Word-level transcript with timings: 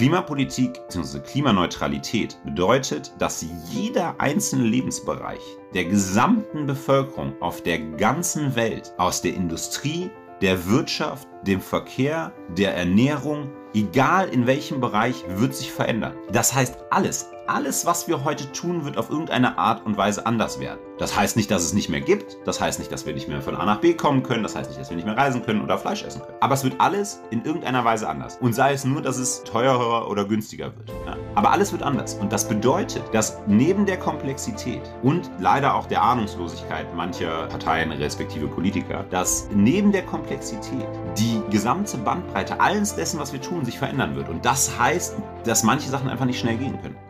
Klimapolitik 0.00 0.80
bzw. 0.88 1.18
Klimaneutralität 1.18 2.38
bedeutet, 2.42 3.12
dass 3.18 3.44
jeder 3.70 4.14
einzelne 4.18 4.64
Lebensbereich 4.64 5.42
der 5.74 5.84
gesamten 5.84 6.64
Bevölkerung 6.66 7.34
auf 7.42 7.62
der 7.62 7.78
ganzen 7.78 8.56
Welt, 8.56 8.94
aus 8.96 9.20
der 9.20 9.34
Industrie, 9.34 10.08
der 10.40 10.66
Wirtschaft, 10.66 11.28
dem 11.46 11.60
Verkehr, 11.60 12.32
der 12.56 12.74
Ernährung, 12.74 13.50
egal 13.74 14.30
in 14.30 14.46
welchem 14.46 14.80
Bereich, 14.80 15.22
wird 15.28 15.54
sich 15.54 15.70
verändern. 15.70 16.14
Das 16.32 16.54
heißt, 16.54 16.78
alles, 16.90 17.30
alles, 17.50 17.84
was 17.84 18.06
wir 18.06 18.24
heute 18.24 18.50
tun, 18.52 18.84
wird 18.84 18.96
auf 18.96 19.10
irgendeine 19.10 19.58
Art 19.58 19.84
und 19.84 19.96
Weise 19.96 20.24
anders 20.24 20.60
werden. 20.60 20.78
Das 20.98 21.16
heißt 21.16 21.36
nicht, 21.36 21.50
dass 21.50 21.64
es 21.64 21.72
nicht 21.72 21.88
mehr 21.88 22.00
gibt. 22.00 22.38
Das 22.44 22.60
heißt 22.60 22.78
nicht, 22.78 22.92
dass 22.92 23.06
wir 23.06 23.14
nicht 23.14 23.26
mehr 23.26 23.42
von 23.42 23.56
A 23.56 23.64
nach 23.64 23.80
B 23.80 23.94
kommen 23.94 24.22
können. 24.22 24.42
Das 24.42 24.54
heißt 24.54 24.70
nicht, 24.70 24.80
dass 24.80 24.90
wir 24.90 24.96
nicht 24.96 25.06
mehr 25.06 25.16
reisen 25.16 25.42
können 25.44 25.62
oder 25.62 25.78
Fleisch 25.78 26.04
essen 26.04 26.22
können. 26.22 26.36
Aber 26.40 26.54
es 26.54 26.62
wird 26.62 26.74
alles 26.78 27.20
in 27.30 27.44
irgendeiner 27.44 27.84
Weise 27.84 28.08
anders. 28.08 28.38
Und 28.40 28.54
sei 28.54 28.72
es 28.72 28.84
nur, 28.84 29.02
dass 29.02 29.18
es 29.18 29.42
teurer 29.42 30.08
oder 30.08 30.24
günstiger 30.24 30.66
wird. 30.76 30.90
Ja. 31.06 31.16
Aber 31.34 31.50
alles 31.50 31.72
wird 31.72 31.82
anders. 31.82 32.14
Und 32.14 32.32
das 32.32 32.46
bedeutet, 32.46 33.02
dass 33.12 33.38
neben 33.46 33.86
der 33.86 33.98
Komplexität 33.98 34.82
und 35.02 35.30
leider 35.40 35.74
auch 35.74 35.86
der 35.86 36.02
Ahnungslosigkeit 36.02 36.94
mancher 36.94 37.46
Parteien 37.48 37.90
respektive 37.92 38.46
Politiker, 38.46 39.04
dass 39.10 39.48
neben 39.52 39.90
der 39.90 40.02
Komplexität 40.02 40.86
die 41.18 41.40
gesamte 41.50 41.96
Bandbreite 41.98 42.60
alles 42.60 42.94
dessen, 42.94 43.18
was 43.18 43.32
wir 43.32 43.40
tun, 43.40 43.64
sich 43.64 43.78
verändern 43.78 44.14
wird. 44.14 44.28
Und 44.28 44.44
das 44.44 44.78
heißt, 44.78 45.16
dass 45.44 45.62
manche 45.64 45.88
Sachen 45.88 46.08
einfach 46.08 46.26
nicht 46.26 46.38
schnell 46.38 46.56
gehen 46.56 46.80
können. 46.80 47.09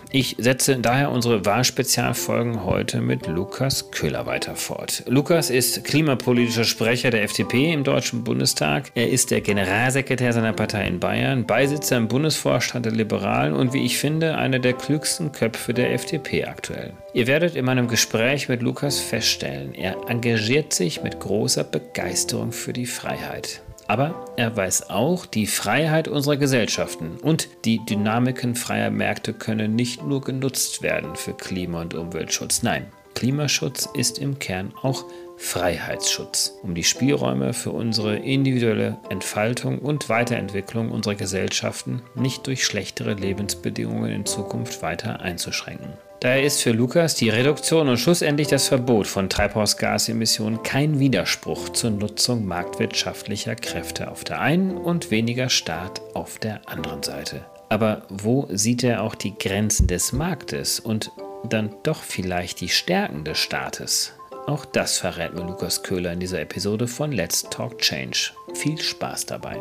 Ich 0.13 0.35
setze 0.37 0.77
daher 0.77 1.09
unsere 1.09 1.45
Wahlspezialfolgen 1.45 2.65
heute 2.65 2.99
mit 2.99 3.27
Lukas 3.27 3.91
Köhler 3.91 4.25
weiter 4.25 4.57
fort. 4.57 5.03
Lukas 5.07 5.49
ist 5.49 5.85
klimapolitischer 5.85 6.65
Sprecher 6.65 7.11
der 7.11 7.23
FDP 7.23 7.71
im 7.71 7.85
Deutschen 7.85 8.25
Bundestag. 8.25 8.91
Er 8.93 9.09
ist 9.09 9.31
der 9.31 9.39
Generalsekretär 9.39 10.33
seiner 10.33 10.51
Partei 10.51 10.85
in 10.85 10.99
Bayern, 10.99 11.45
Beisitzer 11.45 11.95
im 11.95 12.09
Bundesvorstand 12.09 12.85
der 12.85 12.91
Liberalen 12.91 13.53
und 13.53 13.71
wie 13.71 13.85
ich 13.85 13.99
finde, 13.99 14.35
einer 14.35 14.59
der 14.59 14.73
klügsten 14.73 15.31
Köpfe 15.31 15.73
der 15.73 15.93
FDP 15.93 16.43
aktuell. 16.43 16.91
Ihr 17.13 17.27
werdet 17.27 17.55
in 17.55 17.63
meinem 17.63 17.87
Gespräch 17.87 18.49
mit 18.49 18.61
Lukas 18.61 18.99
feststellen, 18.99 19.73
er 19.73 19.95
engagiert 20.09 20.73
sich 20.73 21.03
mit 21.03 21.21
großer 21.21 21.63
Begeisterung 21.63 22.51
für 22.51 22.73
die 22.73 22.85
Freiheit. 22.85 23.61
Aber 23.91 24.15
er 24.37 24.55
weiß 24.55 24.89
auch, 24.89 25.25
die 25.25 25.45
Freiheit 25.45 26.07
unserer 26.07 26.37
Gesellschaften 26.37 27.17
und 27.21 27.49
die 27.65 27.83
Dynamiken 27.83 28.55
freier 28.55 28.89
Märkte 28.89 29.33
können 29.33 29.75
nicht 29.75 30.01
nur 30.01 30.21
genutzt 30.21 30.81
werden 30.81 31.17
für 31.17 31.33
Klima- 31.33 31.81
und 31.81 31.93
Umweltschutz. 31.93 32.63
Nein, 32.63 32.85
Klimaschutz 33.15 33.89
ist 33.93 34.17
im 34.17 34.39
Kern 34.39 34.71
auch 34.81 35.03
Freiheitsschutz, 35.35 36.57
um 36.63 36.73
die 36.73 36.85
Spielräume 36.85 37.51
für 37.51 37.71
unsere 37.71 38.15
individuelle 38.15 38.97
Entfaltung 39.09 39.79
und 39.79 40.07
Weiterentwicklung 40.07 40.89
unserer 40.89 41.15
Gesellschaften 41.15 42.01
nicht 42.15 42.47
durch 42.47 42.63
schlechtere 42.63 43.15
Lebensbedingungen 43.15 44.09
in 44.09 44.25
Zukunft 44.25 44.81
weiter 44.81 45.19
einzuschränken. 45.19 45.97
Daher 46.21 46.43
ist 46.43 46.61
für 46.61 46.71
Lukas 46.71 47.15
die 47.15 47.29
Reduktion 47.29 47.89
und 47.89 47.97
schlussendlich 47.97 48.47
das 48.47 48.67
Verbot 48.67 49.07
von 49.07 49.27
Treibhausgasemissionen 49.27 50.61
kein 50.61 50.99
Widerspruch 50.99 51.69
zur 51.69 51.89
Nutzung 51.89 52.45
marktwirtschaftlicher 52.45 53.55
Kräfte 53.55 54.11
auf 54.11 54.23
der 54.23 54.39
einen 54.39 54.77
und 54.77 55.09
weniger 55.09 55.49
Staat 55.49 55.99
auf 56.13 56.37
der 56.37 56.61
anderen 56.69 57.01
Seite. 57.01 57.43
Aber 57.69 58.03
wo 58.09 58.47
sieht 58.51 58.83
er 58.83 59.01
auch 59.01 59.15
die 59.15 59.35
Grenzen 59.35 59.87
des 59.87 60.13
Marktes 60.13 60.79
und 60.79 61.11
dann 61.43 61.73
doch 61.81 62.03
vielleicht 62.03 62.61
die 62.61 62.69
Stärken 62.69 63.23
des 63.23 63.39
Staates? 63.39 64.13
Auch 64.45 64.65
das 64.65 64.99
verrät 64.99 65.33
mir 65.33 65.41
Lukas 65.41 65.81
Köhler 65.81 66.13
in 66.13 66.19
dieser 66.19 66.41
Episode 66.41 66.85
von 66.85 67.11
Let's 67.11 67.49
Talk 67.49 67.79
Change. 67.79 68.29
Viel 68.53 68.77
Spaß 68.77 69.25
dabei. 69.25 69.59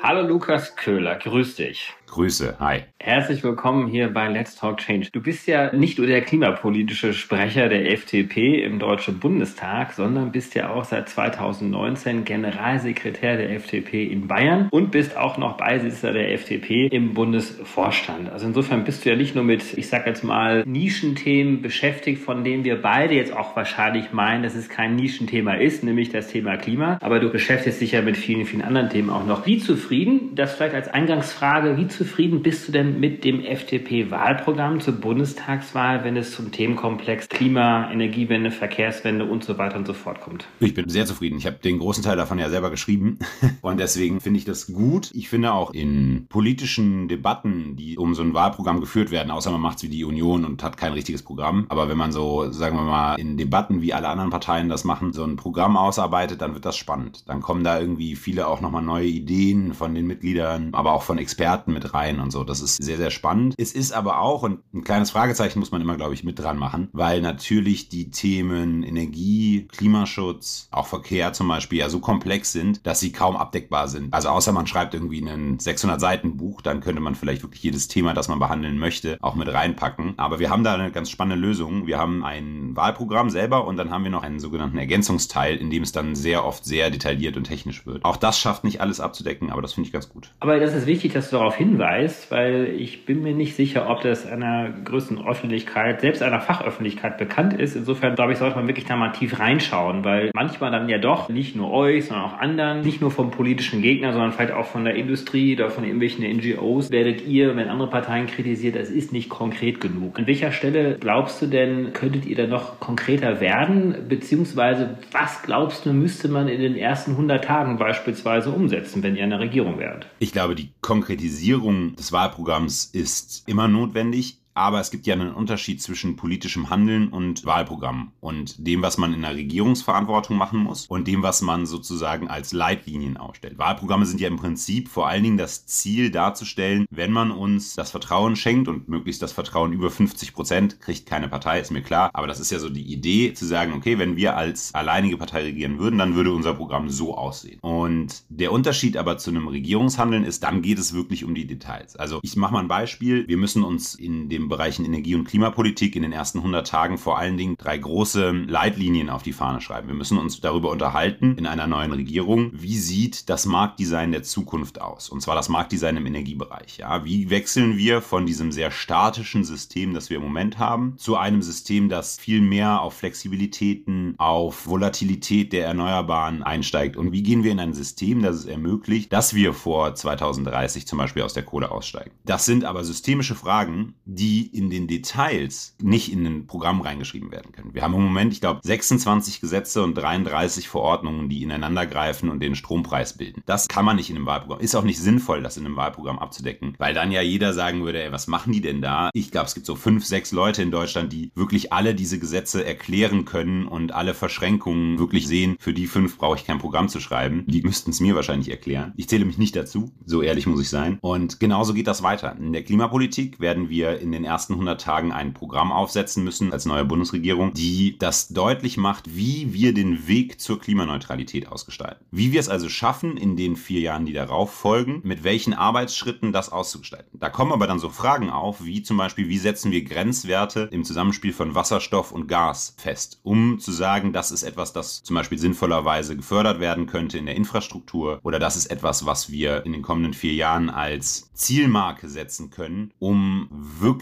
Hallo 0.00 0.22
Lukas 0.22 0.76
Köhler, 0.76 1.16
grüß 1.16 1.56
dich. 1.56 1.92
Grüße, 2.10 2.56
hi. 2.58 2.84
Herzlich 2.98 3.44
willkommen 3.44 3.86
hier 3.86 4.08
bei 4.08 4.28
Let's 4.28 4.56
Talk 4.56 4.78
Change. 4.78 5.08
Du 5.12 5.20
bist 5.20 5.46
ja 5.46 5.74
nicht 5.74 5.98
nur 5.98 6.06
der 6.06 6.22
klimapolitische 6.22 7.12
Sprecher 7.12 7.68
der 7.68 7.92
FDP 7.92 8.62
im 8.62 8.78
Deutschen 8.78 9.18
Bundestag, 9.18 9.92
sondern 9.92 10.32
bist 10.32 10.54
ja 10.54 10.70
auch 10.70 10.84
seit 10.84 11.08
2019 11.08 12.24
Generalsekretär 12.24 13.36
der 13.36 13.52
FDP 13.52 14.04
in 14.04 14.26
Bayern 14.26 14.68
und 14.70 14.90
bist 14.90 15.16
auch 15.16 15.36
noch 15.36 15.58
Beisitzer 15.58 16.12
der 16.12 16.32
FDP 16.32 16.86
im 16.86 17.12
Bundesvorstand. 17.12 18.32
Also 18.32 18.46
insofern 18.46 18.84
bist 18.84 19.04
du 19.04 19.10
ja 19.10 19.16
nicht 19.16 19.34
nur 19.34 19.44
mit, 19.44 19.76
ich 19.76 19.88
sag 19.88 20.06
jetzt 20.06 20.24
mal, 20.24 20.64
Nischenthemen 20.66 21.60
beschäftigt, 21.60 22.22
von 22.22 22.42
denen 22.42 22.64
wir 22.64 22.80
beide 22.80 23.14
jetzt 23.14 23.36
auch 23.36 23.54
wahrscheinlich 23.54 24.12
meinen, 24.12 24.42
dass 24.42 24.54
es 24.54 24.70
kein 24.70 24.96
Nischenthema 24.96 25.54
ist, 25.54 25.84
nämlich 25.84 26.08
das 26.10 26.28
Thema 26.28 26.56
Klima. 26.56 26.98
Aber 27.00 27.20
du 27.20 27.30
beschäftigst 27.30 27.80
dich 27.82 27.92
ja 27.92 28.02
mit 28.02 28.16
vielen, 28.16 28.46
vielen 28.46 28.62
anderen 28.62 28.88
Themen 28.88 29.10
auch 29.10 29.26
noch. 29.26 29.46
Wie 29.46 29.58
zufrieden, 29.58 30.34
das 30.34 30.54
vielleicht 30.54 30.74
als 30.74 30.88
Eingangsfrage, 30.88 31.76
wie 31.76 31.86
zufrieden 31.86 31.97
bist 32.42 32.68
du 32.68 32.72
denn 32.72 33.00
mit 33.00 33.24
dem 33.24 33.40
FDP-Wahlprogramm 33.40 34.80
zur 34.80 34.94
Bundestagswahl, 34.94 36.04
wenn 36.04 36.16
es 36.16 36.32
zum 36.32 36.52
Themenkomplex 36.52 37.28
Klima, 37.28 37.90
Energiewende, 37.90 38.50
Verkehrswende 38.50 39.24
und 39.24 39.44
so 39.44 39.58
weiter 39.58 39.76
und 39.76 39.86
so 39.86 39.94
fort 39.94 40.20
kommt? 40.20 40.46
Ich 40.60 40.74
bin 40.74 40.88
sehr 40.88 41.06
zufrieden. 41.06 41.38
Ich 41.38 41.46
habe 41.46 41.56
den 41.56 41.78
großen 41.78 42.02
Teil 42.02 42.16
davon 42.16 42.38
ja 42.38 42.48
selber 42.48 42.70
geschrieben 42.70 43.18
und 43.62 43.78
deswegen 43.78 44.20
finde 44.20 44.38
ich 44.38 44.44
das 44.44 44.66
gut. 44.66 45.10
Ich 45.14 45.28
finde 45.28 45.52
auch 45.52 45.72
in 45.72 46.26
politischen 46.28 47.08
Debatten, 47.08 47.76
die 47.76 47.98
um 47.98 48.14
so 48.14 48.22
ein 48.22 48.34
Wahlprogramm 48.34 48.80
geführt 48.80 49.10
werden, 49.10 49.30
außer 49.30 49.50
man 49.50 49.60
macht 49.60 49.78
es 49.78 49.82
wie 49.84 49.88
die 49.88 50.04
Union 50.04 50.44
und 50.44 50.62
hat 50.62 50.76
kein 50.76 50.92
richtiges 50.92 51.22
Programm, 51.22 51.66
aber 51.68 51.88
wenn 51.88 51.98
man 51.98 52.12
so, 52.12 52.50
sagen 52.50 52.76
wir 52.76 52.82
mal, 52.82 53.14
in 53.16 53.36
Debatten 53.36 53.82
wie 53.82 53.92
alle 53.92 54.08
anderen 54.08 54.30
Parteien 54.30 54.68
das 54.68 54.84
machen, 54.84 55.12
so 55.12 55.24
ein 55.24 55.36
Programm 55.36 55.76
ausarbeitet, 55.76 56.40
dann 56.40 56.54
wird 56.54 56.64
das 56.64 56.76
spannend. 56.76 57.24
Dann 57.26 57.40
kommen 57.40 57.64
da 57.64 57.80
irgendwie 57.80 58.16
viele 58.16 58.46
auch 58.46 58.60
nochmal 58.60 58.82
neue 58.82 59.06
Ideen 59.06 59.74
von 59.74 59.94
den 59.94 60.06
Mitgliedern, 60.06 60.70
aber 60.72 60.92
auch 60.92 61.02
von 61.02 61.18
Experten 61.18 61.72
mit 61.72 61.87
rein 61.94 62.20
und 62.20 62.30
so. 62.30 62.44
Das 62.44 62.60
ist 62.60 62.82
sehr, 62.82 62.96
sehr 62.96 63.10
spannend. 63.10 63.54
Es 63.58 63.72
ist 63.72 63.92
aber 63.92 64.20
auch, 64.20 64.42
und 64.42 64.60
ein 64.74 64.84
kleines 64.84 65.10
Fragezeichen 65.10 65.58
muss 65.58 65.70
man 65.70 65.80
immer, 65.80 65.96
glaube 65.96 66.14
ich, 66.14 66.24
mit 66.24 66.38
dran 66.38 66.58
machen, 66.58 66.88
weil 66.92 67.20
natürlich 67.20 67.88
die 67.88 68.10
Themen 68.10 68.82
Energie, 68.82 69.68
Klimaschutz, 69.70 70.68
auch 70.70 70.86
Verkehr 70.86 71.32
zum 71.32 71.48
Beispiel 71.48 71.78
ja 71.78 71.88
so 71.88 72.00
komplex 72.00 72.52
sind, 72.52 72.86
dass 72.86 73.00
sie 73.00 73.12
kaum 73.12 73.36
abdeckbar 73.36 73.88
sind. 73.88 74.12
Also 74.12 74.28
außer 74.28 74.52
man 74.52 74.66
schreibt 74.66 74.94
irgendwie 74.94 75.20
ein 75.20 75.58
600 75.58 76.00
Seiten 76.00 76.36
Buch, 76.36 76.60
dann 76.60 76.80
könnte 76.80 77.00
man 77.00 77.14
vielleicht 77.14 77.42
wirklich 77.42 77.62
jedes 77.62 77.88
Thema, 77.88 78.14
das 78.14 78.28
man 78.28 78.38
behandeln 78.38 78.78
möchte, 78.78 79.18
auch 79.20 79.34
mit 79.34 79.52
reinpacken. 79.52 80.14
Aber 80.16 80.38
wir 80.38 80.50
haben 80.50 80.64
da 80.64 80.74
eine 80.74 80.90
ganz 80.90 81.10
spannende 81.10 81.40
Lösung. 81.40 81.86
Wir 81.86 81.98
haben 81.98 82.24
ein 82.24 82.76
Wahlprogramm 82.76 83.30
selber 83.30 83.66
und 83.66 83.76
dann 83.76 83.90
haben 83.90 84.04
wir 84.04 84.10
noch 84.10 84.22
einen 84.22 84.40
sogenannten 84.40 84.78
Ergänzungsteil, 84.78 85.56
in 85.56 85.70
dem 85.70 85.82
es 85.82 85.92
dann 85.92 86.14
sehr 86.14 86.44
oft 86.44 86.64
sehr 86.64 86.90
detailliert 86.90 87.36
und 87.36 87.44
technisch 87.44 87.86
wird. 87.86 88.04
Auch 88.04 88.16
das 88.16 88.38
schafft 88.38 88.64
nicht 88.64 88.80
alles 88.80 89.00
abzudecken, 89.00 89.50
aber 89.50 89.62
das 89.62 89.74
finde 89.74 89.86
ich 89.86 89.92
ganz 89.92 90.08
gut. 90.08 90.30
Aber 90.40 90.58
das 90.58 90.74
ist 90.74 90.86
wichtig, 90.86 91.12
dass 91.12 91.30
du 91.30 91.36
darauf 91.36 91.54
hinweist, 91.54 91.77
hinweist, 91.78 92.30
weil 92.30 92.74
ich 92.76 93.04
bin 93.04 93.22
mir 93.22 93.34
nicht 93.34 93.54
sicher, 93.54 93.88
ob 93.88 94.02
das 94.02 94.26
einer 94.26 94.70
größeren 94.84 95.26
Öffentlichkeit, 95.26 96.00
selbst 96.00 96.22
einer 96.22 96.40
Fachöffentlichkeit 96.40 97.18
bekannt 97.18 97.52
ist. 97.52 97.76
Insofern 97.76 98.14
glaube 98.14 98.32
ich, 98.32 98.38
sollte 98.38 98.56
man 98.56 98.66
wirklich 98.66 98.86
da 98.86 98.96
mal 98.96 99.12
tief 99.12 99.38
reinschauen, 99.38 100.04
weil 100.04 100.30
manchmal 100.34 100.70
dann 100.70 100.88
ja 100.88 100.98
doch 100.98 101.28
nicht 101.28 101.54
nur 101.56 101.70
euch, 101.70 102.06
sondern 102.06 102.26
auch 102.26 102.38
anderen, 102.38 102.80
nicht 102.82 103.00
nur 103.00 103.10
vom 103.10 103.30
politischen 103.30 103.82
Gegner, 103.82 104.12
sondern 104.12 104.32
vielleicht 104.32 104.52
auch 104.52 104.66
von 104.66 104.84
der 104.84 104.94
Industrie 104.94 105.54
oder 105.54 105.70
von 105.70 105.84
irgendwelchen 105.84 106.24
NGOs, 106.24 106.90
werdet 106.90 107.26
ihr, 107.26 107.56
wenn 107.56 107.68
andere 107.68 107.90
Parteien 107.90 108.26
kritisiert, 108.26 108.76
das 108.76 108.90
ist 108.90 109.12
nicht 109.12 109.28
konkret 109.28 109.80
genug. 109.80 110.18
An 110.18 110.26
welcher 110.26 110.52
Stelle 110.52 110.98
glaubst 110.98 111.40
du 111.42 111.46
denn, 111.46 111.92
könntet 111.92 112.26
ihr 112.26 112.36
da 112.36 112.46
noch 112.46 112.80
konkreter 112.80 113.40
werden? 113.40 113.94
Beziehungsweise, 114.08 114.98
was 115.12 115.42
glaubst 115.42 115.86
du, 115.86 115.92
müsste 115.92 116.28
man 116.28 116.48
in 116.48 116.60
den 116.60 116.76
ersten 116.76 117.12
100 117.12 117.44
Tagen 117.44 117.78
beispielsweise 117.78 118.50
umsetzen, 118.50 119.02
wenn 119.02 119.16
ihr 119.16 119.24
in 119.24 119.30
der 119.30 119.40
Regierung 119.40 119.78
wärt? 119.78 120.06
Ich 120.18 120.32
glaube, 120.32 120.54
die 120.54 120.70
Konkretisierung 120.80 121.67
Optimierung 121.68 121.96
des 121.96 122.12
Wahlprogramms 122.12 122.86
ist 122.92 123.42
immer 123.46 123.68
notwendig. 123.68 124.38
Aber 124.58 124.80
es 124.80 124.90
gibt 124.90 125.06
ja 125.06 125.14
einen 125.14 125.32
Unterschied 125.32 125.80
zwischen 125.80 126.16
politischem 126.16 126.68
Handeln 126.68 127.08
und 127.08 127.44
Wahlprogramm 127.44 128.12
und 128.20 128.66
dem, 128.66 128.82
was 128.82 128.98
man 128.98 129.14
in 129.14 129.22
der 129.22 129.34
Regierungsverantwortung 129.34 130.36
machen 130.36 130.58
muss 130.58 130.86
und 130.86 131.06
dem, 131.06 131.22
was 131.22 131.42
man 131.42 131.64
sozusagen 131.64 132.28
als 132.28 132.52
Leitlinien 132.52 133.16
aufstellt. 133.16 133.58
Wahlprogramme 133.58 134.04
sind 134.04 134.20
ja 134.20 134.28
im 134.28 134.36
Prinzip 134.36 134.88
vor 134.88 135.08
allen 135.08 135.22
Dingen 135.22 135.38
das 135.38 135.66
Ziel 135.66 136.10
darzustellen, 136.10 136.86
wenn 136.90 137.12
man 137.12 137.30
uns 137.30 137.76
das 137.76 137.90
Vertrauen 137.90 138.36
schenkt 138.36 138.68
und 138.68 138.88
möglichst 138.88 139.22
das 139.22 139.32
Vertrauen 139.32 139.72
über 139.72 139.90
50 139.90 140.34
Prozent, 140.34 140.80
kriegt 140.80 141.06
keine 141.06 141.28
Partei, 141.28 141.60
ist 141.60 141.70
mir 141.70 141.82
klar, 141.82 142.10
aber 142.12 142.26
das 142.26 142.40
ist 142.40 142.50
ja 142.50 142.58
so 142.58 142.68
die 142.68 142.92
Idee 142.92 143.34
zu 143.34 143.46
sagen, 143.46 143.72
okay, 143.72 143.98
wenn 143.98 144.16
wir 144.16 144.36
als 144.36 144.74
alleinige 144.74 145.16
Partei 145.16 145.42
regieren 145.42 145.78
würden, 145.78 145.98
dann 145.98 146.14
würde 146.16 146.32
unser 146.32 146.54
Programm 146.54 146.90
so 146.90 147.16
aussehen. 147.16 147.60
Und 147.60 148.24
der 148.28 148.50
Unterschied 148.50 148.96
aber 148.96 149.18
zu 149.18 149.30
einem 149.30 149.46
Regierungshandeln 149.46 150.24
ist, 150.24 150.42
dann 150.42 150.62
geht 150.62 150.78
es 150.78 150.92
wirklich 150.92 151.24
um 151.24 151.34
die 151.34 151.46
Details. 151.46 151.94
Also 151.96 152.18
ich 152.22 152.36
mache 152.36 152.52
mal 152.52 152.60
ein 152.60 152.68
Beispiel. 152.68 153.26
Wir 153.28 153.36
müssen 153.36 153.62
uns 153.62 153.94
in 153.94 154.28
Bereichen 154.48 154.84
Energie- 154.84 155.14
und 155.14 155.24
Klimapolitik 155.24 155.96
in 155.96 156.02
den 156.02 156.12
ersten 156.12 156.38
100 156.38 156.66
Tagen 156.66 156.98
vor 156.98 157.18
allen 157.18 157.36
Dingen 157.36 157.56
drei 157.58 157.78
große 157.78 158.30
Leitlinien 158.30 159.10
auf 159.10 159.22
die 159.22 159.32
Fahne 159.32 159.60
schreiben. 159.60 159.88
Wir 159.88 159.94
müssen 159.94 160.18
uns 160.18 160.40
darüber 160.40 160.70
unterhalten 160.70 161.36
in 161.36 161.46
einer 161.46 161.66
neuen 161.66 161.92
Regierung, 161.92 162.50
wie 162.52 162.78
sieht 162.78 163.28
das 163.28 163.46
Marktdesign 163.46 164.12
der 164.12 164.22
Zukunft 164.22 164.80
aus? 164.80 165.08
Und 165.08 165.20
zwar 165.20 165.34
das 165.34 165.48
Marktdesign 165.48 165.96
im 165.96 166.06
Energiebereich. 166.06 166.78
Ja, 166.78 167.04
wie 167.04 167.30
wechseln 167.30 167.76
wir 167.76 168.00
von 168.00 168.26
diesem 168.26 168.52
sehr 168.52 168.70
statischen 168.70 169.44
System, 169.44 169.94
das 169.94 170.10
wir 170.10 170.18
im 170.18 170.22
Moment 170.22 170.58
haben, 170.58 170.94
zu 170.98 171.16
einem 171.16 171.42
System, 171.42 171.88
das 171.88 172.18
viel 172.18 172.40
mehr 172.40 172.80
auf 172.82 172.94
Flexibilitäten, 172.94 174.14
auf 174.18 174.66
Volatilität 174.66 175.52
der 175.52 175.66
Erneuerbaren 175.66 176.42
einsteigt? 176.42 176.96
Und 176.96 177.12
wie 177.12 177.22
gehen 177.22 177.44
wir 177.44 177.52
in 177.52 177.60
ein 177.60 177.74
System, 177.74 178.22
das 178.22 178.36
es 178.36 178.46
ermöglicht, 178.46 179.12
dass 179.12 179.34
wir 179.34 179.52
vor 179.52 179.94
2030 179.94 180.86
zum 180.86 180.98
Beispiel 180.98 181.22
aus 181.22 181.34
der 181.34 181.44
Kohle 181.44 181.70
aussteigen? 181.70 182.10
Das 182.24 182.46
sind 182.46 182.64
aber 182.64 182.84
systemische 182.84 183.34
Fragen, 183.34 183.94
die 184.04 184.37
in 184.42 184.70
den 184.70 184.86
Details 184.86 185.74
nicht 185.80 186.12
in 186.12 186.26
ein 186.26 186.46
Programm 186.46 186.80
reingeschrieben 186.80 187.30
werden 187.30 187.52
können. 187.52 187.74
Wir 187.74 187.82
haben 187.82 187.94
im 187.94 188.02
Moment, 188.02 188.32
ich 188.32 188.40
glaube, 188.40 188.60
26 188.62 189.40
Gesetze 189.40 189.82
und 189.82 189.94
33 189.94 190.68
Verordnungen, 190.68 191.28
die 191.28 191.42
ineinander 191.42 191.86
greifen 191.86 192.30
und 192.30 192.40
den 192.40 192.54
Strompreis 192.54 193.16
bilden. 193.16 193.42
Das 193.46 193.68
kann 193.68 193.84
man 193.84 193.96
nicht 193.96 194.10
in 194.10 194.16
einem 194.16 194.26
Wahlprogramm. 194.26 194.60
Ist 194.60 194.74
auch 194.74 194.84
nicht 194.84 195.00
sinnvoll, 195.00 195.42
das 195.42 195.56
in 195.56 195.66
einem 195.66 195.76
Wahlprogramm 195.76 196.18
abzudecken, 196.18 196.74
weil 196.78 196.94
dann 196.94 197.12
ja 197.12 197.22
jeder 197.22 197.52
sagen 197.52 197.84
würde, 197.84 198.02
ey, 198.02 198.12
was 198.12 198.26
machen 198.26 198.52
die 198.52 198.60
denn 198.60 198.80
da? 198.80 199.10
Ich 199.12 199.30
glaube, 199.30 199.46
es 199.46 199.54
gibt 199.54 199.66
so 199.66 199.76
fünf, 199.76 200.04
sechs 200.04 200.32
Leute 200.32 200.62
in 200.62 200.70
Deutschland, 200.70 201.12
die 201.12 201.30
wirklich 201.34 201.72
alle 201.72 201.94
diese 201.94 202.18
Gesetze 202.18 202.64
erklären 202.64 203.24
können 203.24 203.66
und 203.66 203.92
alle 203.92 204.14
Verschränkungen 204.14 204.98
wirklich 204.98 205.26
sehen. 205.26 205.56
Für 205.58 205.72
die 205.72 205.86
fünf 205.86 206.18
brauche 206.18 206.36
ich 206.36 206.44
kein 206.44 206.58
Programm 206.58 206.88
zu 206.88 207.00
schreiben. 207.00 207.44
Die 207.46 207.62
müssten 207.62 207.90
es 207.90 208.00
mir 208.00 208.14
wahrscheinlich 208.14 208.50
erklären. 208.50 208.92
Ich 208.96 209.08
zähle 209.08 209.24
mich 209.24 209.38
nicht 209.38 209.56
dazu, 209.56 209.92
so 210.04 210.22
ehrlich 210.22 210.46
muss 210.46 210.60
ich 210.60 210.68
sein. 210.68 210.98
Und 211.00 211.40
genauso 211.40 211.74
geht 211.74 211.86
das 211.86 212.02
weiter. 212.02 212.36
In 212.36 212.52
der 212.52 212.62
Klimapolitik 212.62 213.40
werden 213.40 213.68
wir 213.68 213.98
in 214.00 214.12
den 214.12 214.24
ersten 214.28 214.52
100 214.52 214.80
Tagen 214.80 215.12
ein 215.12 215.34
Programm 215.34 215.72
aufsetzen 215.72 216.22
müssen 216.22 216.52
als 216.52 216.66
neue 216.66 216.84
Bundesregierung, 216.84 217.52
die 217.54 217.98
das 217.98 218.28
deutlich 218.28 218.76
macht, 218.76 219.16
wie 219.16 219.52
wir 219.52 219.74
den 219.74 220.06
Weg 220.06 220.40
zur 220.40 220.60
Klimaneutralität 220.60 221.48
ausgestalten. 221.48 222.04
Wie 222.10 222.32
wir 222.32 222.40
es 222.40 222.48
also 222.48 222.68
schaffen, 222.68 223.16
in 223.16 223.36
den 223.36 223.56
vier 223.56 223.80
Jahren, 223.80 224.06
die 224.06 224.12
darauf 224.12 224.52
folgen, 224.52 225.00
mit 225.02 225.24
welchen 225.24 225.54
Arbeitsschritten 225.54 226.32
das 226.32 226.52
auszugestalten. 226.52 227.18
Da 227.18 227.30
kommen 227.30 227.52
aber 227.52 227.66
dann 227.66 227.78
so 227.78 227.88
Fragen 227.88 228.30
auf, 228.30 228.64
wie 228.64 228.82
zum 228.82 228.96
Beispiel, 228.96 229.28
wie 229.28 229.38
setzen 229.38 229.72
wir 229.72 229.84
Grenzwerte 229.84 230.68
im 230.70 230.84
Zusammenspiel 230.84 231.32
von 231.32 231.54
Wasserstoff 231.54 232.12
und 232.12 232.28
Gas 232.28 232.74
fest, 232.76 233.20
um 233.22 233.58
zu 233.58 233.72
sagen, 233.72 234.12
das 234.12 234.30
ist 234.30 234.42
etwas, 234.42 234.72
das 234.72 235.02
zum 235.02 235.16
Beispiel 235.16 235.38
sinnvollerweise 235.38 236.16
gefördert 236.16 236.60
werden 236.60 236.86
könnte 236.86 237.18
in 237.18 237.26
der 237.26 237.36
Infrastruktur 237.36 238.20
oder 238.22 238.38
das 238.38 238.56
ist 238.56 238.66
etwas, 238.66 239.06
was 239.06 239.30
wir 239.30 239.64
in 239.64 239.72
den 239.72 239.82
kommenden 239.82 240.14
vier 240.14 240.34
Jahren 240.34 240.70
als 240.70 241.30
Zielmarke 241.34 242.08
setzen 242.08 242.50
können, 242.50 242.92
um 242.98 243.48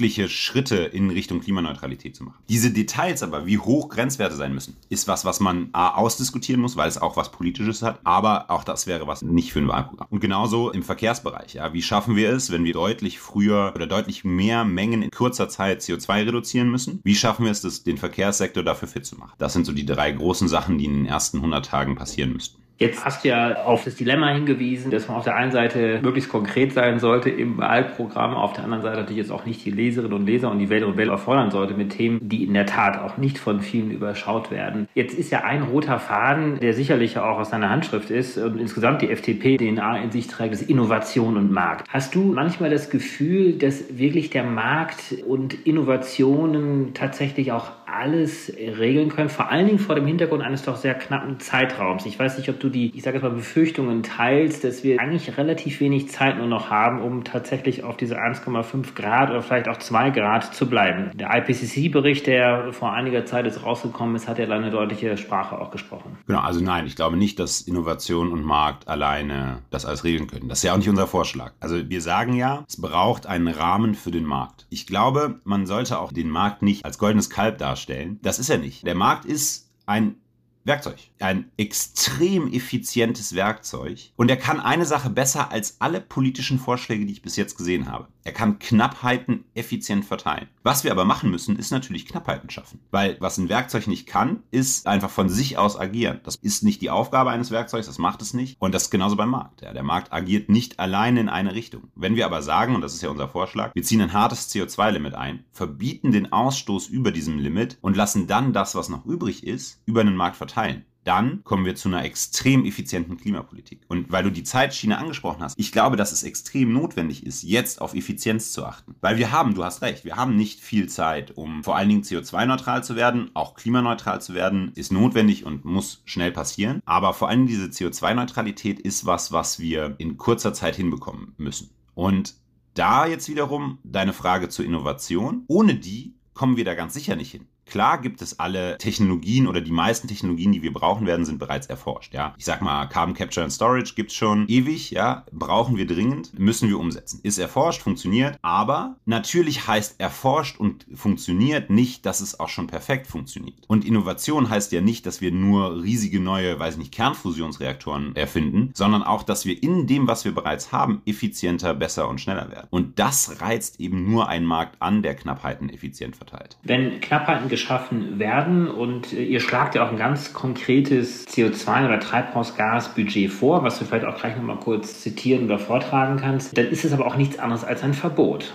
wirkliche 0.06 0.28
Schritte 0.28 0.76
in 0.76 1.10
Richtung 1.10 1.40
Klimaneutralität 1.40 2.14
zu 2.14 2.22
machen. 2.22 2.38
Diese 2.48 2.70
Details 2.70 3.24
aber, 3.24 3.44
wie 3.44 3.58
hoch 3.58 3.88
Grenzwerte 3.88 4.36
sein 4.36 4.54
müssen, 4.54 4.76
ist 4.88 5.08
was, 5.08 5.24
was 5.24 5.40
man 5.40 5.68
A, 5.72 5.94
ausdiskutieren 5.94 6.60
muss, 6.60 6.76
weil 6.76 6.88
es 6.88 6.96
auch 6.96 7.16
was 7.16 7.32
Politisches 7.32 7.82
hat, 7.82 7.98
aber 8.04 8.48
auch 8.52 8.62
das 8.62 8.86
wäre 8.86 9.08
was 9.08 9.22
nicht 9.22 9.52
für 9.52 9.58
ein 9.58 9.66
Wahlprogramm. 9.66 10.06
Und 10.08 10.20
genauso 10.20 10.70
im 10.70 10.84
Verkehrsbereich. 10.84 11.54
Ja, 11.54 11.72
wie 11.72 11.82
schaffen 11.82 12.14
wir 12.14 12.30
es, 12.30 12.52
wenn 12.52 12.64
wir 12.64 12.72
deutlich 12.72 13.18
früher 13.18 13.72
oder 13.74 13.88
deutlich 13.88 14.22
mehr 14.22 14.64
Mengen 14.64 15.02
in 15.02 15.10
kurzer 15.10 15.48
Zeit 15.48 15.80
CO2 15.80 16.26
reduzieren 16.26 16.70
müssen? 16.70 17.00
Wie 17.02 17.16
schaffen 17.16 17.44
wir 17.44 17.50
es, 17.50 17.62
das, 17.62 17.82
den 17.82 17.98
Verkehrssektor 17.98 18.62
dafür 18.62 18.86
fit 18.86 19.06
zu 19.06 19.16
machen? 19.16 19.32
Das 19.38 19.54
sind 19.54 19.66
so 19.66 19.72
die 19.72 19.86
drei 19.86 20.12
großen 20.12 20.46
Sachen, 20.46 20.78
die 20.78 20.84
in 20.84 20.94
den 20.94 21.06
ersten 21.06 21.38
100 21.38 21.66
Tagen 21.66 21.96
passieren 21.96 22.32
müssten. 22.32 22.62
Jetzt 22.78 23.06
hast 23.06 23.24
du 23.24 23.28
ja 23.28 23.64
auf 23.64 23.84
das 23.84 23.94
Dilemma 23.94 24.28
hingewiesen, 24.28 24.90
dass 24.90 25.08
man 25.08 25.16
auf 25.16 25.24
der 25.24 25.34
einen 25.34 25.50
Seite 25.50 25.98
möglichst 26.02 26.30
konkret 26.30 26.74
sein 26.74 26.98
sollte 26.98 27.30
im 27.30 27.56
Wahlprogramm, 27.56 28.34
auf 28.34 28.52
der 28.52 28.64
anderen 28.64 28.82
Seite 28.82 28.98
natürlich 28.98 29.16
jetzt 29.16 29.32
auch 29.32 29.46
nicht 29.46 29.64
die 29.64 29.70
Leserinnen 29.70 30.12
und 30.12 30.26
Leser 30.26 30.50
und 30.50 30.58
die 30.58 30.68
Wählerinnen 30.68 30.92
und 30.92 30.98
Wähler 30.98 31.12
erfordern 31.12 31.50
sollte 31.50 31.72
mit 31.72 31.90
Themen, 31.90 32.18
die 32.20 32.44
in 32.44 32.52
der 32.52 32.66
Tat 32.66 32.98
auch 32.98 33.16
nicht 33.16 33.38
von 33.38 33.62
vielen 33.62 33.90
überschaut 33.90 34.50
werden. 34.50 34.88
Jetzt 34.94 35.18
ist 35.18 35.30
ja 35.30 35.42
ein 35.42 35.62
roter 35.62 35.98
Faden, 35.98 36.60
der 36.60 36.74
sicherlich 36.74 37.16
auch 37.18 37.38
aus 37.38 37.48
deiner 37.48 37.70
Handschrift 37.70 38.10
ist 38.10 38.36
und 38.36 38.60
insgesamt 38.60 39.00
die 39.00 39.08
FDP-DNA 39.08 40.02
in 40.02 40.10
sich 40.10 40.26
trägt, 40.26 40.52
ist 40.52 40.68
Innovation 40.68 41.38
und 41.38 41.50
Markt. 41.50 41.88
Hast 41.88 42.14
du 42.14 42.24
manchmal 42.24 42.68
das 42.68 42.90
Gefühl, 42.90 43.54
dass 43.54 43.96
wirklich 43.96 44.28
der 44.28 44.44
Markt 44.44 45.14
und 45.26 45.66
Innovationen 45.66 46.92
tatsächlich 46.92 47.52
auch 47.52 47.70
alles 47.86 48.52
regeln 48.56 49.08
können, 49.08 49.28
vor 49.28 49.50
allen 49.50 49.66
Dingen 49.66 49.78
vor 49.78 49.94
dem 49.94 50.06
Hintergrund 50.06 50.42
eines 50.42 50.62
doch 50.62 50.76
sehr 50.76 50.94
knappen 50.94 51.40
Zeitraums. 51.40 52.06
Ich 52.06 52.18
weiß 52.18 52.38
nicht, 52.38 52.48
ob 52.48 52.60
du 52.60 52.68
die, 52.68 52.90
ich 52.94 53.02
sage 53.02 53.16
jetzt 53.16 53.22
mal, 53.22 53.30
Befürchtungen 53.30 54.02
teilst, 54.02 54.64
dass 54.64 54.82
wir 54.82 55.00
eigentlich 55.00 55.36
relativ 55.38 55.80
wenig 55.80 56.10
Zeit 56.10 56.38
nur 56.38 56.46
noch 56.46 56.70
haben, 56.70 57.00
um 57.00 57.24
tatsächlich 57.24 57.84
auf 57.84 57.96
diese 57.96 58.18
1,5 58.18 58.94
Grad 58.94 59.30
oder 59.30 59.42
vielleicht 59.42 59.68
auch 59.68 59.78
2 59.78 60.10
Grad 60.10 60.54
zu 60.54 60.68
bleiben. 60.68 61.10
Der 61.14 61.30
IPCC-Bericht, 61.36 62.26
der 62.26 62.72
vor 62.72 62.92
einiger 62.92 63.24
Zeit 63.24 63.46
jetzt 63.46 63.62
rausgekommen 63.64 64.16
ist, 64.16 64.28
hat 64.28 64.38
ja 64.38 64.48
eine 64.48 64.70
deutliche 64.70 65.16
Sprache 65.16 65.58
auch 65.58 65.70
gesprochen. 65.70 66.18
Genau, 66.26 66.40
also 66.40 66.60
nein, 66.60 66.86
ich 66.86 66.96
glaube 66.96 67.16
nicht, 67.16 67.38
dass 67.38 67.60
Innovation 67.60 68.32
und 68.32 68.44
Markt 68.44 68.88
alleine 68.88 69.58
das 69.70 69.86
alles 69.86 70.04
regeln 70.04 70.26
können. 70.26 70.48
Das 70.48 70.58
ist 70.58 70.64
ja 70.64 70.72
auch 70.72 70.78
nicht 70.78 70.88
unser 70.88 71.06
Vorschlag. 71.06 71.52
Also 71.60 71.88
wir 71.88 72.00
sagen 72.00 72.34
ja, 72.34 72.64
es 72.68 72.80
braucht 72.80 73.26
einen 73.26 73.48
Rahmen 73.48 73.94
für 73.94 74.10
den 74.10 74.24
Markt. 74.24 74.66
Ich 74.70 74.86
glaube, 74.86 75.40
man 75.44 75.66
sollte 75.66 75.98
auch 75.98 76.12
den 76.12 76.30
Markt 76.30 76.62
nicht 76.62 76.84
als 76.84 76.98
goldenes 76.98 77.30
Kalb 77.30 77.58
darstellen. 77.58 77.75
Das 78.22 78.38
ist 78.38 78.50
er 78.50 78.58
nicht. 78.58 78.86
Der 78.86 78.94
Markt 78.94 79.24
ist 79.24 79.70
ein 79.86 80.16
Werkzeug. 80.64 80.98
Ein 81.20 81.50
extrem 81.56 82.52
effizientes 82.52 83.34
Werkzeug. 83.34 84.10
Und 84.16 84.30
er 84.30 84.36
kann 84.36 84.58
eine 84.58 84.84
Sache 84.84 85.10
besser 85.10 85.52
als 85.52 85.76
alle 85.80 86.00
politischen 86.00 86.58
Vorschläge, 86.58 87.06
die 87.06 87.12
ich 87.12 87.22
bis 87.22 87.36
jetzt 87.36 87.56
gesehen 87.56 87.88
habe. 87.88 88.08
Er 88.26 88.32
kann 88.32 88.58
Knappheiten 88.58 89.44
effizient 89.54 90.04
verteilen. 90.04 90.48
Was 90.64 90.82
wir 90.82 90.90
aber 90.90 91.04
machen 91.04 91.30
müssen, 91.30 91.54
ist 91.54 91.70
natürlich 91.70 92.06
Knappheiten 92.06 92.50
schaffen. 92.50 92.80
Weil 92.90 93.16
was 93.20 93.38
ein 93.38 93.48
Werkzeug 93.48 93.86
nicht 93.86 94.08
kann, 94.08 94.42
ist 94.50 94.88
einfach 94.88 95.10
von 95.10 95.28
sich 95.28 95.58
aus 95.58 95.78
agieren. 95.78 96.18
Das 96.24 96.34
ist 96.34 96.64
nicht 96.64 96.82
die 96.82 96.90
Aufgabe 96.90 97.30
eines 97.30 97.52
Werkzeugs, 97.52 97.86
das 97.86 97.98
macht 97.98 98.20
es 98.22 98.34
nicht. 98.34 98.56
Und 98.60 98.74
das 98.74 98.82
ist 98.82 98.90
genauso 98.90 99.14
beim 99.14 99.30
Markt. 99.30 99.62
Ja, 99.62 99.72
der 99.72 99.84
Markt 99.84 100.12
agiert 100.12 100.48
nicht 100.48 100.80
alleine 100.80 101.20
in 101.20 101.28
eine 101.28 101.54
Richtung. 101.54 101.84
Wenn 101.94 102.16
wir 102.16 102.26
aber 102.26 102.42
sagen, 102.42 102.74
und 102.74 102.80
das 102.80 102.94
ist 102.94 103.02
ja 103.02 103.10
unser 103.10 103.28
Vorschlag, 103.28 103.72
wir 103.76 103.84
ziehen 103.84 104.00
ein 104.00 104.12
hartes 104.12 104.52
CO2-Limit 104.52 105.14
ein, 105.14 105.44
verbieten 105.52 106.10
den 106.10 106.32
Ausstoß 106.32 106.88
über 106.88 107.12
diesem 107.12 107.38
Limit 107.38 107.78
und 107.80 107.96
lassen 107.96 108.26
dann 108.26 108.52
das, 108.52 108.74
was 108.74 108.88
noch 108.88 109.06
übrig 109.06 109.46
ist, 109.46 109.80
über 109.86 110.02
den 110.02 110.16
Markt 110.16 110.36
verteilen 110.36 110.84
dann 111.06 111.44
kommen 111.44 111.64
wir 111.64 111.76
zu 111.76 111.88
einer 111.88 112.04
extrem 112.04 112.64
effizienten 112.64 113.16
Klimapolitik. 113.16 113.82
Und 113.88 114.10
weil 114.10 114.24
du 114.24 114.30
die 114.30 114.42
Zeitschiene 114.42 114.98
angesprochen 114.98 115.42
hast, 115.42 115.58
ich 115.58 115.70
glaube, 115.70 115.96
dass 115.96 116.12
es 116.12 116.24
extrem 116.24 116.72
notwendig 116.72 117.24
ist, 117.24 117.42
jetzt 117.42 117.80
auf 117.80 117.94
Effizienz 117.94 118.52
zu 118.52 118.64
achten. 118.64 118.96
Weil 119.00 119.16
wir 119.16 119.30
haben, 119.30 119.54
du 119.54 119.64
hast 119.64 119.82
recht, 119.82 120.04
wir 120.04 120.16
haben 120.16 120.36
nicht 120.36 120.60
viel 120.60 120.88
Zeit, 120.88 121.36
um 121.36 121.62
vor 121.62 121.76
allen 121.76 121.88
Dingen 121.88 122.02
CO2-neutral 122.02 122.82
zu 122.82 122.96
werden, 122.96 123.30
auch 123.34 123.54
klimaneutral 123.54 124.20
zu 124.20 124.34
werden, 124.34 124.72
ist 124.74 124.92
notwendig 124.92 125.44
und 125.44 125.64
muss 125.64 126.02
schnell 126.06 126.32
passieren. 126.32 126.80
Aber 126.84 127.14
vor 127.14 127.28
allem 127.28 127.46
diese 127.46 127.66
CO2-Neutralität 127.66 128.80
ist 128.80 129.06
was, 129.06 129.30
was 129.30 129.60
wir 129.60 129.94
in 129.98 130.16
kurzer 130.16 130.52
Zeit 130.54 130.76
hinbekommen 130.76 131.34
müssen. 131.36 131.70
Und 131.94 132.34
da 132.74 133.06
jetzt 133.06 133.28
wiederum 133.28 133.78
deine 133.84 134.12
Frage 134.12 134.48
zur 134.48 134.64
Innovation. 134.64 135.44
Ohne 135.46 135.76
die 135.76 136.14
kommen 136.34 136.56
wir 136.56 136.64
da 136.64 136.74
ganz 136.74 136.94
sicher 136.94 137.16
nicht 137.16 137.30
hin. 137.30 137.46
Klar 137.66 138.00
gibt 138.00 138.22
es 138.22 138.38
alle 138.38 138.78
Technologien 138.78 139.46
oder 139.46 139.60
die 139.60 139.72
meisten 139.72 140.08
Technologien, 140.08 140.52
die 140.52 140.62
wir 140.62 140.72
brauchen 140.72 141.06
werden, 141.06 141.26
sind 141.26 141.38
bereits 141.38 141.66
erforscht. 141.66 142.14
Ja, 142.14 142.34
ich 142.38 142.44
sag 142.44 142.62
mal, 142.62 142.86
Carbon 142.86 143.14
Capture 143.14 143.44
and 143.44 143.52
Storage 143.52 143.94
gibt's 143.94 144.14
schon 144.14 144.46
ewig. 144.48 144.90
Ja, 144.90 145.24
brauchen 145.32 145.76
wir 145.76 145.86
dringend, 145.86 146.38
müssen 146.38 146.68
wir 146.68 146.78
umsetzen. 146.78 147.20
Ist 147.22 147.38
erforscht, 147.38 147.82
funktioniert, 147.82 148.38
aber 148.42 148.96
natürlich 149.04 149.66
heißt 149.66 150.00
erforscht 150.00 150.58
und 150.58 150.86
funktioniert 150.94 151.70
nicht, 151.70 152.06
dass 152.06 152.20
es 152.20 152.38
auch 152.38 152.48
schon 152.48 152.68
perfekt 152.68 153.06
funktioniert. 153.06 153.58
Und 153.66 153.84
Innovation 153.84 154.48
heißt 154.48 154.72
ja 154.72 154.80
nicht, 154.80 155.06
dass 155.06 155.20
wir 155.20 155.32
nur 155.32 155.82
riesige 155.82 156.20
neue, 156.20 156.58
weiß 156.58 156.76
nicht, 156.76 156.92
Kernfusionsreaktoren 156.92 158.14
erfinden, 158.14 158.70
sondern 158.74 159.02
auch, 159.02 159.22
dass 159.22 159.44
wir 159.44 159.60
in 159.62 159.86
dem, 159.86 160.06
was 160.06 160.24
wir 160.24 160.34
bereits 160.34 160.72
haben, 160.72 161.02
effizienter, 161.04 161.74
besser 161.74 162.08
und 162.08 162.20
schneller 162.20 162.50
werden. 162.50 162.68
Und 162.70 162.98
das 162.98 163.40
reizt 163.40 163.80
eben 163.80 164.10
nur 164.10 164.28
einen 164.28 164.46
Markt 164.46 164.80
an, 164.80 165.02
der 165.02 165.14
Knappheiten 165.14 165.68
effizient 165.68 166.16
verteilt. 166.16 166.56
Wenn 166.62 167.00
Knappheiten 167.00 167.48
geschaffen 167.56 168.18
werden. 168.18 168.68
Und 168.68 169.12
äh, 169.12 169.24
ihr 169.24 169.40
schlagt 169.40 169.74
ja 169.74 169.84
auch 169.84 169.90
ein 169.90 169.96
ganz 169.96 170.32
konkretes 170.32 171.26
CO2- 171.26 171.86
oder 171.86 171.98
Treibhausgasbudget 171.98 173.30
vor, 173.30 173.62
was 173.62 173.78
du 173.78 173.84
vielleicht 173.84 174.04
auch 174.04 174.18
gleich 174.18 174.36
nochmal 174.36 174.58
kurz 174.58 175.00
zitieren 175.00 175.46
oder 175.46 175.58
vortragen 175.58 176.18
kannst. 176.18 176.56
Dann 176.56 176.66
ist 176.66 176.84
es 176.84 176.92
aber 176.92 177.06
auch 177.06 177.16
nichts 177.16 177.38
anderes 177.38 177.64
als 177.64 177.82
ein 177.82 177.94
Verbot. 177.94 178.52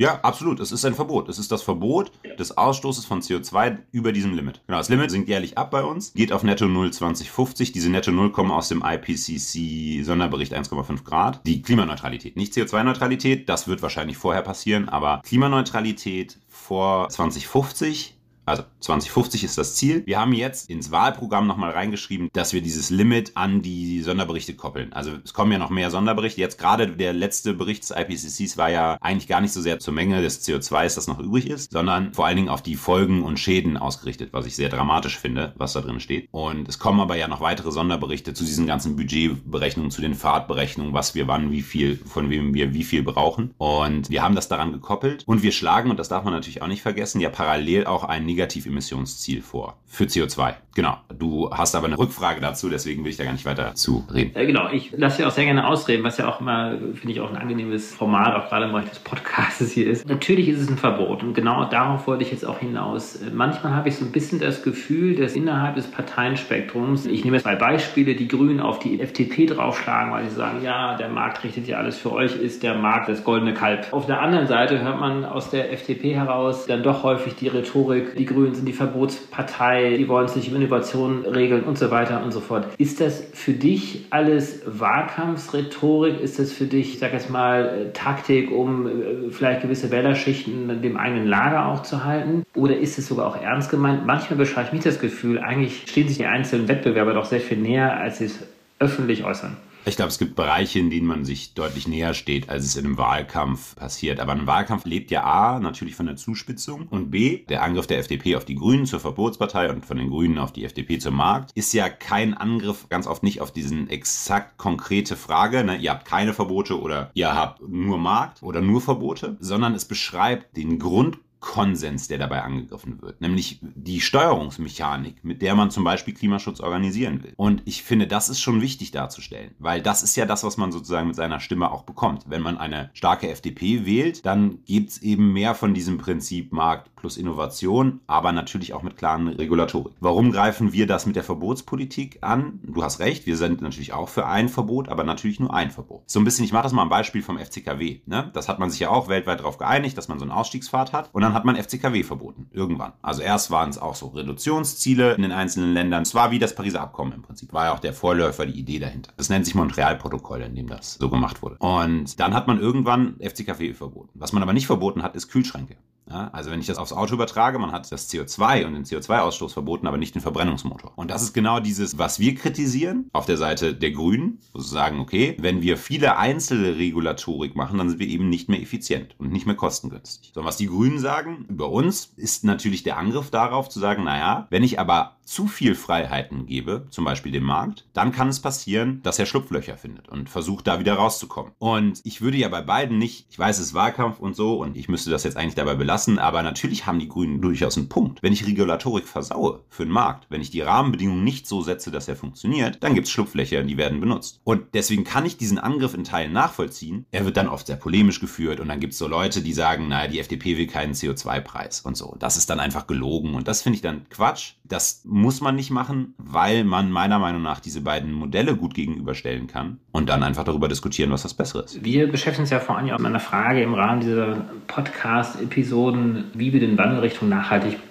Ja, 0.00 0.20
absolut. 0.22 0.60
Es 0.60 0.70
ist 0.70 0.84
ein 0.84 0.94
Verbot. 0.94 1.28
Es 1.28 1.40
ist 1.40 1.50
das 1.50 1.62
Verbot 1.62 2.12
des 2.38 2.56
Ausstoßes 2.56 3.04
von 3.04 3.20
CO2 3.20 3.78
über 3.90 4.12
diesem 4.12 4.32
Limit. 4.32 4.60
Genau, 4.68 4.78
das 4.78 4.88
Limit 4.88 5.10
sinkt 5.10 5.28
jährlich 5.28 5.58
ab 5.58 5.72
bei 5.72 5.82
uns, 5.82 6.12
geht 6.14 6.32
auf 6.32 6.44
Netto 6.44 6.68
0 6.68 6.92
2050. 6.92 7.72
Diese 7.72 7.90
Netto 7.90 8.12
0 8.12 8.30
kommen 8.30 8.52
aus 8.52 8.68
dem 8.68 8.84
IPCC 8.86 10.04
Sonderbericht 10.04 10.54
1,5 10.54 11.02
Grad. 11.02 11.40
Die 11.44 11.62
Klimaneutralität, 11.62 12.36
nicht 12.36 12.52
CO2-Neutralität, 12.52 13.48
das 13.48 13.66
wird 13.66 13.82
wahrscheinlich 13.82 14.16
vorher 14.16 14.42
passieren, 14.42 14.88
aber 14.88 15.20
Klimaneutralität 15.24 16.38
vor 16.48 17.08
2050 17.08 18.17
also 18.48 18.64
2050 18.80 19.44
ist 19.44 19.58
das 19.58 19.74
Ziel. 19.74 20.02
Wir 20.06 20.18
haben 20.18 20.32
jetzt 20.32 20.70
ins 20.70 20.90
Wahlprogramm 20.90 21.46
nochmal 21.46 21.70
reingeschrieben, 21.70 22.28
dass 22.32 22.52
wir 22.52 22.62
dieses 22.62 22.90
Limit 22.90 23.32
an 23.36 23.62
die 23.62 24.02
Sonderberichte 24.02 24.54
koppeln. 24.54 24.92
Also 24.92 25.12
es 25.24 25.34
kommen 25.34 25.52
ja 25.52 25.58
noch 25.58 25.70
mehr 25.70 25.90
Sonderberichte. 25.90 26.40
Jetzt 26.40 26.58
gerade 26.58 26.88
der 26.88 27.12
letzte 27.12 27.54
Bericht 27.54 27.82
des 27.82 27.90
IPCCs 27.90 28.56
war 28.56 28.70
ja 28.70 28.96
eigentlich 29.00 29.28
gar 29.28 29.40
nicht 29.40 29.52
so 29.52 29.60
sehr 29.60 29.78
zur 29.78 29.94
Menge 29.94 30.22
des 30.22 30.46
CO2s, 30.46 30.94
das 30.94 31.06
noch 31.06 31.18
übrig 31.18 31.48
ist, 31.48 31.72
sondern 31.72 32.14
vor 32.14 32.26
allen 32.26 32.36
Dingen 32.36 32.48
auf 32.48 32.62
die 32.62 32.76
Folgen 32.76 33.22
und 33.22 33.38
Schäden 33.38 33.76
ausgerichtet, 33.76 34.32
was 34.32 34.46
ich 34.46 34.56
sehr 34.56 34.68
dramatisch 34.68 35.18
finde, 35.18 35.52
was 35.56 35.72
da 35.72 35.80
drin 35.80 36.00
steht. 36.00 36.28
Und 36.30 36.68
es 36.68 36.78
kommen 36.78 37.00
aber 37.00 37.16
ja 37.16 37.28
noch 37.28 37.40
weitere 37.40 37.70
Sonderberichte 37.70 38.34
zu 38.34 38.44
diesen 38.44 38.66
ganzen 38.66 38.96
Budgetberechnungen, 38.96 39.90
zu 39.90 40.00
den 40.00 40.14
Fahrtberechnungen, 40.14 40.92
was 40.92 41.14
wir 41.14 41.28
wann, 41.28 41.50
wie 41.50 41.62
viel, 41.62 41.96
von 41.96 42.30
wem 42.30 42.54
wir 42.54 42.74
wie 42.74 42.84
viel 42.84 43.02
brauchen. 43.02 43.54
Und 43.58 44.10
wir 44.10 44.22
haben 44.22 44.34
das 44.34 44.48
daran 44.48 44.72
gekoppelt 44.72 45.24
und 45.26 45.42
wir 45.42 45.52
schlagen, 45.52 45.90
und 45.90 45.98
das 45.98 46.08
darf 46.08 46.24
man 46.24 46.32
natürlich 46.32 46.62
auch 46.62 46.68
nicht 46.68 46.82
vergessen, 46.82 47.20
ja 47.20 47.30
parallel 47.30 47.86
auch 47.86 48.04
ein 48.04 48.26
Negativemissionsziel 48.38 49.42
vor 49.42 49.76
für 49.86 50.04
CO2. 50.04 50.54
Genau. 50.78 50.96
Du 51.18 51.50
hast 51.50 51.74
aber 51.74 51.86
eine 51.86 51.98
Rückfrage 51.98 52.40
dazu, 52.40 52.68
deswegen 52.68 53.02
will 53.02 53.10
ich 53.10 53.16
da 53.16 53.24
gar 53.24 53.32
nicht 53.32 53.44
weiter 53.44 53.74
zu 53.74 54.04
reden. 54.14 54.36
Äh, 54.36 54.46
genau, 54.46 54.70
ich 54.70 54.92
lasse 54.96 55.22
ja 55.22 55.28
auch 55.28 55.32
sehr 55.32 55.44
gerne 55.44 55.66
ausreden, 55.66 56.04
was 56.04 56.18
ja 56.18 56.28
auch 56.28 56.40
immer, 56.40 56.78
finde 56.94 57.10
ich, 57.10 57.20
auch 57.20 57.30
ein 57.30 57.36
angenehmes 57.36 57.92
Format, 57.92 58.36
auch 58.36 58.48
gerade 58.48 58.66
im 58.66 58.72
Bereich 58.72 58.88
des 58.88 59.00
Podcasts 59.00 59.72
hier 59.72 59.88
ist. 59.88 60.06
Natürlich 60.06 60.48
ist 60.48 60.60
es 60.60 60.68
ein 60.68 60.76
Verbot 60.76 61.24
und 61.24 61.34
genau 61.34 61.64
darauf 61.64 62.06
wollte 62.06 62.22
ich 62.22 62.30
jetzt 62.30 62.46
auch 62.46 62.60
hinaus. 62.60 63.16
Äh, 63.16 63.30
manchmal 63.32 63.74
habe 63.74 63.88
ich 63.88 63.96
so 63.96 64.04
ein 64.04 64.12
bisschen 64.12 64.38
das 64.38 64.62
Gefühl, 64.62 65.16
dass 65.16 65.32
innerhalb 65.32 65.74
des 65.74 65.90
Parteienspektrums, 65.90 67.06
ich 67.06 67.24
nehme 67.24 67.38
jetzt 67.38 67.44
mal 67.44 67.56
Beispiele, 67.56 68.14
die 68.14 68.28
Grünen 68.28 68.60
auf 68.60 68.78
die 68.78 69.00
FDP 69.00 69.46
draufschlagen, 69.46 70.12
weil 70.12 70.28
sie 70.28 70.36
sagen, 70.36 70.62
ja, 70.62 70.96
der 70.96 71.08
Markt 71.08 71.42
richtet 71.42 71.66
ja 71.66 71.78
alles 71.78 71.96
für 71.96 72.12
euch, 72.12 72.36
ist 72.36 72.62
der 72.62 72.74
Markt 72.74 73.08
das 73.08 73.24
goldene 73.24 73.54
Kalb. 73.54 73.88
Auf 73.90 74.06
der 74.06 74.20
anderen 74.20 74.46
Seite 74.46 74.80
hört 74.80 75.00
man 75.00 75.24
aus 75.24 75.50
der 75.50 75.72
FDP 75.72 76.14
heraus 76.14 76.66
dann 76.66 76.84
doch 76.84 77.02
häufig 77.02 77.34
die 77.34 77.48
Rhetorik, 77.48 78.14
die 78.16 78.26
Grünen 78.28 78.54
sind 78.54 78.66
die 78.66 78.72
Verbotspartei, 78.72 79.96
die 79.96 80.08
wollen 80.08 80.26
es 80.26 80.36
nicht 80.36 80.48
im 80.48 80.56
Innovation 80.56 81.24
regeln 81.24 81.64
und 81.64 81.78
so 81.78 81.90
weiter 81.90 82.22
und 82.22 82.32
so 82.32 82.40
fort. 82.40 82.66
Ist 82.78 83.00
das 83.00 83.24
für 83.32 83.52
dich 83.52 84.06
alles 84.10 84.62
Wahlkampfsrhetorik? 84.66 86.20
Ist 86.20 86.38
das 86.38 86.52
für 86.52 86.66
dich, 86.66 86.94
ich 86.94 86.98
sag 86.98 87.12
jetzt 87.12 87.30
mal, 87.30 87.90
Taktik, 87.94 88.50
um 88.50 88.86
äh, 88.86 89.30
vielleicht 89.30 89.62
gewisse 89.62 89.90
Wählerschichten 89.90 90.82
dem 90.82 90.96
eigenen 90.96 91.26
Lager 91.26 91.66
auch 91.66 91.82
zu 91.82 92.04
halten? 92.04 92.44
Oder 92.54 92.78
ist 92.78 92.98
es 92.98 93.08
sogar 93.08 93.26
auch 93.26 93.40
ernst 93.40 93.70
gemeint? 93.70 94.06
Manchmal 94.06 94.38
beschreibt 94.38 94.72
mich 94.72 94.82
das 94.82 95.00
Gefühl, 95.00 95.38
eigentlich 95.38 95.84
stehen 95.86 96.08
sich 96.08 96.18
die 96.18 96.26
einzelnen 96.26 96.68
Wettbewerber 96.68 97.14
doch 97.14 97.24
sehr 97.24 97.40
viel 97.40 97.58
näher, 97.58 97.98
als 97.98 98.18
sie 98.18 98.26
es 98.26 98.38
öffentlich 98.78 99.24
äußern. 99.24 99.56
Ich 99.88 99.96
glaube, 99.96 100.10
es 100.10 100.18
gibt 100.18 100.36
Bereiche, 100.36 100.78
in 100.78 100.90
denen 100.90 101.06
man 101.06 101.24
sich 101.24 101.54
deutlich 101.54 101.88
näher 101.88 102.12
steht, 102.12 102.50
als 102.50 102.66
es 102.66 102.76
in 102.76 102.84
einem 102.84 102.98
Wahlkampf 102.98 103.74
passiert. 103.74 104.20
Aber 104.20 104.32
ein 104.32 104.46
Wahlkampf 104.46 104.84
lebt 104.84 105.10
ja 105.10 105.24
A, 105.24 105.58
natürlich 105.60 105.94
von 105.94 106.04
der 106.04 106.16
Zuspitzung 106.16 106.88
und 106.88 107.10
B, 107.10 107.46
der 107.46 107.62
Angriff 107.62 107.86
der 107.86 107.98
FDP 107.98 108.36
auf 108.36 108.44
die 108.44 108.54
Grünen 108.54 108.84
zur 108.84 109.00
Verbotspartei 109.00 109.70
und 109.70 109.86
von 109.86 109.96
den 109.96 110.10
Grünen 110.10 110.36
auf 110.36 110.52
die 110.52 110.66
FDP 110.66 110.98
zum 110.98 111.16
Markt, 111.16 111.52
ist 111.52 111.72
ja 111.72 111.88
kein 111.88 112.34
Angriff, 112.34 112.90
ganz 112.90 113.06
oft 113.06 113.22
nicht 113.22 113.40
auf 113.40 113.50
diesen 113.50 113.88
exakt 113.88 114.58
konkrete 114.58 115.16
Frage, 115.16 115.64
ne, 115.64 115.78
ihr 115.78 115.90
habt 115.90 116.04
keine 116.04 116.34
Verbote 116.34 116.78
oder 116.78 117.10
ihr 117.14 117.34
habt 117.34 117.66
nur 117.66 117.96
Markt 117.96 118.42
oder 118.42 118.60
nur 118.60 118.82
Verbote, 118.82 119.38
sondern 119.40 119.74
es 119.74 119.86
beschreibt 119.86 120.54
den 120.58 120.78
Grund 120.78 121.18
Konsens, 121.40 122.08
der 122.08 122.18
dabei 122.18 122.42
angegriffen 122.42 123.00
wird, 123.00 123.20
nämlich 123.20 123.60
die 123.62 124.00
Steuerungsmechanik, 124.00 125.24
mit 125.24 125.40
der 125.40 125.54
man 125.54 125.70
zum 125.70 125.84
Beispiel 125.84 126.14
Klimaschutz 126.14 126.60
organisieren 126.60 127.22
will. 127.22 127.32
Und 127.36 127.62
ich 127.64 127.82
finde, 127.82 128.06
das 128.06 128.28
ist 128.28 128.40
schon 128.40 128.60
wichtig 128.60 128.90
darzustellen, 128.90 129.54
weil 129.58 129.80
das 129.80 130.02
ist 130.02 130.16
ja 130.16 130.26
das, 130.26 130.42
was 130.42 130.56
man 130.56 130.72
sozusagen 130.72 131.06
mit 131.06 131.16
seiner 131.16 131.40
Stimme 131.40 131.70
auch 131.70 131.84
bekommt. 131.84 132.24
Wenn 132.28 132.42
man 132.42 132.58
eine 132.58 132.90
starke 132.92 133.28
FDP 133.28 133.86
wählt, 133.86 134.26
dann 134.26 134.64
gibt 134.64 134.90
es 134.90 135.02
eben 135.02 135.32
mehr 135.32 135.54
von 135.54 135.74
diesem 135.74 135.98
Prinzip 135.98 136.52
Markt 136.52 136.94
plus 136.98 137.16
Innovation, 137.16 138.00
aber 138.06 138.32
natürlich 138.32 138.74
auch 138.74 138.82
mit 138.82 138.96
klaren 138.96 139.28
Regulatorik. 139.28 139.94
Warum 140.00 140.32
greifen 140.32 140.72
wir 140.72 140.86
das 140.86 141.06
mit 141.06 141.16
der 141.16 141.24
Verbotspolitik 141.24 142.18
an? 142.20 142.60
Du 142.62 142.82
hast 142.82 143.00
recht, 143.00 143.26
wir 143.26 143.36
sind 143.36 143.62
natürlich 143.62 143.92
auch 143.92 144.08
für 144.08 144.26
ein 144.26 144.48
Verbot, 144.48 144.88
aber 144.88 145.04
natürlich 145.04 145.40
nur 145.40 145.54
ein 145.54 145.70
Verbot. 145.70 146.02
So 146.06 146.20
ein 146.20 146.24
bisschen, 146.24 146.44
ich 146.44 146.52
mache 146.52 146.64
das 146.64 146.72
mal 146.72 146.82
am 146.82 146.88
Beispiel 146.88 147.22
vom 147.22 147.38
FCKW. 147.38 148.00
Ne? 148.06 148.30
Das 148.34 148.48
hat 148.48 148.58
man 148.58 148.70
sich 148.70 148.80
ja 148.80 148.90
auch 148.90 149.08
weltweit 149.08 149.40
darauf 149.40 149.58
geeinigt, 149.58 149.96
dass 149.96 150.08
man 150.08 150.18
so 150.18 150.24
einen 150.24 150.32
Ausstiegsfahrt 150.32 150.92
hat. 150.92 151.10
Und 151.12 151.22
dann 151.22 151.34
hat 151.34 151.44
man 151.44 151.56
FCKW 151.56 152.02
verboten. 152.02 152.48
Irgendwann. 152.52 152.92
Also 153.02 153.22
erst 153.22 153.50
waren 153.50 153.70
es 153.70 153.78
auch 153.78 153.94
so 153.94 154.08
Reduktionsziele 154.08 155.14
in 155.14 155.22
den 155.22 155.32
einzelnen 155.32 155.72
Ländern. 155.72 156.02
Es 156.02 156.14
war 156.14 156.30
wie 156.30 156.38
das 156.38 156.54
Pariser 156.54 156.80
Abkommen 156.80 157.12
im 157.12 157.22
Prinzip. 157.22 157.52
War 157.52 157.66
ja 157.66 157.74
auch 157.74 157.80
der 157.80 157.92
Vorläufer, 157.92 158.46
die 158.46 158.58
Idee 158.58 158.78
dahinter. 158.78 159.12
Das 159.16 159.28
nennt 159.28 159.44
sich 159.44 159.54
Montreal-Protokoll, 159.54 160.42
in 160.42 160.54
dem 160.54 160.66
das 160.66 160.94
so 160.94 161.08
gemacht 161.08 161.42
wurde. 161.42 161.56
Und 161.58 162.18
dann 162.20 162.34
hat 162.34 162.46
man 162.46 162.60
irgendwann 162.60 163.16
FCKW 163.20 163.74
verboten. 163.74 164.10
Was 164.14 164.32
man 164.32 164.42
aber 164.42 164.52
nicht 164.52 164.66
verboten 164.66 165.02
hat, 165.02 165.14
ist 165.16 165.28
Kühlschränke. 165.28 165.76
Ja, 166.10 166.28
also 166.32 166.50
wenn 166.50 166.60
ich 166.60 166.66
das 166.66 166.78
aufs 166.78 166.92
Auto 166.92 167.14
übertrage, 167.14 167.58
man 167.58 167.72
hat 167.72 167.90
das 167.92 168.10
CO2 168.10 168.64
und 168.64 168.74
den 168.74 168.84
CO2-Ausstoß 168.84 169.52
verboten, 169.52 169.86
aber 169.86 169.98
nicht 169.98 170.14
den 170.14 170.22
Verbrennungsmotor. 170.22 170.92
Und 170.96 171.10
das 171.10 171.22
ist 171.22 171.34
genau 171.34 171.60
dieses, 171.60 171.98
was 171.98 172.18
wir 172.18 172.34
kritisieren 172.34 173.10
auf 173.12 173.26
der 173.26 173.36
Seite 173.36 173.74
der 173.74 173.90
Grünen, 173.90 174.40
wo 174.52 174.60
sie 174.60 174.70
sagen, 174.70 175.00
okay, 175.00 175.36
wenn 175.38 175.60
wir 175.60 175.76
viele 175.76 176.16
einzelne 176.16 176.76
Regulatorik 176.76 177.56
machen, 177.56 177.78
dann 177.78 177.90
sind 177.90 177.98
wir 177.98 178.08
eben 178.08 178.28
nicht 178.30 178.48
mehr 178.48 178.62
effizient 178.62 179.16
und 179.18 179.32
nicht 179.32 179.46
mehr 179.46 179.56
kostengünstig. 179.56 180.32
So, 180.34 180.44
was 180.44 180.56
die 180.56 180.68
Grünen 180.68 180.98
sagen 180.98 181.44
über 181.48 181.68
uns, 181.70 182.12
ist 182.16 182.44
natürlich 182.44 182.82
der 182.82 182.96
Angriff 182.96 183.30
darauf 183.30 183.68
zu 183.68 183.78
sagen, 183.78 184.04
naja, 184.04 184.46
wenn 184.50 184.62
ich 184.62 184.80
aber 184.80 185.17
zu 185.28 185.46
viel 185.46 185.74
Freiheiten 185.74 186.46
gebe, 186.46 186.86
zum 186.90 187.04
Beispiel 187.04 187.30
dem 187.30 187.44
Markt, 187.44 187.84
dann 187.92 188.12
kann 188.12 188.28
es 188.28 188.40
passieren, 188.40 189.02
dass 189.02 189.18
er 189.18 189.26
Schlupflöcher 189.26 189.76
findet 189.76 190.08
und 190.08 190.30
versucht, 190.30 190.66
da 190.66 190.80
wieder 190.80 190.94
rauszukommen. 190.94 191.52
Und 191.58 192.00
ich 192.04 192.22
würde 192.22 192.38
ja 192.38 192.48
bei 192.48 192.62
beiden 192.62 192.98
nicht, 192.98 193.26
ich 193.28 193.38
weiß, 193.38 193.58
es 193.58 193.66
ist 193.66 193.74
Wahlkampf 193.74 194.20
und 194.20 194.34
so 194.34 194.58
und 194.58 194.76
ich 194.76 194.88
müsste 194.88 195.10
das 195.10 195.24
jetzt 195.24 195.36
eigentlich 195.36 195.54
dabei 195.54 195.74
belassen, 195.74 196.18
aber 196.18 196.42
natürlich 196.42 196.86
haben 196.86 196.98
die 196.98 197.08
Grünen 197.08 197.42
durchaus 197.42 197.76
einen 197.76 197.90
Punkt. 197.90 198.22
Wenn 198.22 198.32
ich 198.32 198.46
Regulatorik 198.46 199.06
versaue 199.06 199.60
für 199.68 199.84
den 199.84 199.92
Markt, 199.92 200.26
wenn 200.30 200.40
ich 200.40 200.50
die 200.50 200.62
Rahmenbedingungen 200.62 201.24
nicht 201.24 201.46
so 201.46 201.60
setze, 201.60 201.90
dass 201.90 202.08
er 202.08 202.16
funktioniert, 202.16 202.82
dann 202.82 202.94
gibt 202.94 203.06
es 203.06 203.12
Schlupflöcher, 203.12 203.62
die 203.62 203.76
werden 203.76 204.00
benutzt. 204.00 204.40
Und 204.44 204.62
deswegen 204.72 205.04
kann 205.04 205.26
ich 205.26 205.36
diesen 205.36 205.58
Angriff 205.58 205.92
in 205.92 206.04
Teilen 206.04 206.32
nachvollziehen. 206.32 207.04
Er 207.10 207.26
wird 207.26 207.36
dann 207.36 207.48
oft 207.48 207.66
sehr 207.66 207.76
polemisch 207.76 208.20
geführt 208.20 208.60
und 208.60 208.68
dann 208.68 208.80
gibt 208.80 208.94
es 208.94 208.98
so 208.98 209.06
Leute, 209.06 209.42
die 209.42 209.52
sagen, 209.52 209.88
naja, 209.88 210.08
die 210.08 210.20
FDP 210.20 210.56
will 210.56 210.66
keinen 210.66 210.94
CO2-Preis 210.94 211.82
und 211.82 211.98
so. 211.98 212.16
Das 212.18 212.38
ist 212.38 212.48
dann 212.48 212.60
einfach 212.60 212.86
gelogen 212.86 213.34
und 213.34 213.46
das 213.46 213.60
finde 213.60 213.76
ich 213.76 213.82
dann 213.82 214.08
Quatsch. 214.08 214.54
Das 214.64 215.02
muss 215.18 215.40
man 215.40 215.56
nicht 215.56 215.70
machen, 215.70 216.14
weil 216.16 216.64
man 216.64 216.90
meiner 216.90 217.18
Meinung 217.18 217.42
nach 217.42 217.60
diese 217.60 217.82
beiden 217.82 218.12
Modelle 218.12 218.56
gut 218.56 218.74
gegenüberstellen 218.74 219.46
kann 219.46 219.78
und 219.92 220.08
dann 220.08 220.22
einfach 220.22 220.44
darüber 220.44 220.68
diskutieren, 220.68 221.10
was 221.10 221.22
das 221.22 221.34
Bessere 221.34 221.64
ist. 221.64 221.84
Wir 221.84 222.10
beschäftigen 222.10 222.42
uns 222.42 222.50
ja 222.50 222.60
vor 222.60 222.78
allem 222.78 222.90
auch 222.90 222.98
mit 222.98 223.06
einer 223.06 223.20
Frage 223.20 223.62
im 223.62 223.74
Rahmen 223.74 224.00
dieser 224.00 224.46
Podcast-Episoden, 224.68 226.24
wie 226.34 226.52
wir 226.52 226.60
den 226.60 226.78
Wandel 226.78 227.00
Richtung 227.00 227.28
Nachhaltigkeit 227.28 227.87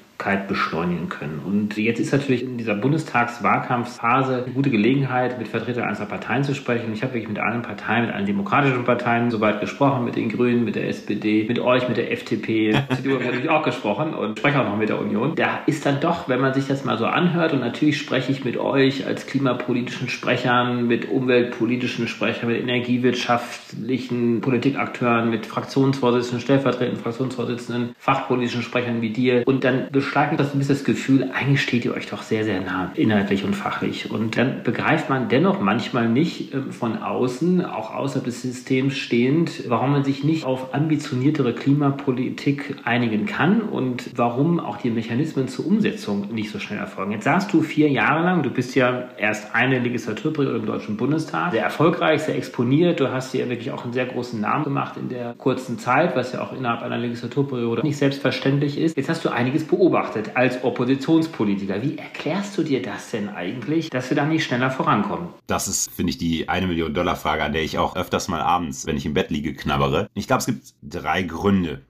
beschleunigen 0.47 1.09
können. 1.09 1.41
Und 1.45 1.77
jetzt 1.77 1.99
ist 1.99 2.11
natürlich 2.11 2.43
in 2.43 2.57
dieser 2.57 2.75
Bundestagswahlkampfphase 2.75 4.43
eine 4.43 4.53
gute 4.53 4.69
Gelegenheit, 4.69 5.37
mit 5.37 5.47
Vertretern 5.47 5.87
einzelner 5.87 6.09
Parteien 6.09 6.43
zu 6.43 6.53
sprechen. 6.53 6.91
Ich 6.93 7.03
habe 7.03 7.13
wirklich 7.13 7.29
mit 7.29 7.39
allen 7.39 7.61
Parteien, 7.61 8.07
mit 8.07 8.15
allen 8.15 8.25
demokratischen 8.25 8.83
Parteien 8.83 9.31
soweit 9.31 9.61
gesprochen, 9.61 10.05
mit 10.05 10.15
den 10.15 10.29
Grünen, 10.29 10.65
mit 10.65 10.75
der 10.75 10.89
SPD, 10.89 11.45
mit 11.47 11.59
euch, 11.59 11.87
mit 11.87 11.97
der 11.97 12.11
FDP. 12.11 12.73
CDU 12.95 13.19
habe 13.23 13.37
ich 13.37 13.49
auch 13.49 13.63
gesprochen 13.63 14.13
und 14.13 14.39
spreche 14.39 14.59
auch 14.59 14.65
noch 14.65 14.77
mit 14.77 14.89
der 14.89 14.99
Union. 14.99 15.35
Da 15.35 15.59
ist 15.65 15.85
dann 15.85 15.99
doch, 15.99 16.27
wenn 16.27 16.41
man 16.41 16.53
sich 16.53 16.67
das 16.67 16.83
mal 16.83 16.97
so 16.97 17.05
anhört, 17.05 17.53
und 17.53 17.59
natürlich 17.59 17.97
spreche 17.97 18.31
ich 18.31 18.43
mit 18.43 18.57
euch 18.57 19.05
als 19.05 19.27
klimapolitischen 19.27 20.09
Sprechern, 20.09 20.87
mit 20.87 21.09
umweltpolitischen 21.09 22.07
Sprechern, 22.07 22.49
mit 22.49 22.61
energiewirtschaftlichen 22.61 24.41
Politikakteuren, 24.41 25.29
mit 25.29 25.45
Fraktionsvorsitzenden, 25.45 26.41
stellvertretenden 26.41 27.01
Fraktionsvorsitzenden, 27.01 27.95
fachpolitischen 27.97 28.63
Sprechern 28.63 29.01
wie 29.01 29.11
dir. 29.11 29.43
Und 29.45 29.63
dann 29.63 29.87
beschreibt 30.07 30.31
mir 30.31 30.37
das 30.37 30.53
ein 30.53 30.59
bisschen 30.59 30.75
das 30.75 30.85
Gefühl, 30.85 31.29
eigentlich 31.33 31.61
steht 31.61 31.83
ihr 31.83 31.93
euch 31.93 32.07
doch 32.07 32.21
sehr, 32.21 32.45
sehr 32.45 32.61
nah, 32.61 32.91
inhaltlich 32.95 33.43
und 33.43 33.55
fachlich. 33.55 34.09
Und 34.09 34.37
dann 34.37 34.63
begreift 34.63 35.09
man 35.09 35.27
dennoch 35.27 35.59
manchmal 35.59 36.07
nicht 36.07 36.53
äh, 36.53 36.61
von 36.71 37.03
außen, 37.03 37.65
auch 37.65 37.93
außerhalb 37.93 38.23
des 38.23 38.41
Systems 38.41 38.95
stehend, 38.95 39.63
warum 39.67 39.91
man 39.91 40.05
sich 40.05 40.23
nicht 40.23 40.45
auf 40.45 40.73
ambitioniertere 40.73 41.53
Klimapolitik 41.53 42.77
einigen 42.85 43.25
kann 43.25 43.59
und 43.59 44.11
warum 44.15 44.61
auch 44.61 44.77
die 44.77 44.91
Mechanismen 44.91 45.49
zur 45.49 45.67
Umsetzung 45.67 46.33
nicht 46.33 46.51
so 46.51 46.59
schnell 46.59 46.79
erfolgen. 46.79 47.11
Jetzt 47.11 47.25
sagst 47.25 47.51
du 47.51 47.61
vier 47.61 47.89
Jahre 47.89 48.23
lang, 48.23 48.43
du 48.43 48.49
bist 48.49 48.75
ja 48.75 49.09
erst 49.17 49.55
eine 49.55 49.77
Legislaturperiode 49.79 50.59
im 50.59 50.65
Deutschen 50.65 50.95
Bundestag, 50.95 51.51
sehr 51.51 51.63
erfolgreich, 51.63 52.21
sehr 52.21 52.37
exponiert, 52.37 53.01
du 53.01 53.11
hast 53.11 53.33
dir 53.33 53.49
wirklich 53.49 53.71
auch 53.71 53.83
einen 53.83 53.91
sehr 53.91 54.05
großen 54.05 54.39
Namen 54.39 54.63
gemacht 54.63 54.95
in 54.95 55.09
der 55.09 55.33
kurzen 55.33 55.77
Zeit, 55.79 56.15
was 56.15 56.31
ja 56.31 56.41
auch 56.41 56.53
innerhalb 56.53 56.81
einer 56.81 56.97
Legislaturperiode 56.97 57.81
nicht 57.81 57.97
selbstverständlich 57.97 58.77
ist. 58.79 58.95
Jetzt 58.95 59.09
hast 59.09 59.25
du 59.25 59.29
einiges 59.29 59.65
beobachtet 59.65 59.96
beobachtet 59.97 60.35
als 60.35 60.63
Oppositionspolitiker. 60.63 61.81
Wie 61.81 61.97
erklärst 61.97 62.57
du 62.57 62.63
dir 62.63 62.81
das 62.81 63.11
denn 63.11 63.29
eigentlich, 63.29 63.89
dass 63.89 64.09
wir 64.09 64.15
da 64.15 64.25
nicht 64.25 64.43
schneller 64.43 64.69
vorankommen? 64.69 65.29
Das 65.47 65.67
ist, 65.67 65.91
finde 65.91 66.11
ich, 66.11 66.17
die 66.17 66.49
eine 66.49 66.67
Million 66.67 66.93
Dollar 66.93 67.15
Frage, 67.15 67.43
an 67.43 67.53
der 67.53 67.63
ich 67.63 67.77
auch 67.77 67.95
öfters 67.95 68.27
mal 68.27 68.41
abends, 68.41 68.85
wenn 68.85 68.97
ich 68.97 69.05
im 69.05 69.13
Bett 69.13 69.31
liege, 69.31 69.53
knabbere. 69.53 70.09
Ich 70.13 70.27
glaube, 70.27 70.41
es 70.41 70.45
gibt 70.45 70.73
drei 70.83 71.23
Gründe, 71.23 71.81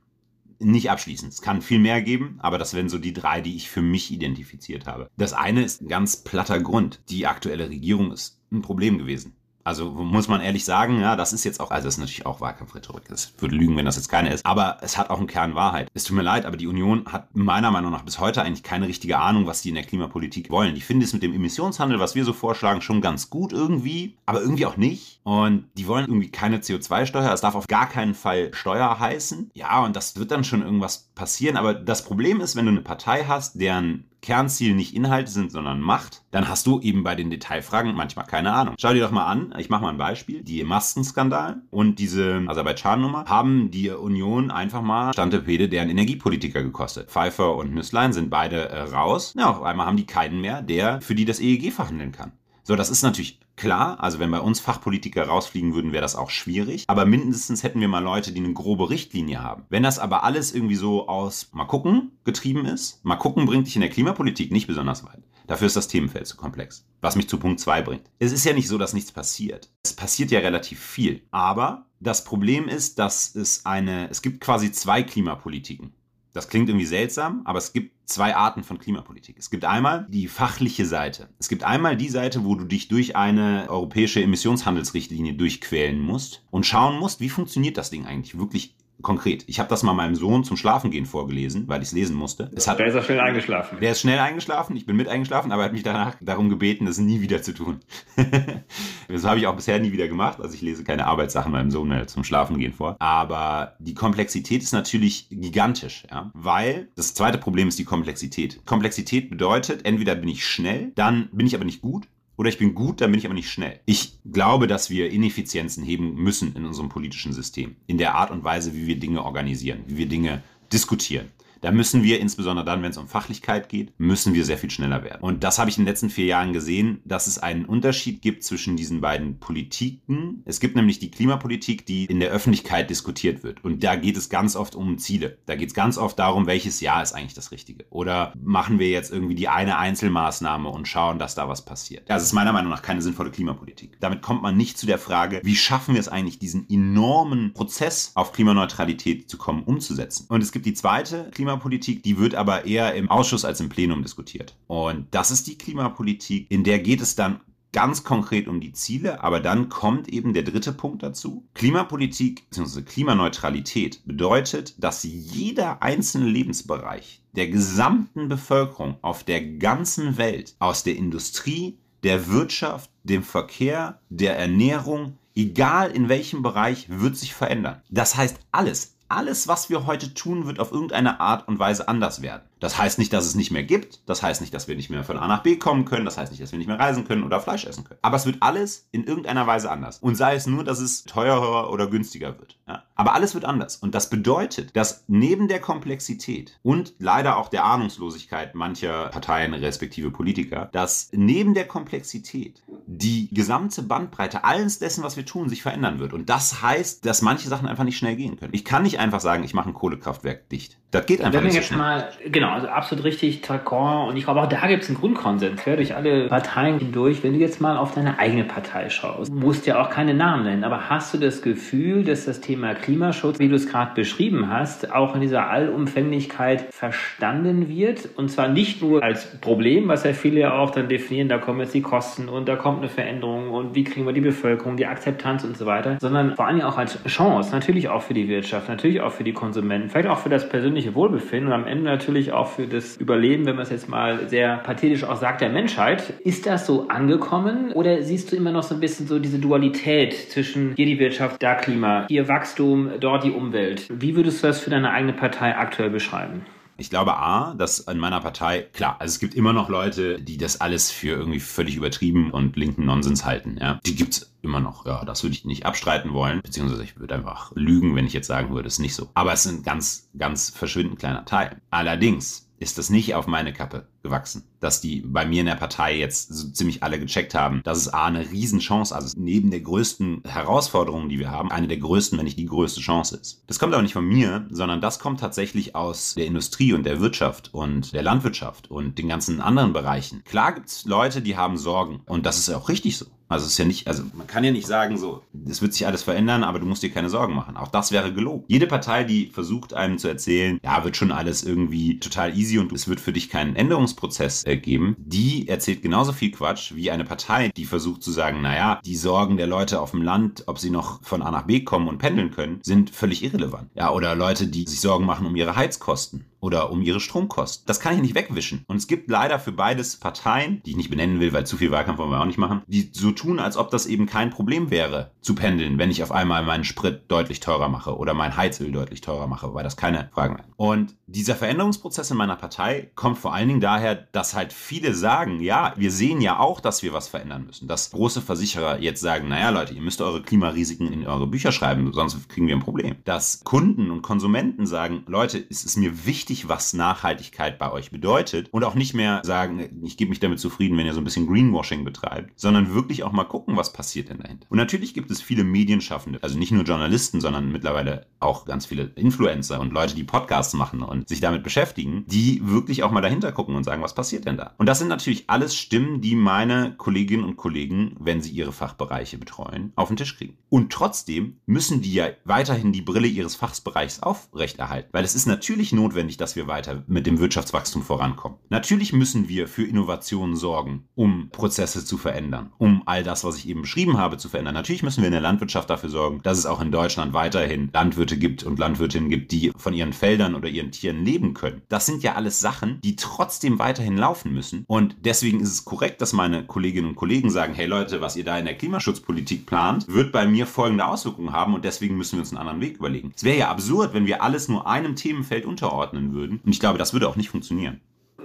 nicht 0.60 0.90
abschließend. 0.90 1.34
Es 1.34 1.42
kann 1.42 1.62
viel 1.62 1.80
mehr 1.80 2.02
geben, 2.02 2.40
aber 2.40 2.58
das 2.58 2.74
wären 2.74 2.90
so 2.90 2.98
die 2.98 3.14
drei, 3.14 3.42
die 3.42 3.56
ich 3.56 3.70
für 3.70 3.82
mich 3.82 4.12
identifiziert 4.12 4.88
habe. 4.88 5.10
Das 5.18 5.34
eine 5.34 5.64
ist 5.64 5.82
ein 5.82 5.88
ganz 5.88 6.24
platter 6.24 6.60
Grund. 6.60 7.02
Die 7.10 7.28
aktuelle 7.28 7.70
Regierung 7.70 8.12
ist 8.12 8.40
ein 8.52 8.62
Problem 8.62 8.98
gewesen. 8.98 9.36
Also 9.68 9.92
muss 9.92 10.30
man 10.30 10.40
ehrlich 10.40 10.64
sagen, 10.64 11.02
ja, 11.02 11.18
das 11.18 11.34
ist 11.34 11.44
jetzt 11.44 11.60
auch, 11.60 11.72
also 11.72 11.84
das 11.84 11.96
ist 11.96 12.00
natürlich 12.00 12.26
auch 12.26 12.40
Wahlkampfrhetorik. 12.40 13.12
Es 13.12 13.34
würde 13.38 13.54
lügen, 13.54 13.76
wenn 13.76 13.84
das 13.84 13.98
jetzt 13.98 14.08
keine 14.08 14.32
ist. 14.32 14.46
Aber 14.46 14.78
es 14.80 14.98
hat 14.98 15.10
auch 15.10 15.18
einen 15.18 15.28
Kern 15.28 15.56
Wahrheit. 15.56 15.90
Es 15.94 16.06
tut 16.06 16.16
mir 16.16 16.22
leid, 16.22 16.46
aber 16.46 16.56
die 16.56 16.68
Union 16.68 17.04
hat 17.12 17.36
meiner 17.36 17.70
Meinung 17.70 17.92
nach 17.92 18.04
bis 18.04 18.18
heute 18.18 18.44
eigentlich 18.44 18.64
keine 18.64 18.88
richtige 18.88 19.20
Ahnung, 19.20 19.46
was 19.46 19.62
die 19.62 19.70
in 19.70 19.76
der 19.76 19.84
Klimapolitik 19.84 20.50
wollen. 20.52 20.74
Die 20.74 20.80
finden 20.80 21.04
es 21.04 21.12
mit 21.12 21.22
dem 21.22 21.34
Emissionshandel, 21.34 22.00
was 22.00 22.16
wir 22.16 22.24
so 22.24 22.32
vorschlagen, 22.32 22.80
schon 22.80 23.02
ganz 23.02 23.30
gut 23.30 23.52
irgendwie, 23.52 24.16
aber 24.26 24.40
irgendwie 24.40 24.66
auch 24.66 24.78
nicht. 24.78 25.20
Und 25.24 25.66
die 25.78 25.86
wollen 25.88 26.06
irgendwie 26.06 26.32
keine 26.32 26.60
CO2-Steuer. 26.60 27.34
Es 27.34 27.42
darf 27.42 27.56
auf 27.56 27.68
gar 27.68 27.90
keinen 27.90 28.14
Fall 28.14 28.54
Steuer 28.54 28.98
heißen. 29.02 29.52
Ja, 29.54 29.84
und 29.84 29.98
das 29.98 30.16
wird 30.16 30.32
dann 30.32 30.46
schon 30.46 30.62
irgendwas 30.62 31.10
passieren. 31.14 31.58
Aber 31.58 31.74
das 31.74 32.06
Problem 32.06 32.40
ist, 32.40 32.56
wenn 32.56 32.68
du 32.68 32.72
eine 32.72 32.82
Partei 32.82 33.26
hast, 33.26 33.60
deren 33.60 34.06
Kernziel 34.22 34.76
nicht 34.76 34.96
Inhalte 34.96 35.32
sind, 35.32 35.52
sondern 35.52 35.80
Macht, 35.80 36.24
dann 36.32 36.48
hast 36.48 36.68
du 36.68 36.80
eben 36.82 37.04
bei 37.04 37.16
den 37.16 37.30
Detailfragen 37.30 37.96
manchmal 37.96 38.26
keine 38.26 38.54
Ahnung. 38.54 38.76
Schau 38.80 38.94
dir 38.94 39.02
doch 39.02 39.12
mal 39.12 39.26
an, 39.26 39.54
ich 39.58 39.70
mache 39.70 39.84
mal 39.84 39.90
ein 39.90 39.98
Beispiel. 39.98 40.44
Die 40.44 40.64
Maskenskandal 40.64 41.62
und 41.70 42.00
diese 42.00 42.44
Aserbaidschan-Nummer 42.48 43.26
haben 43.26 43.72
die 43.72 43.90
Union 43.90 44.52
einfach 44.52 44.82
mal 44.82 45.14
Stantepede 45.14 45.70
deren 45.70 45.90
Energiepolitiker 45.90 46.64
gekostet. 46.64 47.10
Pfeiffer 47.10 47.56
und 47.56 47.74
Nüsslein 47.74 48.14
sind 48.14 48.30
beide 48.30 48.70
äh, 48.70 48.82
raus. 48.82 49.34
Ja, 49.38 49.50
auf 49.50 49.64
einmal 49.64 49.86
haben 49.86 49.98
die 49.98 50.06
keinen 50.06 50.42
mehr, 50.42 50.62
der 50.62 51.02
für 51.02 51.16
die 51.16 51.26
das 51.26 51.40
EEG 51.40 51.72
verhandeln 51.72 52.12
kann. 52.12 52.32
So, 52.64 52.76
das 52.76 52.90
ist 52.90 53.02
natürlich 53.02 53.40
klar. 53.58 54.02
Also 54.02 54.20
wenn 54.20 54.32
bei 54.32 54.40
uns 54.40 54.62
Fachpolitiker 54.62 55.28
rausfliegen 55.28 55.74
würden, 55.74 55.92
wäre 55.92 56.02
das 56.02 56.16
auch 56.16 56.30
schwierig. 56.30 56.86
Aber 56.88 57.06
mindestens 57.06 57.64
hätten 57.64 57.82
wir 57.82 57.90
mal 57.90 58.04
Leute, 58.04 58.32
die 58.32 58.40
eine 58.40 58.54
grobe 58.54 58.90
Richtlinie 58.90 59.44
haben. 59.44 59.66
Wenn 59.70 59.84
das 59.84 60.00
aber 60.00 60.24
alles 60.24 60.54
irgendwie 60.54 60.76
so 60.76 61.10
aus 61.10 61.50
mal 61.52 61.66
gucken 61.66 62.12
getrieben 62.24 62.66
ist, 62.66 63.04
mal 63.04 63.18
gucken 63.18 63.46
bringt 63.46 63.68
dich 63.68 63.76
in 63.76 63.82
der 63.82 63.90
Klimapolitik 63.90 64.52
nicht 64.52 64.68
besonders 64.68 65.04
weit. 65.04 65.24
Dafür 65.48 65.68
ist 65.68 65.76
das 65.76 65.88
Themenfeld 65.88 66.28
zu 66.28 66.38
komplex. 66.38 66.86
Was 67.02 67.16
mich 67.16 67.30
zu 67.30 67.38
Punkt 67.38 67.60
2 67.60 67.82
bringt. 67.82 68.12
Es 68.20 68.32
ist 68.32 68.46
ja 68.46 68.54
nicht 68.54 68.68
so, 68.68 68.78
dass 68.78 68.94
nichts 68.94 69.12
passiert. 69.12 69.70
Es 69.84 69.94
passiert 69.94 70.32
ja 70.32 70.40
relativ 70.40 70.80
viel. 70.80 71.24
Aber 71.32 71.88
das 72.00 72.24
Problem 72.24 72.68
ist, 72.68 73.00
dass 73.00 73.34
es 73.34 73.66
eine, 73.66 74.10
es 74.10 74.22
gibt 74.22 74.42
quasi 74.42 74.72
zwei 74.72 75.04
Klimapolitiken. 75.04 75.94
Das 76.38 76.50
klingt 76.50 76.70
irgendwie 76.70 76.86
seltsam, 76.86 77.41
aber 77.46 77.58
es 77.58 77.74
gibt 77.74 78.08
zwei 78.08 78.36
Arten 78.36 78.62
von 78.62 78.77
Klimapolitik. 78.77 79.38
Es 79.39 79.50
gibt 79.50 79.65
einmal 79.65 80.06
die 80.08 80.27
fachliche 80.27 80.86
Seite. 80.86 81.29
Es 81.39 81.50
gibt 81.50 81.63
einmal 81.63 81.98
die 81.98 82.10
Seite, 82.10 82.46
wo 82.46 82.53
du 82.53 82.63
dich 82.65 82.89
durch 82.89 83.15
eine 83.15 83.65
europäische 83.70 84.22
Emissionshandelsrichtlinie 84.22 85.34
durchquälen 85.34 86.00
musst 86.00 86.46
und 86.51 86.67
schauen 86.67 87.00
musst, 87.00 87.22
wie 87.22 87.29
funktioniert 87.29 87.75
das 87.75 87.89
Ding 87.89 88.06
eigentlich 88.06 88.38
wirklich 88.38 88.75
konkret. 89.01 89.44
Ich 89.48 89.60
habe 89.60 89.70
das 89.70 89.84
mal 89.84 89.94
meinem 89.94 90.16
Sohn 90.16 90.44
zum 90.44 90.58
Schlafengehen 90.58 91.06
vorgelesen, 91.06 91.68
weil 91.68 91.82
ich 91.82 91.89
es 91.89 91.94
lesen 91.94 92.16
musste. 92.16 92.51
Es 92.56 92.68
hat, 92.68 92.80
der 92.80 92.88
ist 92.88 92.96
auch 92.96 93.04
schnell 93.04 93.20
eingeschlafen. 93.20 93.80
Der 93.80 93.92
ist 93.92 94.01
schnell 94.01 94.20
eingeschlafen, 94.20 94.75
ich 94.75 94.86
bin 94.86 94.96
mit 94.96 95.08
eingeschlafen, 95.08 95.51
aber 95.51 95.63
er 95.63 95.66
hat 95.66 95.74
mich 95.74 95.84
danach 95.84 96.16
darum 96.22 96.50
gebeten, 96.50 96.86
das 96.86 96.98
nie 96.98 97.22
wieder 97.22 97.42
zu 97.42 97.54
tun. 97.54 97.80
das 99.08 99.24
habe 99.24 99.39
ich 99.39 99.48
auch 99.48 99.56
bisher 99.56 99.80
nie 99.80 99.92
wieder 99.92 100.08
gemacht. 100.08 100.39
Also 100.42 100.54
ich 100.56 100.62
lese 100.62 100.84
keine 100.84 101.06
Arbeitssachen 101.06 101.51
meinem 101.51 101.72
Sohn 101.72 101.88
mehr 101.88 102.08
zum 102.08 102.24
Schlafengehen 102.24 102.74
vor. 102.74 102.96
Aber 103.00 103.75
die 103.80 103.94
Komplexität 103.94 104.63
ist 104.63 104.74
natürlich 104.74 105.27
gigantisch, 105.30 106.04
ja? 106.10 106.32
weil 106.34 106.89
das 106.96 107.13
zweite 107.13 107.38
Problem 107.38 107.68
ist 107.68 107.80
die 107.80 107.86
Komplexität. 107.86 108.66
Komplexität 108.66 109.30
bedeutet, 109.30 109.86
entweder 109.86 110.16
bin 110.16 110.30
ich 110.30 110.46
schnell, 110.46 110.92
dann 110.96 111.30
bin 111.32 111.48
ich 111.48 111.56
aber 111.56 111.66
nicht 111.66 111.82
gut 111.82 112.08
oder 112.38 112.50
ich 112.50 112.60
bin 112.60 112.75
gut, 112.75 113.01
dann 113.01 113.12
bin 113.12 113.20
ich 113.20 113.25
aber 113.25 113.34
nicht 113.34 113.50
schnell. 113.50 113.79
Ich 113.86 114.20
glaube, 114.32 114.67
dass 114.67 114.89
wir 114.89 115.10
Ineffizienzen 115.10 115.84
heben 115.84 116.13
müssen 116.15 116.56
in 116.56 116.65
unserem 116.65 116.89
politischen 116.89 117.34
System, 117.34 117.75
in 117.88 117.98
der 117.98 118.15
Art 118.15 118.32
und 118.32 118.44
Weise, 118.44 118.75
wie 118.75 118.88
wir 118.88 119.00
Dinge 119.00 119.24
organisieren, 119.24 119.84
wie 119.88 119.98
wir 119.98 120.08
Dinge 120.08 120.44
diskutieren. 120.72 121.32
Da 121.62 121.72
müssen 121.72 122.04
wir, 122.04 122.20
insbesondere 122.20 122.66
dann, 122.66 122.82
wenn 122.84 122.92
es 122.92 122.98
um 122.98 123.08
Fachlichkeit 123.08 123.70
geht, 123.70 123.94
müssen 124.00 124.34
wir 124.34 124.46
sehr 124.46 124.58
viel 124.58 124.70
schneller 124.70 125.04
werden. 125.04 125.22
Und 125.22 125.44
das 125.44 125.60
habe 125.60 125.70
ich 125.70 125.78
in 125.78 125.84
den 125.84 125.90
letzten 125.90 126.10
vier 126.10 126.26
Jahren 126.26 126.54
gesehen, 126.54 127.02
dass 127.06 127.28
es 127.28 127.38
einen 127.40 127.66
Unterschied 127.66 128.22
gibt 128.22 128.44
zwischen 128.44 128.76
diesen 128.76 129.02
beiden 129.02 129.40
Politiken. 129.40 130.44
Es 130.46 130.60
gibt 130.60 130.76
nämlich 130.76 131.00
die 131.00 131.12
Klimapolitik, 131.12 131.86
die 131.86 132.06
in 132.06 132.20
der 132.20 132.30
Öffentlichkeit 132.30 132.90
diskutiert 132.90 133.44
wird. 133.44 133.64
Und 133.64 133.84
da 133.84 133.96
geht 133.96 134.18
es 134.18 134.30
ganz 134.30 134.56
oft 134.56 134.76
um 134.76 134.98
Ziele. 134.98 135.38
Da 135.46 135.56
geht 135.56 135.70
es 135.70 135.74
ganz 135.74 135.98
oft 135.98 136.20
darum, 136.20 136.46
welches 136.48 136.82
Jahr 136.82 137.02
ist 137.02 137.14
eigentlich 137.14 137.34
das 137.34 137.52
Richtige. 137.52 137.86
Oder 137.90 138.34
machen 138.42 138.80
wir 138.80 138.90
jetzt 138.90 139.12
irgendwie 139.12 139.36
die 139.36 139.48
eine 139.48 139.78
Einzelmaßnahme 139.78 140.70
und 140.70 140.88
schauen, 140.88 141.20
dass 141.20 141.36
da 141.36 141.50
was 141.50 141.66
passiert. 141.66 142.10
Das 142.10 142.24
ist 142.24 142.34
meiner 142.34 142.54
Meinung 142.54 142.72
nach 142.72 142.82
keine 142.82 143.02
sinnvolle 143.02 143.32
Klimapolitik. 143.32 143.98
Damit 144.00 144.22
kommt 144.22 144.42
man 144.42 144.58
nicht 144.58 144.78
zu 144.78 144.86
der 144.86 145.00
Frage, 145.00 145.42
wie 145.44 145.56
schaffen 145.56 145.94
wir 145.94 146.00
es 146.00 146.08
eigentlich, 146.08 146.40
diesen 146.40 146.70
enormen 146.70 147.54
Prozess 147.54 148.12
auf 148.16 148.32
Klimaneutralität 148.32 149.29
zu 149.29 149.38
kommen, 149.38 149.64
umzusetzen. 149.64 150.25
Und 150.29 150.42
es 150.42 150.51
gibt 150.51 150.66
die 150.66 150.74
zweite 150.74 151.29
Klimapolitik, 151.31 151.47
Klimapolitik, 151.48 152.03
die 152.03 152.18
wird 152.18 152.36
aber 152.36 152.66
eher 152.66 152.94
im 152.96 153.10
Ausschuss 153.10 153.46
als 153.46 153.62
im 153.62 153.70
Plenum 153.70 154.01
diskutiert. 154.01 154.57
Und 154.68 155.07
das 155.12 155.31
ist 155.31 155.48
die 155.48 155.57
Klimapolitik, 155.57 156.46
in 156.50 156.66
der 156.66 156.79
geht 156.79 157.00
es 157.00 157.16
dann 157.16 157.40
ganz 157.72 158.03
konkret 158.03 158.50
um 158.50 158.60
die 158.60 158.74
Ziele, 158.74 159.24
aber 159.24 159.40
dann 159.40 159.70
kommt 159.70 160.10
eben 160.10 160.33
der 160.33 160.44
dritte 160.44 160.74
Punkt 160.74 161.03
dazu. 161.03 161.46
Klimapolitik 161.53 162.50
bzw. 162.50 162.81
Klimaneutralität 162.81 164.01
bedeutet, 164.05 164.75
dass 164.77 165.03
jeder 165.03 165.81
einzelne 165.81 166.27
Lebensbereich 166.27 167.22
der 167.33 167.48
gesamten 167.48 168.27
Bevölkerung 168.27 168.98
auf 169.01 169.24
der 169.24 169.42
ganzen 169.42 170.18
Welt, 170.18 170.55
aus 170.60 170.83
der 170.83 170.98
Industrie, 170.98 171.77
der 172.03 172.27
Wirtschaft, 172.27 172.90
dem 173.03 173.24
Verkehr, 173.24 174.01
der 174.10 174.38
Ernährung, 174.38 175.18
egal 175.36 175.92
in 175.92 176.10
welchem 176.10 176.42
Bereich, 176.42 176.88
wird 176.90 177.16
sich 177.16 177.33
verändern. 177.33 177.81
Das 177.90 178.18
heißt, 178.18 178.38
alles, 178.51 178.97
alles, 179.09 179.48
was 179.48 179.70
wir 179.70 179.85
heute 179.85 180.13
tun, 180.13 180.46
wird 180.46 180.59
auf 180.59 180.72
irgendeine 180.72 181.20
Art 181.20 181.48
und 181.48 181.59
Weise 181.59 181.87
anders 181.87 182.22
werden. 182.22 182.43
Das 182.59 182.77
heißt 182.77 183.00
nicht, 183.00 183.13
dass 183.13 183.25
es 183.25 183.35
nicht 183.35 183.51
mehr 183.51 183.63
gibt. 183.63 184.01
Das 184.07 184.24
heißt 184.24 184.41
nicht, 184.41 184.53
dass 184.53 184.67
wir 184.67 184.75
nicht 184.75 184.89
mehr 184.89 185.03
von 185.03 185.17
A 185.17 185.27
nach 185.27 185.43
B 185.43 185.57
kommen 185.57 185.85
können. 185.85 186.05
Das 186.05 186.17
heißt 186.17 186.31
nicht, 186.31 186.41
dass 186.41 186.51
wir 186.51 186.59
nicht 186.59 186.67
mehr 186.67 186.79
reisen 186.79 187.05
können 187.05 187.24
oder 187.24 187.39
Fleisch 187.39 187.65
essen 187.65 187.83
können. 187.83 188.00
Aber 188.01 188.17
es 188.17 188.25
wird 188.25 188.37
alles 188.41 188.87
in 188.91 189.03
irgendeiner 189.03 189.48
Weise 189.48 189.70
anders. 189.70 190.00
Und 190.00 190.15
sei 190.15 190.35
es 190.35 190.48
nur, 190.48 190.63
dass 190.63 190.79
es 190.79 191.03
teurer 191.03 191.72
oder 191.72 191.87
günstiger 191.87 192.37
wird. 192.39 192.57
Ja? 192.67 192.83
Aber 192.96 193.13
alles 193.13 193.35
wird 193.35 193.46
anders. 193.46 193.77
Und 193.77 193.93
das 193.93 194.09
bedeutet, 194.09 194.75
dass 194.75 195.03
neben 195.07 195.48
der 195.48 195.59
Komplexität 195.59 196.59
und 196.63 196.93
leider 197.00 197.37
auch 197.37 197.50
der 197.50 197.63
Ahnungslosigkeit 197.63 198.55
mancher 198.55 199.09
Parteien 199.09 199.53
respektive 199.53 200.11
Politiker, 200.11 200.70
dass 200.72 201.09
neben 201.11 201.53
der 201.53 201.67
Komplexität 201.67 202.63
die 202.87 203.29
gesamte 203.33 203.83
Bandbreite 203.83 204.43
alles 204.43 204.79
dessen, 204.79 205.03
was 205.03 205.15
wir 205.15 205.25
tun, 205.25 205.50
sich 205.50 205.61
verändern 205.61 206.00
wird. 206.00 206.13
Und 206.13 206.29
das 206.29 206.61
heißt, 206.61 207.05
dass 207.05 207.22
manche 207.22 207.50
Sachen 207.50 207.67
einfach 207.67 207.83
nicht 207.83 207.98
schnell 207.98 208.15
gehen 208.15 208.37
können. 208.37 208.53
Ich 208.53 208.65
kann 208.65 208.83
nicht 208.83 209.00
einfach 209.00 209.20
sagen, 209.20 209.43
ich 209.43 209.53
mache 209.53 209.70
ein 209.70 209.74
Kohlekraftwerk 209.74 210.50
dicht. 210.50 210.77
Das 210.91 211.05
geht 211.05 211.22
einfach 211.22 211.39
Wenn 211.39 211.48
nicht. 211.48 211.55
Wir 211.55 211.61
jetzt 211.61 211.75
mal, 211.75 212.11
genau, 212.25 212.47
also 212.53 212.68
absolut 212.68 213.05
richtig, 213.05 213.42
Tracon. 213.42 214.10
Und 214.10 214.18
ich 214.18 214.25
glaube, 214.25 214.42
auch 214.42 214.48
da 214.48 214.68
gibt 214.68 214.83
es 214.83 214.90
einen 214.90 214.98
Grundkonsens, 214.98 215.66
ja, 215.66 215.75
durch 215.75 215.96
alle 215.96 216.27
Parteien 216.27 216.79
hindurch. 216.79 217.24
Wenn 217.24 217.33
du 217.33 217.40
jetzt 217.40 217.62
mal 217.62 217.77
auf 217.77 217.94
deine 217.94 218.20
eigene 218.20 218.44
Partei 218.44 218.90
schaust, 218.90 219.33
musst 219.33 219.66
ja 219.66 219.81
auch 219.81 219.90
keine 219.90 220.14
Namen 220.14 220.44
nennen, 220.44 220.64
aber 220.64 220.90
hast 220.90 221.14
du 221.14 221.18
das 221.18 221.42
Gefühl, 221.42 222.03
dass 222.03 222.25
das 222.25 222.42
Thema 222.42 222.74
Klimaschutz, 222.74 223.40
wie 223.40 223.50
du 223.50 223.55
es 223.55 223.68
gerade 223.68 223.94
beschrieben 223.96 224.50
hast, 224.51 224.94
auch 224.94 225.16
in 225.16 225.22
dieser 225.22 225.50
Allumfänglichkeit 225.50 226.74
verstanden 226.74 227.70
wird? 227.70 228.10
Und 228.16 228.29
zwar 228.29 228.48
nicht 228.48 228.81
nur 228.81 229.03
als 229.03 229.40
Problem, 229.40 229.88
was 229.88 230.03
ja 230.03 230.14
viele 230.14 230.42
ja 230.42 230.53
auch 230.57 230.72
dann 230.72 230.90
definieren, 230.90 231.29
da 231.29 231.38
kommen 231.38 231.60
jetzt 231.60 231.74
die 231.74 231.81
Kosten 231.81 232.29
und 232.29 232.48
da 232.48 232.55
kommt 232.55 232.79
eine 232.79 232.90
Veränderung 232.90 233.50
und 233.50 233.75
wie 233.75 233.83
kriegen 233.83 234.05
wir 234.05 234.14
die 234.14 234.22
Bevölkerung, 234.22 234.77
die 234.77 234.86
Akzeptanz 234.86 235.44
und 235.44 235.57
so 235.57 235.66
weiter, 235.66 235.98
sondern 236.00 236.36
vor 236.36 236.48
allem 236.48 236.62
auch 236.62 236.77
als 236.77 237.03
Chance, 237.05 237.51
natürlich 237.51 237.90
auch 237.90 238.01
für 238.01 238.14
die 238.14 238.27
Wirtschaft, 238.27 238.70
natürlich 238.70 239.01
auch 239.01 239.12
für 239.12 239.24
die 239.24 239.33
Konsumenten, 239.33 239.90
vielleicht 239.90 240.10
auch 240.10 240.20
für 240.20 240.29
das 240.29 240.48
persönliche 240.48 240.96
Wohlbefinden 240.96 241.48
und 241.48 241.53
am 241.53 241.68
Ende 241.68 241.86
natürlich 241.86 242.31
auch 242.31 242.37
für 242.46 242.68
das 242.68 242.98
Überleben, 242.98 243.46
wenn 243.46 243.56
man 243.56 243.64
es 243.64 243.72
jetzt 243.72 243.90
mal 243.90 244.30
sehr 244.30 244.58
pathetisch 244.58 245.04
auch 245.04 245.16
sagt, 245.16 245.42
der 245.42 245.50
Menschheit. 245.50 246.14
Ist 246.24 246.46
das 246.46 246.68
so 246.68 246.88
angekommen 246.88 247.72
oder 247.74 248.04
siehst 248.04 248.32
du 248.32 248.36
immer 248.36 248.52
noch 248.52 248.64
so 248.64 248.76
ein 248.76 248.82
bisschen 248.82 249.08
so 249.08 249.20
diese 249.20 249.40
Dualität 249.40 250.14
zwischen 250.14 250.74
hier 250.76 250.86
die 250.86 251.00
Wirtschaft, 251.00 251.42
da 251.42 251.56
Klima, 251.56 252.06
hier 252.08 252.28
Wachstum, 252.28 252.92
dort 253.00 253.24
die 253.24 253.32
Umwelt? 253.32 253.88
Wie 253.90 254.16
würdest 254.16 254.44
du 254.44 254.48
das 254.48 254.60
für 254.60 254.70
deine 254.70 254.92
eigene 254.92 255.14
Partei 255.14 255.56
aktuell 255.58 255.90
beschreiben? 255.90 256.46
Ich 256.77 256.90
glaube 256.90 257.18
A, 257.18 257.55
dass 257.55 257.79
in 257.79 257.98
meiner 257.98 258.22
Partei, 258.22 258.61
klar, 258.61 258.98
also 259.00 259.11
es 259.11 259.20
gibt 259.20 259.33
immer 259.33 259.51
noch 259.51 259.68
Leute, 259.68 260.22
die 260.22 260.37
das 260.37 260.61
alles 260.61 260.92
für 260.92 261.09
irgendwie 261.09 261.40
völlig 261.40 261.75
übertrieben 261.75 262.31
und 262.31 262.55
linken 262.55 262.85
Nonsens 262.85 263.25
halten, 263.25 263.57
ja. 263.59 263.79
Die 263.85 263.96
gibt's 263.96 264.31
immer 264.44 264.59
noch, 264.59 264.85
ja, 264.85 265.03
das 265.03 265.24
würde 265.24 265.35
ich 265.35 265.44
nicht 265.46 265.66
abstreiten 265.66 266.13
wollen, 266.13 266.42
beziehungsweise 266.42 266.83
ich 266.83 267.00
würde 267.00 267.16
einfach 267.16 267.51
lügen, 267.55 267.96
wenn 267.96 268.05
ich 268.05 268.13
jetzt 268.13 268.27
sagen 268.27 268.53
würde, 268.53 268.68
es 268.68 268.75
ist 268.75 268.79
nicht 268.79 268.96
so. 268.96 269.09
Aber 269.16 269.33
es 269.33 269.46
ist 269.46 269.51
ein 269.51 269.63
ganz, 269.63 270.09
ganz 270.18 270.51
verschwindend 270.51 271.00
kleiner 271.00 271.25
Teil. 271.25 271.61
Allerdings 271.72 272.47
ist 272.59 272.77
das 272.77 272.89
nicht 272.89 273.15
auf 273.15 273.27
meine 273.27 273.53
Kappe 273.53 273.87
gewachsen. 274.03 274.43
Dass 274.59 274.81
die 274.81 275.01
bei 275.01 275.25
mir 275.25 275.41
in 275.41 275.46
der 275.46 275.55
Partei 275.55 275.98
jetzt 275.98 276.33
so 276.33 276.50
ziemlich 276.50 276.83
alle 276.83 277.00
gecheckt 277.00 277.35
haben, 277.35 277.61
dass 277.63 277.77
es 277.77 277.93
A, 277.93 278.05
eine 278.05 278.29
Riesenchance, 278.31 278.96
also 278.96 279.13
neben 279.20 279.51
der 279.51 279.61
größten 279.61 280.24
Herausforderung, 280.25 281.09
die 281.09 281.20
wir 281.20 281.31
haben, 281.31 281.51
eine 281.51 281.67
der 281.67 281.77
größten, 281.77 282.17
wenn 282.17 282.25
nicht 282.25 282.39
die 282.39 282.46
größte 282.46 282.81
Chance 282.81 283.17
ist. 283.17 283.43
Das 283.48 283.59
kommt 283.59 283.74
aber 283.74 283.83
nicht 283.83 283.93
von 283.93 284.05
mir, 284.05 284.48
sondern 284.50 284.81
das 284.81 285.00
kommt 285.00 285.20
tatsächlich 285.20 285.75
aus 285.75 286.15
der 286.15 286.25
Industrie 286.25 286.74
und 286.74 286.83
der 286.83 287.00
Wirtschaft 287.00 287.53
und 287.53 287.93
der 287.93 288.03
Landwirtschaft 288.03 288.72
und 288.72 288.98
den 288.98 289.07
ganzen 289.07 289.41
anderen 289.41 289.74
Bereichen. 289.74 290.24
Klar 290.24 290.53
gibt's 290.53 290.85
Leute, 290.85 291.22
die 291.22 291.37
haben 291.37 291.57
Sorgen 291.57 292.01
und 292.05 292.25
das 292.25 292.37
ist 292.37 292.50
auch 292.50 292.70
richtig 292.70 292.98
so. 292.98 293.05
Also 293.29 293.46
es 293.46 293.53
ist 293.53 293.57
ja 293.57 293.66
nicht, 293.66 293.87
also 293.87 294.03
man 294.13 294.27
kann 294.27 294.44
ja 294.44 294.51
nicht 294.51 294.68
sagen, 294.68 294.98
so, 294.98 295.24
es 295.48 295.61
wird 295.61 295.74
sich 295.74 295.85
alles 295.85 296.03
verändern, 296.03 296.44
aber 296.44 296.59
du 296.59 296.66
musst 296.66 296.83
dir 296.83 296.92
keine 296.92 297.09
Sorgen 297.09 297.35
machen. 297.35 297.57
Auch 297.57 297.68
das 297.68 297.92
wäre 297.92 298.13
gelogen. 298.13 298.46
Jede 298.48 298.68
Partei, 298.68 299.03
die 299.03 299.27
versucht, 299.27 299.74
einem 299.74 299.98
zu 299.98 300.07
erzählen, 300.07 300.59
ja, 300.63 300.83
wird 300.83 300.98
schon 300.98 301.11
alles 301.11 301.44
irgendwie 301.44 302.00
total 302.00 302.37
easy 302.37 302.59
und 302.59 302.72
es 302.72 302.87
wird 302.87 303.00
für 303.00 303.13
dich 303.13 303.29
keinen 303.29 303.55
Änderungsprozess 303.55 304.46
äh, 304.46 304.57
geben, 304.57 304.96
die 305.00 305.48
erzählt 305.48 305.81
genauso 305.81 306.13
viel 306.13 306.31
Quatsch 306.31 306.74
wie 306.75 306.92
eine 306.92 307.03
Partei, 307.03 307.51
die 307.55 307.66
versucht 307.66 308.03
zu 308.03 308.11
sagen, 308.11 308.42
naja, 308.42 308.79
die 308.85 308.96
Sorgen 308.96 309.37
der 309.37 309.48
Leute 309.48 309.81
auf 309.81 309.92
dem 309.92 310.01
Land, 310.01 310.44
ob 310.48 310.59
sie 310.59 310.70
noch 310.70 311.03
von 311.03 311.22
A 311.22 311.31
nach 311.31 311.44
B 311.44 311.61
kommen 311.61 311.87
und 311.87 311.98
pendeln 311.98 312.31
können, 312.31 312.59
sind 312.63 312.90
völlig 312.90 313.24
irrelevant. 313.24 313.70
Ja, 313.75 313.92
oder 313.92 314.16
Leute, 314.16 314.48
die 314.48 314.66
sich 314.66 314.79
Sorgen 314.79 315.05
machen 315.05 315.25
um 315.25 315.35
ihre 315.35 315.55
Heizkosten 315.55 316.25
oder 316.40 316.72
um 316.72 316.81
ihre 316.81 317.00
Stromkosten. 317.00 317.66
Das 317.66 317.79
kann 317.79 317.96
ich 317.96 318.01
nicht 318.01 318.16
wegwischen. 318.16 318.63
Und 318.68 318.77
es 318.77 318.87
gibt 318.87 319.09
leider 319.09 319.40
für 319.40 319.51
beides 319.51 319.98
Parteien, 319.98 320.61
die 320.66 320.72
ich 320.72 320.77
nicht 320.77 320.90
benennen 320.90 321.20
will, 321.20 321.33
weil 321.33 321.46
zu 321.46 321.57
viel 321.57 321.72
Wahlkampf 321.72 321.98
wollen 321.98 322.11
wir 322.11 322.22
auch 322.22 322.25
nicht 322.25 322.37
machen, 322.37 322.61
die 322.68 322.90
so 322.94 323.11
tun, 323.18 323.40
als 323.40 323.58
ob 323.58 323.70
das 323.70 323.86
eben 323.86 324.06
kein 324.06 324.30
Problem 324.30 324.72
wäre, 324.72 325.12
zu 325.22 325.36
pendeln, 325.36 325.77
wenn 325.77 325.92
ich 325.92 326.03
auf 326.03 326.12
einmal 326.12 326.44
meinen 326.44 326.64
Sprit 326.64 327.03
deutlich 327.10 327.42
teurer 327.42 327.68
mache 327.68 327.98
oder 327.98 328.14
mein 328.14 328.38
Heizöl 328.38 328.72
deutlich 328.72 329.01
teurer 329.01 329.27
mache, 329.27 329.53
weil 329.53 329.64
das 329.64 329.75
keine 329.75 330.10
Fragen 330.14 330.38
sind. 330.38 330.53
Und 330.56 330.96
dieser 331.06 331.36
Veränderungsprozess 331.36 332.12
in 332.12 332.18
meiner 332.18 332.36
Partei 332.36 332.92
kommt 332.96 333.18
vor 333.18 333.34
allen 333.34 333.48
Dingen 333.48 333.62
daher, 333.62 333.96
dass 333.96 334.36
halt 334.36 334.51
viele 334.51 334.94
sagen, 334.94 335.42
ja, 335.42 335.74
wir 335.77 335.92
sehen 335.92 336.20
ja 336.22 336.40
auch, 336.40 336.60
dass 336.60 336.84
wir 336.84 336.94
was 336.94 337.08
verändern 337.08 337.46
müssen. 337.46 337.68
Dass 337.68 337.92
große 337.92 338.22
Versicherer 338.22 338.80
jetzt 338.80 339.01
sagen, 339.01 339.30
naja 339.30 339.50
Leute, 339.50 339.74
ihr 339.74 339.82
müsst 339.82 340.01
eure 340.01 340.22
Klimarisiken 340.22 340.92
in 340.92 341.08
eure 341.08 341.27
Bücher 341.27 341.51
schreiben, 341.51 341.92
sonst 341.94 342.27
kriegen 342.27 342.48
wir 342.48 342.56
ein 342.56 342.62
Problem. 342.62 342.96
Dass 343.06 343.44
Kunden 343.44 343.90
und 343.90 344.01
Konsumenten 344.01 344.66
sagen, 344.66 345.03
Leute, 345.08 345.44
es 345.50 345.64
ist 345.64 345.77
mir 345.77 346.06
wichtig, 346.06 346.50
was 346.50 346.74
Nachhaltigkeit 346.74 347.58
bei 347.58 347.72
euch 347.72 347.92
bedeutet 347.92 348.50
und 348.51 348.64
auch 348.64 348.75
nicht 348.75 348.94
mehr 348.94 349.22
sagen, 349.24 349.82
ich 349.84 349.98
gebe 349.98 350.10
mich 350.10 350.20
damit 350.20 350.40
zufrieden, 350.40 350.77
wenn 350.77 350.86
ihr 350.86 350.94
so 350.94 351.01
ein 351.01 351.06
bisschen 351.06 351.27
Greenwashing 351.27 351.86
betreibt, 351.86 352.32
sondern 352.36 352.74
wirklich 352.74 353.03
auch 353.07 353.13
mal 353.13 353.24
gucken, 353.24 353.55
was 353.57 353.74
passiert 353.74 354.09
denn 354.09 354.20
dahinter. 354.20 354.46
Und 354.50 354.57
natürlich 354.57 354.93
gibt 354.93 355.09
es 355.11 355.22
viele 355.22 355.43
Medienschaffende, 355.43 356.20
also 356.22 356.37
nicht 356.37 356.51
nur 356.51 356.63
Journalisten, 356.63 357.22
sondern 357.22 357.51
mittlerweile 357.51 358.05
auch 358.20 358.46
ganz 358.46 358.65
viele 358.65 358.91
Influencer 358.96 359.59
und 359.59 359.74
Leute, 359.74 359.96
die 359.96 360.03
Podcasts 360.03 360.53
machen 360.53 360.81
und 360.81 361.07
sich 361.07 361.22
damit 361.22 361.43
beschäftigen, 361.43 362.03
die 362.07 362.41
wirklich 362.43 362.83
auch 362.83 362.91
mal 362.91 363.01
dahinter 363.01 363.31
gucken 363.31 363.55
und 363.55 363.63
sagen, 363.63 363.81
was 363.81 363.96
passiert 363.96 364.25
denn 364.25 364.37
da? 364.37 364.53
Und 364.57 364.67
das 364.67 364.79
sind 364.79 364.87
natürlich 364.87 365.29
alles 365.29 365.55
Stimmen, 365.55 366.01
die 366.01 366.15
meine 366.15 366.75
Kolleginnen 366.77 367.24
und 367.24 367.37
Kollegen, 367.37 367.96
wenn 368.00 368.22
sie 368.22 368.31
ihre 368.31 368.51
Fachbereiche 368.51 369.17
betreuen, 369.17 369.72
auf 369.75 369.87
den 369.87 369.98
Tisch 369.98 370.17
kriegen. 370.17 370.37
Und 370.50 370.72
trotzdem 370.72 371.37
müssen 371.46 371.81
die 371.81 371.93
ja 371.93 372.07
weiterhin 372.25 372.72
die 372.74 372.81
Brille 372.81 373.07
ihres 373.07 373.35
Fachbereichs 373.35 374.01
aufrechterhalten, 374.01 374.89
weil 374.91 375.05
es 375.05 375.15
ist 375.15 375.27
natürlich 375.27 375.72
notwendig, 375.72 376.17
dass 376.17 376.35
wir 376.35 376.48
weiter 376.48 376.83
mit 376.87 377.05
dem 377.05 377.20
Wirtschaftswachstum 377.20 377.83
vorankommen. 377.83 378.37
Natürlich 378.50 378.93
müssen 378.93 379.29
wir 379.29 379.48
für 379.48 379.63
Innovationen 379.63 380.35
sorgen, 380.35 380.87
um 380.96 381.29
Prozesse 381.31 381.85
zu 381.85 381.98
verändern, 381.98 382.51
um 382.57 382.83
all 382.98 383.03
das, 383.03 383.24
was 383.24 383.38
ich 383.38 383.48
eben 383.48 383.62
beschrieben 383.62 383.98
habe, 383.98 384.18
zu 384.18 384.27
verändern. 384.27 384.55
Natürlich 384.55 384.81
müssen 384.81 385.01
wir 385.01 385.07
in 385.07 385.14
der 385.14 385.22
Landwirtschaft 385.22 385.70
dafür 385.70 385.90
sorgen, 385.90 386.20
dass 386.24 386.38
es 386.38 386.48
auch 386.48 386.62
in 386.62 386.72
Deutschland 386.72 387.14
weiterhin 387.14 387.70
Landwirte 387.72 388.18
gibt 388.18 388.44
und 388.44 388.57
Landwirtinnen 388.57 389.10
gibt, 389.10 389.31
die 389.31 389.51
von 389.55 389.74
ihren 389.74 389.94
Feldern 389.94 390.33
oder 390.33 390.50
ihren 390.50 390.72
Tieren 390.72 391.05
leben 391.05 391.36
können. 391.36 391.62
Das 391.70 391.86
sind 391.86 392.01
ja 392.01 392.16
alles 392.16 392.40
Sachen, 392.40 392.81
die 392.81 392.96
trotzdem 392.96 393.60
weiterhin 393.60 393.98
laufen 393.98 394.33
müssen. 394.33 394.64
Und 394.68 394.96
deswegen 395.01 395.40
ist 395.40 395.51
es 395.51 395.66
korrekt, 395.66 396.01
dass 396.01 396.14
meine 396.14 396.46
Kolleginnen 396.46 396.90
und 396.90 396.96
Kollegen 396.96 397.29
sagen, 397.29 397.53
hey 397.53 397.68
Leute, 397.68 398.01
was 398.01 398.16
ihr 398.16 398.24
da 398.24 398.38
in 398.38 398.46
der 398.46 398.57
Klimaschutzpolitik 398.57 399.46
plant, 399.46 399.88
wird 399.88 400.12
bei 400.12 400.25
mir 400.25 400.48
folgende 400.48 400.86
Auswirkungen 400.86 401.33
haben 401.33 401.53
und 401.53 401.64
deswegen 401.64 401.98
müssen 401.98 402.14
wir 402.14 402.22
uns 402.22 402.31
einen 402.31 402.40
anderen 402.40 402.62
Weg 402.62 402.77
überlegen. 402.77 403.14
Es 403.16 403.24
wäre 403.24 403.38
ja 403.38 403.50
absurd, 403.50 403.94
wenn 403.94 404.07
wir 404.07 404.24
alles 404.24 404.48
nur 404.48 404.68
einem 404.68 404.96
Themenfeld 404.96 405.46
unterordnen 405.46 406.14
würden. 406.14 406.42
Und 406.44 406.51
ich 406.51 406.60
glaube, 406.60 406.79
das 406.79 406.94
würde 406.94 407.07
auch 407.07 407.16
nicht 407.16 407.29
funktionieren. 407.29 407.79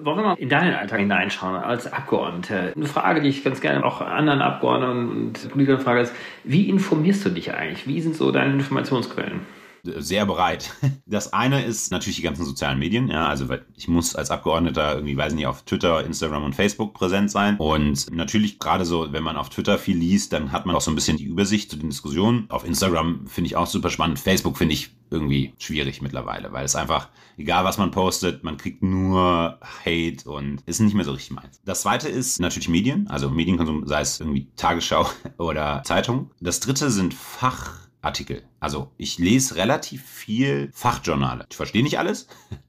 Wollen 0.04 0.18
wir 0.18 0.24
mal 0.24 0.34
in 0.38 0.48
deinen 0.48 0.74
Alltag 0.74 0.98
hineinschauen 0.98 1.54
als 1.54 1.92
Abgeordneter? 1.92 2.72
Eine 2.74 2.86
Frage, 2.86 3.20
die 3.20 3.28
ich 3.28 3.44
ganz 3.44 3.60
gerne 3.60 3.84
auch 3.84 4.00
anderen 4.00 4.42
Abgeordneten 4.42 5.08
und 5.10 5.50
Politikern 5.50 5.80
frage, 5.80 6.00
ist, 6.00 6.14
wie 6.42 6.68
informierst 6.68 7.24
du 7.24 7.30
dich 7.30 7.54
eigentlich? 7.54 7.86
Wie 7.86 8.00
sind 8.00 8.16
so 8.16 8.32
deine 8.32 8.54
Informationsquellen? 8.54 9.40
Sehr 9.84 10.26
bereit. 10.26 10.70
Das 11.04 11.32
eine 11.34 11.62
ist 11.62 11.90
natürlich 11.90 12.16
die 12.16 12.22
ganzen 12.22 12.46
sozialen 12.46 12.78
Medien. 12.78 13.08
Ja, 13.08 13.26
also 13.26 13.46
ich 13.76 13.86
muss 13.86 14.14
als 14.14 14.30
Abgeordneter 14.30 14.94
irgendwie, 14.94 15.16
weiß 15.16 15.34
nicht, 15.34 15.46
auf 15.46 15.62
Twitter, 15.62 16.04
Instagram 16.04 16.44
und 16.44 16.54
Facebook 16.54 16.94
präsent 16.94 17.30
sein. 17.30 17.56
Und 17.58 18.10
natürlich 18.10 18.58
gerade 18.58 18.86
so, 18.86 19.12
wenn 19.12 19.22
man 19.22 19.36
auf 19.36 19.50
Twitter 19.50 19.78
viel 19.78 19.98
liest, 19.98 20.32
dann 20.32 20.52
hat 20.52 20.64
man 20.64 20.74
auch 20.74 20.80
so 20.80 20.90
ein 20.90 20.94
bisschen 20.94 21.18
die 21.18 21.24
Übersicht 21.24 21.70
zu 21.70 21.76
den 21.76 21.90
Diskussionen. 21.90 22.46
Auf 22.48 22.64
Instagram 22.64 23.26
finde 23.26 23.48
ich 23.48 23.56
auch 23.56 23.66
super 23.66 23.90
spannend. 23.90 24.18
Facebook 24.18 24.56
finde 24.56 24.72
ich 24.72 24.90
irgendwie 25.10 25.52
schwierig 25.58 26.00
mittlerweile, 26.00 26.52
weil 26.52 26.64
es 26.64 26.76
einfach, 26.76 27.08
egal 27.36 27.64
was 27.64 27.76
man 27.76 27.90
postet, 27.90 28.42
man 28.42 28.56
kriegt 28.56 28.82
nur 28.82 29.58
Hate 29.84 30.28
und 30.30 30.62
ist 30.64 30.80
nicht 30.80 30.94
mehr 30.94 31.04
so 31.04 31.12
richtig 31.12 31.32
meins. 31.32 31.60
Das 31.64 31.82
zweite 31.82 32.08
ist 32.08 32.40
natürlich 32.40 32.70
Medien, 32.70 33.06
also 33.08 33.28
Medienkonsum, 33.28 33.86
sei 33.86 34.00
es 34.00 34.20
irgendwie 34.20 34.48
Tagesschau 34.56 35.06
oder 35.36 35.82
Zeitung. 35.84 36.30
Das 36.40 36.60
dritte 36.60 36.90
sind 36.90 37.12
Fach 37.12 37.82
Artikel. 38.02 38.42
Also 38.60 38.90
ich 38.98 39.18
lese 39.18 39.56
relativ 39.56 40.04
viel 40.04 40.70
Fachjournale. 40.74 41.46
Ich 41.50 41.56
verstehe 41.56 41.82
nicht 41.82 41.98
alles. 41.98 42.28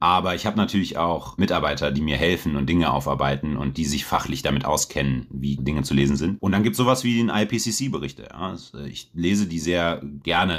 Aber 0.00 0.34
ich 0.34 0.46
habe 0.46 0.56
natürlich 0.56 0.98
auch 0.98 1.38
Mitarbeiter, 1.38 1.92
die 1.92 2.00
mir 2.00 2.16
helfen 2.16 2.56
und 2.56 2.68
Dinge 2.68 2.92
aufarbeiten 2.92 3.56
und 3.56 3.76
die 3.76 3.84
sich 3.84 4.04
fachlich 4.04 4.42
damit 4.42 4.64
auskennen, 4.64 5.28
wie 5.30 5.54
Dinge 5.54 5.84
zu 5.84 5.94
lesen 5.94 6.16
sind. 6.16 6.42
Und 6.42 6.50
dann 6.50 6.64
gibt 6.64 6.74
es 6.74 6.78
sowas 6.78 7.04
wie 7.04 7.18
den 7.18 7.28
IPCC-Berichte. 7.28 8.28
Ja. 8.32 8.56
Äh, 8.74 8.88
ich 8.88 9.10
lese 9.14 9.46
die 9.46 9.60
sehr 9.60 10.02
gerne 10.24 10.58